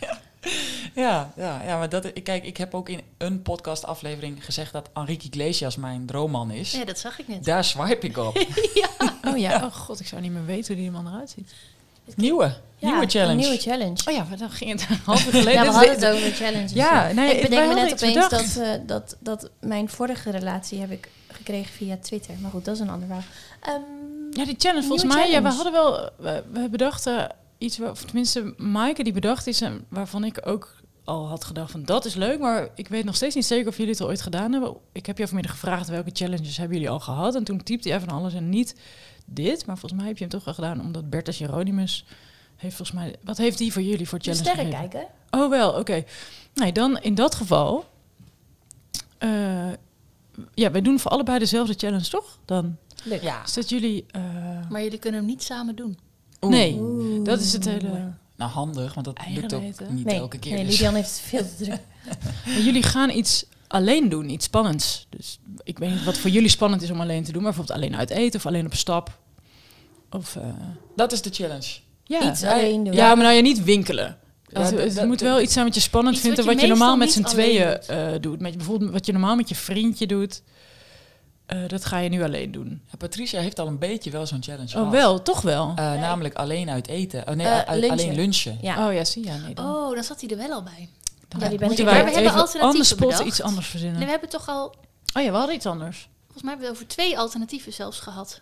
[0.00, 0.20] Ja,
[0.94, 5.76] ja, ja maar dat, kijk, ik heb ook in een podcastaflevering gezegd dat Enrique Iglesias
[5.76, 6.72] mijn droomman is.
[6.72, 7.44] Ja, dat zag ik net.
[7.44, 8.36] Daar swipe ik op.
[9.28, 11.52] Oh ja, oh god, ik zou niet meer weten hoe die man eruit ziet.
[12.16, 13.30] Nieuwe, Ja, nieuwe challenge.
[13.32, 13.96] Een nieuwe challenge.
[14.08, 15.52] Oh ja, maar dan ging het een half geleden.
[15.52, 16.72] Ja, we Dus hadden de- het over challenges.
[16.72, 20.90] Ja, nee, ik bedenk me net opeens dat, eh, dat, dat mijn vorige relatie heb
[20.90, 22.34] ik gekregen via Twitter.
[22.40, 23.24] Maar goed, dat is een ander verhaal.
[23.60, 23.80] Ehm,
[24.38, 25.54] Ja, die challenge, volgens mij, ja, we challenge.
[25.54, 30.24] hadden wel, we, we bedachten iets, waar- of tenminste, Maaike die bedacht iets en waarvan
[30.24, 33.46] ik ook al had gedacht van dat is leuk, maar ik weet nog steeds niet
[33.46, 34.76] zeker of jullie het al ooit gedaan hebben.
[34.92, 38.00] Ik heb je vanmiddag gevraagd welke challenges hebben jullie al gehad en toen typte hij
[38.00, 38.74] van alles en niet
[39.26, 42.04] dit, maar volgens mij heb je hem toch wel gedaan omdat Bertus Hieronymus
[42.56, 44.90] heeft volgens mij, wat heeft die voor jullie voor de challenge sterren gegeven?
[44.90, 45.40] kijken.
[45.40, 46.04] Oh wel, oké.
[46.54, 47.84] Nee, dan in dat geval,
[49.18, 49.72] eh,
[50.54, 52.38] ja, wij doen voor allebei dezelfde challenge, toch?
[52.44, 53.22] Dan Leuk.
[53.22, 53.44] Ja.
[53.44, 54.04] is dat jullie.
[54.10, 54.22] eh,
[54.70, 55.98] Maar jullie kunnen hem niet samen doen.
[56.40, 56.52] Oeh.
[56.52, 56.80] Nee,
[57.22, 58.12] dat is het hele.
[58.36, 59.94] Nou, handig, want dat Eigen lukt ook weten.
[59.94, 60.52] niet Nee, elke keer.
[60.54, 60.72] nee dus.
[60.72, 61.80] Lidian heeft het veel te druk.
[62.46, 65.06] Maar jullie gaan iets alleen doen, iets spannends.
[65.10, 67.78] Dus ik weet niet wat voor jullie spannend is om alleen te doen, maar bijvoorbeeld
[67.78, 69.18] alleen uit eten of alleen op stap.
[70.10, 70.42] Of eh,
[70.96, 71.68] Dat is de challenge.
[72.04, 72.30] ja.
[72.30, 72.92] Iets alleen doen.
[72.94, 74.16] Ja, maar nou ja, niet winkelen.
[74.46, 76.46] Ja, het dat- het dat- moet wel iets zijn wat je spannend Iets vindt wat
[76.46, 78.40] en je wat je normaal met z'n tweeën alleen eh, doet.
[78.40, 80.42] Met, bijvoorbeeld wat je normaal met je vriendje doet,
[81.48, 82.82] eh, dat ga je nu alleen doen.
[82.90, 84.90] Ja, Patricia heeft al een beetje wel zo'n challenge Oh, gehad.
[84.92, 85.68] wel, toch wel.
[85.76, 87.28] Eh, Namelijk alleen uit eten.
[87.28, 87.90] Oh nee, Eh, uit- lunchen.
[87.90, 88.58] alleen lunchen.
[88.62, 88.86] Ja.
[88.88, 89.30] Oh ja, zie je.
[89.30, 90.88] Nee, dan, Oh, dan zat hij er wel al bij.
[91.28, 91.76] dan ja, die ben ik.
[91.84, 93.24] Maar we hebben even alternatieven bedacht.
[93.24, 93.96] iets anders verzinnen.
[93.96, 94.74] Nee, we hebben toch al,
[95.14, 96.08] Oh ja, we hadden iets anders.
[96.24, 98.40] volgens mij hebben we over twee alternatieven zelfs gehad.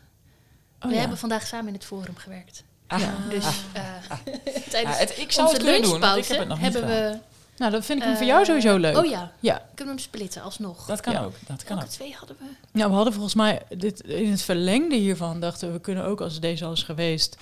[0.81, 1.01] Oh, we ja.
[1.01, 2.65] hebben vandaag samen in het forum gewerkt.
[2.87, 3.01] Ah,
[3.31, 3.83] Dus eh,
[4.71, 6.91] tijdens ah, het, ik zou onze het doen, ik lunchpauze heb het nog niet hebben
[7.13, 7.19] we...
[7.57, 8.97] Nou, dat vind ik hem eh, voor jou sowieso leuk.
[8.97, 10.87] Oh ja, Ja, kunnen we hem splitten alsnog.
[10.87, 11.23] Dat kan Ja.
[11.23, 11.35] ook.
[11.47, 11.97] Dat kan Welke ook.
[11.97, 12.45] twee hadden we?
[12.73, 16.21] Nou, we hadden volgens mij dit, in het verlengde hiervan dachten we, we kunnen ook
[16.21, 17.37] als deze al is geweest,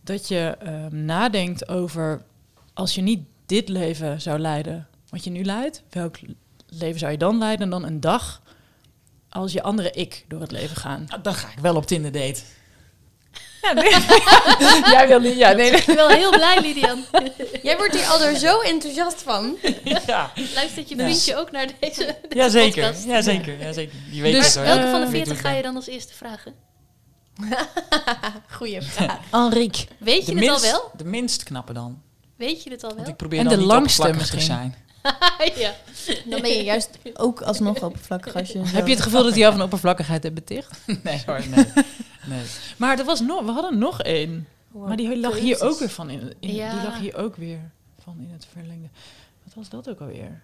[0.00, 2.22] dat je ehm, nadenkt over
[2.74, 6.16] als je niet dit leven zou leiden wat je nu leidt, welk
[6.68, 7.64] leven zou je dan leiden?
[7.64, 8.42] En dan een dag
[9.28, 11.04] als je andere ik door het leven gaan.
[11.08, 12.42] Ah, Dan ga ik wel op Tinder date.
[13.64, 13.90] Ja, nee.
[14.94, 15.80] Jij wil niet, ja, nee, nee.
[15.80, 17.04] Ik ben wel heel blij, Lidian.
[17.62, 19.56] Jij wordt hier aldoor zo enthousiast van.
[20.06, 21.04] ja, Luistert je Ja.
[21.04, 21.96] vriendje ook naar deze,
[22.28, 22.82] deze jazeker.
[22.82, 23.06] podcast?
[23.06, 23.58] Jazeker.
[23.60, 23.94] jazeker.
[24.10, 26.14] Die weet Dus, het eh, Welke van de 40 ik ga je dan als eerste
[26.14, 26.54] vragen?
[28.56, 29.18] Goeie vraag.
[29.30, 29.86] Enrique.
[29.98, 30.90] Weet je de het al wel?
[30.96, 32.02] De minst knappe dan.
[32.36, 33.10] Weet je het al Want wel?
[33.10, 34.40] ik probeer En dan de niet langste te misschien.
[34.40, 34.74] zijn.
[35.54, 35.74] ja.
[36.24, 38.60] Dan ben je juist ook alsnog oppervlakkig als je...
[38.64, 40.70] Heb je het gevoel dat hij jou van oppervlakkigheid hebt beticht?
[41.02, 41.64] Nee hoor, nee.
[42.26, 42.44] Nee.
[42.76, 44.48] Maar er was nog, we hadden nog één.
[44.68, 46.72] Wow, Maar die lag hier ook weer van in, in Ja.
[46.74, 47.70] die lag hier ook weer
[48.02, 48.88] van in het verlengde.
[49.44, 50.42] Wat was dat ook alweer?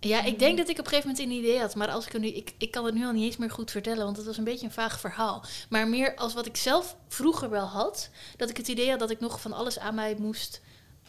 [0.00, 1.74] ja, ik denk dat ik op een gegeven moment een idee had.
[1.74, 4.04] Maar als ik, nu, ik, ik kan het nu al niet eens meer goed vertellen,
[4.04, 5.44] want het was een beetje een vaag verhaal.
[5.68, 8.10] Maar meer als wat ik zelf vroeger wel had.
[8.36, 10.60] Dat ik het idee had dat ik nog van alles aan mij moest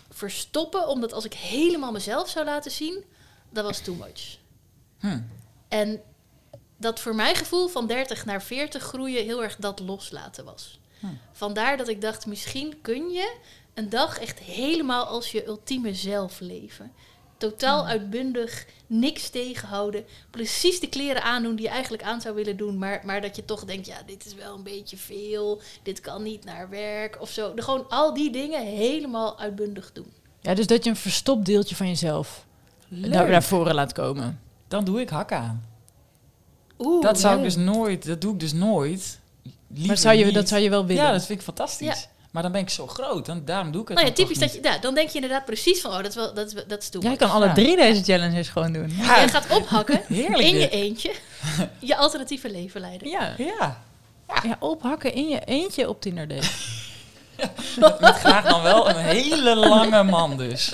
[0.09, 0.87] verstoppen.
[0.87, 3.03] Omdat als ik helemaal mezelf zou laten zien,
[3.49, 4.37] dat was too much.
[4.99, 5.19] Hm.
[5.67, 6.01] En
[6.79, 10.79] dat voor mijn gevoel van 30 naar 40 groeien heel erg dat loslaten was.
[10.99, 11.07] Hm.
[11.31, 13.35] Vandaar dat ik dacht, misschien kun je
[13.73, 16.91] een dag echt helemaal als je ultieme zelf leven.
[17.37, 20.05] Totaal uitbundig, niks tegenhouden.
[20.29, 22.77] Precies de kleren aandoen die je eigenlijk aan zou willen doen.
[22.77, 25.61] Maar, maar dat je toch denkt, ja, dit is wel een beetje veel.
[25.83, 27.53] Dit kan niet naar werk of zo.
[27.53, 30.13] De, gewoon al die dingen helemaal uitbundig doen.
[30.41, 32.45] Ja, dus dat je een verstopt deeltje van jezelf
[32.89, 34.39] daar naar voren laat komen.
[34.67, 35.68] Dan doe ik hakken aan.
[36.79, 39.19] Oeh, dat zou ik dus nooit, dat doe ik dus nooit.
[39.67, 40.33] liever Maar zou je, niet.
[40.33, 41.03] dat zou je wel willen.
[41.03, 41.87] Ja, dat vind ik fantastisch.
[41.87, 41.95] Ja.
[42.31, 44.41] Maar dan ben ik zo groot en daarom doe ik het Nou ja, dan typisch
[44.43, 46.47] toch dat je, ja, dan denk je inderdaad precies van, oh, dat is wel, dat
[46.53, 47.53] is, dat is too Jij kan alle Ja.
[47.53, 48.85] drie deze challenges gewoon doen.
[48.85, 48.95] niet.
[48.95, 51.13] Jij Ja, gaat ophakken heerlijk in je eentje,
[51.79, 53.09] je alternatieve leven leiden.
[53.09, 53.33] Ja.
[53.37, 53.81] Ja,
[54.43, 56.47] ja, ophakken in je eentje op Tinder date.
[57.99, 60.73] met graag dan wel een hele lange man dus.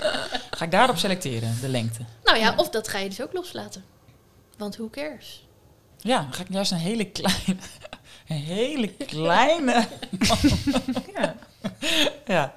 [0.51, 1.99] Ga ik daarop selecteren, de lengte.
[2.23, 3.83] Nou ja, of dat ga je dus ook loslaten.
[4.57, 5.44] Want who cares?
[6.05, 7.39] Ja, dan ga ik juist een hele kleine,
[8.27, 9.87] een hele kleine
[11.15, 11.35] Ja.
[12.25, 12.53] Ja.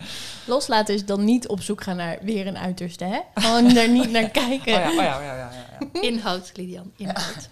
[0.47, 3.19] Loslaten is dan niet op zoek gaan naar weer een uiterste, hè?
[3.35, 4.75] Gewoon daar niet naar kijken.
[4.75, 6.01] Oh ja, oh ja, oh ja, ja, ja, ja.
[6.01, 7.49] Inhoud, Lidian, inhoud.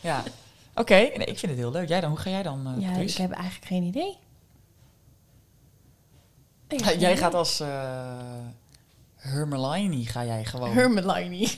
[0.00, 0.22] ja.
[0.74, 1.88] Oké, nee, ik vind het heel leuk.
[1.88, 3.14] Jij dan, hoe ga jij dan, uh, Ja, Patrice?
[3.14, 4.16] ik heb eigenlijk geen idee.
[6.68, 7.16] Jij idee.
[7.16, 7.68] gaat als uh,
[9.16, 10.72] Hermione, ga jij gewoon.
[10.72, 11.48] Hermione.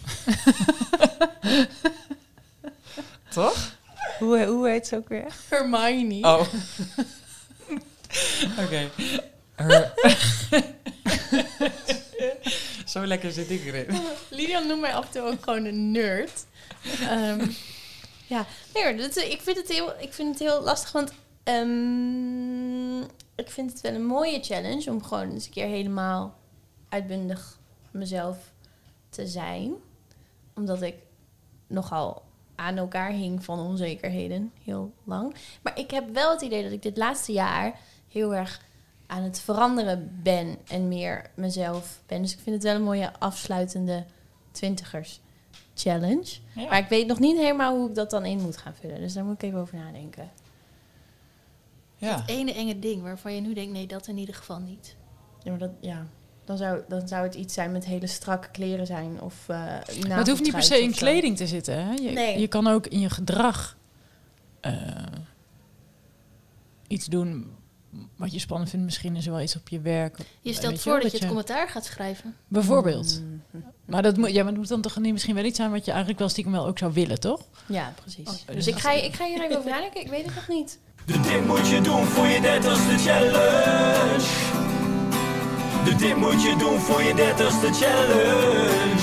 [3.36, 3.76] Toch?
[4.18, 5.34] Hoe, hoe heet ze ook weer?
[5.48, 6.26] Hermione.
[6.26, 6.40] Oh.
[8.64, 8.90] Oké.
[9.54, 9.92] Her-
[12.86, 14.00] Zo lekker zit ik erin.
[14.28, 16.44] Lilian noemt mij af en toe ook gewoon een nerd.
[17.00, 17.48] Ehm,
[18.26, 23.00] ja, nee dat, ik, vind het heel, ik vind het heel lastig, want ehm,
[23.34, 26.38] ik vind het wel een mooie challenge om gewoon eens een keer helemaal
[26.88, 27.58] uitbundig
[27.90, 28.36] mezelf
[29.08, 29.74] te zijn.
[30.54, 30.94] Omdat ik
[31.66, 32.25] nogal
[32.56, 35.34] aan elkaar hing van onzekerheden, heel lang.
[35.62, 37.78] Maar ik heb wel het idee dat ik dit laatste jaar
[38.08, 38.64] heel erg
[39.06, 42.22] aan het veranderen ben en meer mezelf ben.
[42.22, 44.04] Dus ik vind het wel een mooie afsluitende
[44.50, 45.20] twintigers
[45.74, 46.38] challenge.
[46.54, 46.68] Ja.
[46.68, 49.00] Maar ik weet nog niet helemaal hoe ik dat dan in moet gaan vullen.
[49.00, 50.30] Dus daar moet ik even over nadenken.
[51.96, 52.22] Ja.
[52.26, 54.96] Ene enge ding waarvan je nu denkt, nee, dat in ieder geval niet.
[55.42, 56.06] Ja, maar dat, ja.
[56.46, 59.20] Dan, zou, dan zou het iets zijn met hele strakke kleren zijn.
[59.20, 59.56] Of, uh,
[60.08, 61.84] Maar het hoeft niet per se in kleding te zitten.
[61.86, 61.92] Hè?
[61.92, 62.38] Je, Nee.
[62.40, 63.76] je kan ook in je gedrag
[64.60, 64.72] eh,
[66.86, 67.54] iets doen
[68.16, 68.84] wat je spannend vindt.
[68.84, 70.16] Misschien is er wel iets op je werk.
[70.40, 72.34] Je stelt voor dat dat je het je- commentaar gaat schrijven.
[72.48, 73.20] Bijvoorbeeld.
[73.50, 75.70] Mm, Maar dat moet, ja, maar het moet dan toch niet misschien wel iets zijn
[75.70, 77.40] wat je eigenlijk wel stiekem wel ook zou willen, toch?
[77.66, 78.28] Ja, precies.
[78.28, 80.00] Oh, dus dus ik dat- ga, ik ga hier even over nadenken.
[80.00, 80.78] Ik weet het nog niet.
[81.06, 84.65] De dit moet je doen voor je dertigste challenge.
[85.86, 89.00] De dit moet je doen voor je dertigste challenge.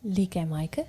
[0.00, 0.84] Lieke en Maaike,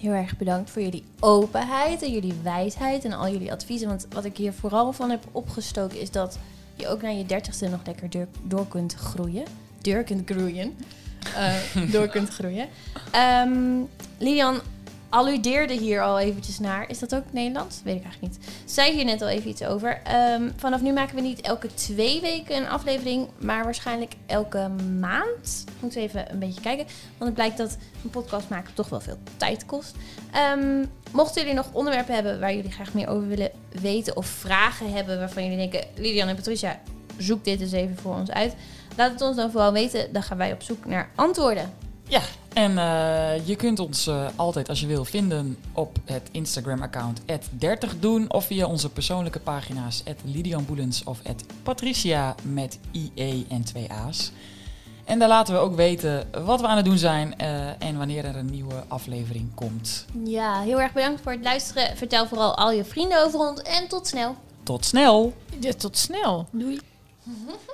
[0.00, 3.88] heel erg bedankt voor jullie openheid en jullie wijsheid en al jullie adviezen.
[3.88, 6.38] Want wat ik hier vooral van heb opgestoken is dat
[6.74, 9.44] je ook naar je dertigste nog lekker door, door kunt groeien.
[9.80, 10.76] Door kunt groeien.
[11.34, 12.68] Eh, door kunt groeien.
[13.10, 13.80] Ehm,
[14.18, 14.60] Lilian
[15.14, 16.90] alludeerde hier al eventjes naar.
[16.90, 17.80] Is dat ook Nederlands?
[17.84, 18.48] Weet ik eigenlijk niet.
[18.64, 20.00] Zei hier net al even iets over.
[20.04, 24.68] Ehm, vanaf nu maken we niet elke twee weken een aflevering, maar waarschijnlijk elke
[25.00, 25.64] maand.
[25.80, 26.86] Moeten we even een beetje kijken.
[27.18, 29.94] Want het blijkt dat een podcast maken toch wel veel tijd kost.
[30.32, 33.50] Ehm, mochten jullie nog onderwerpen hebben waar jullie graag meer over willen
[33.80, 36.80] weten of vragen hebben waarvan jullie denken, Lilian en Patricia,
[37.18, 38.54] zoek dit eens even voor ons uit.
[38.96, 40.12] Laat het ons dan vooral weten.
[40.12, 41.83] Dan gaan wij op zoek naar antwoorden.
[42.14, 42.22] Ja,
[42.52, 47.20] en eh, je kunt ons eh, altijd als je wil vinden op het Instagram-account
[47.50, 51.20] 30 doen of via onze persoonlijke pagina's Lidian Boelens of
[51.62, 54.32] Patricia met IE en 2 A's.
[55.04, 58.24] En daar laten we ook weten wat we aan het doen zijn eh, en wanneer
[58.24, 60.06] er een nieuwe aflevering komt.
[60.24, 61.96] Ja, heel erg bedankt voor het luisteren.
[61.96, 64.36] Vertel vooral al je vrienden over ons en tot snel.
[64.62, 65.32] Tot snel!
[65.60, 66.46] Ja, tot snel.
[66.50, 66.80] Doei.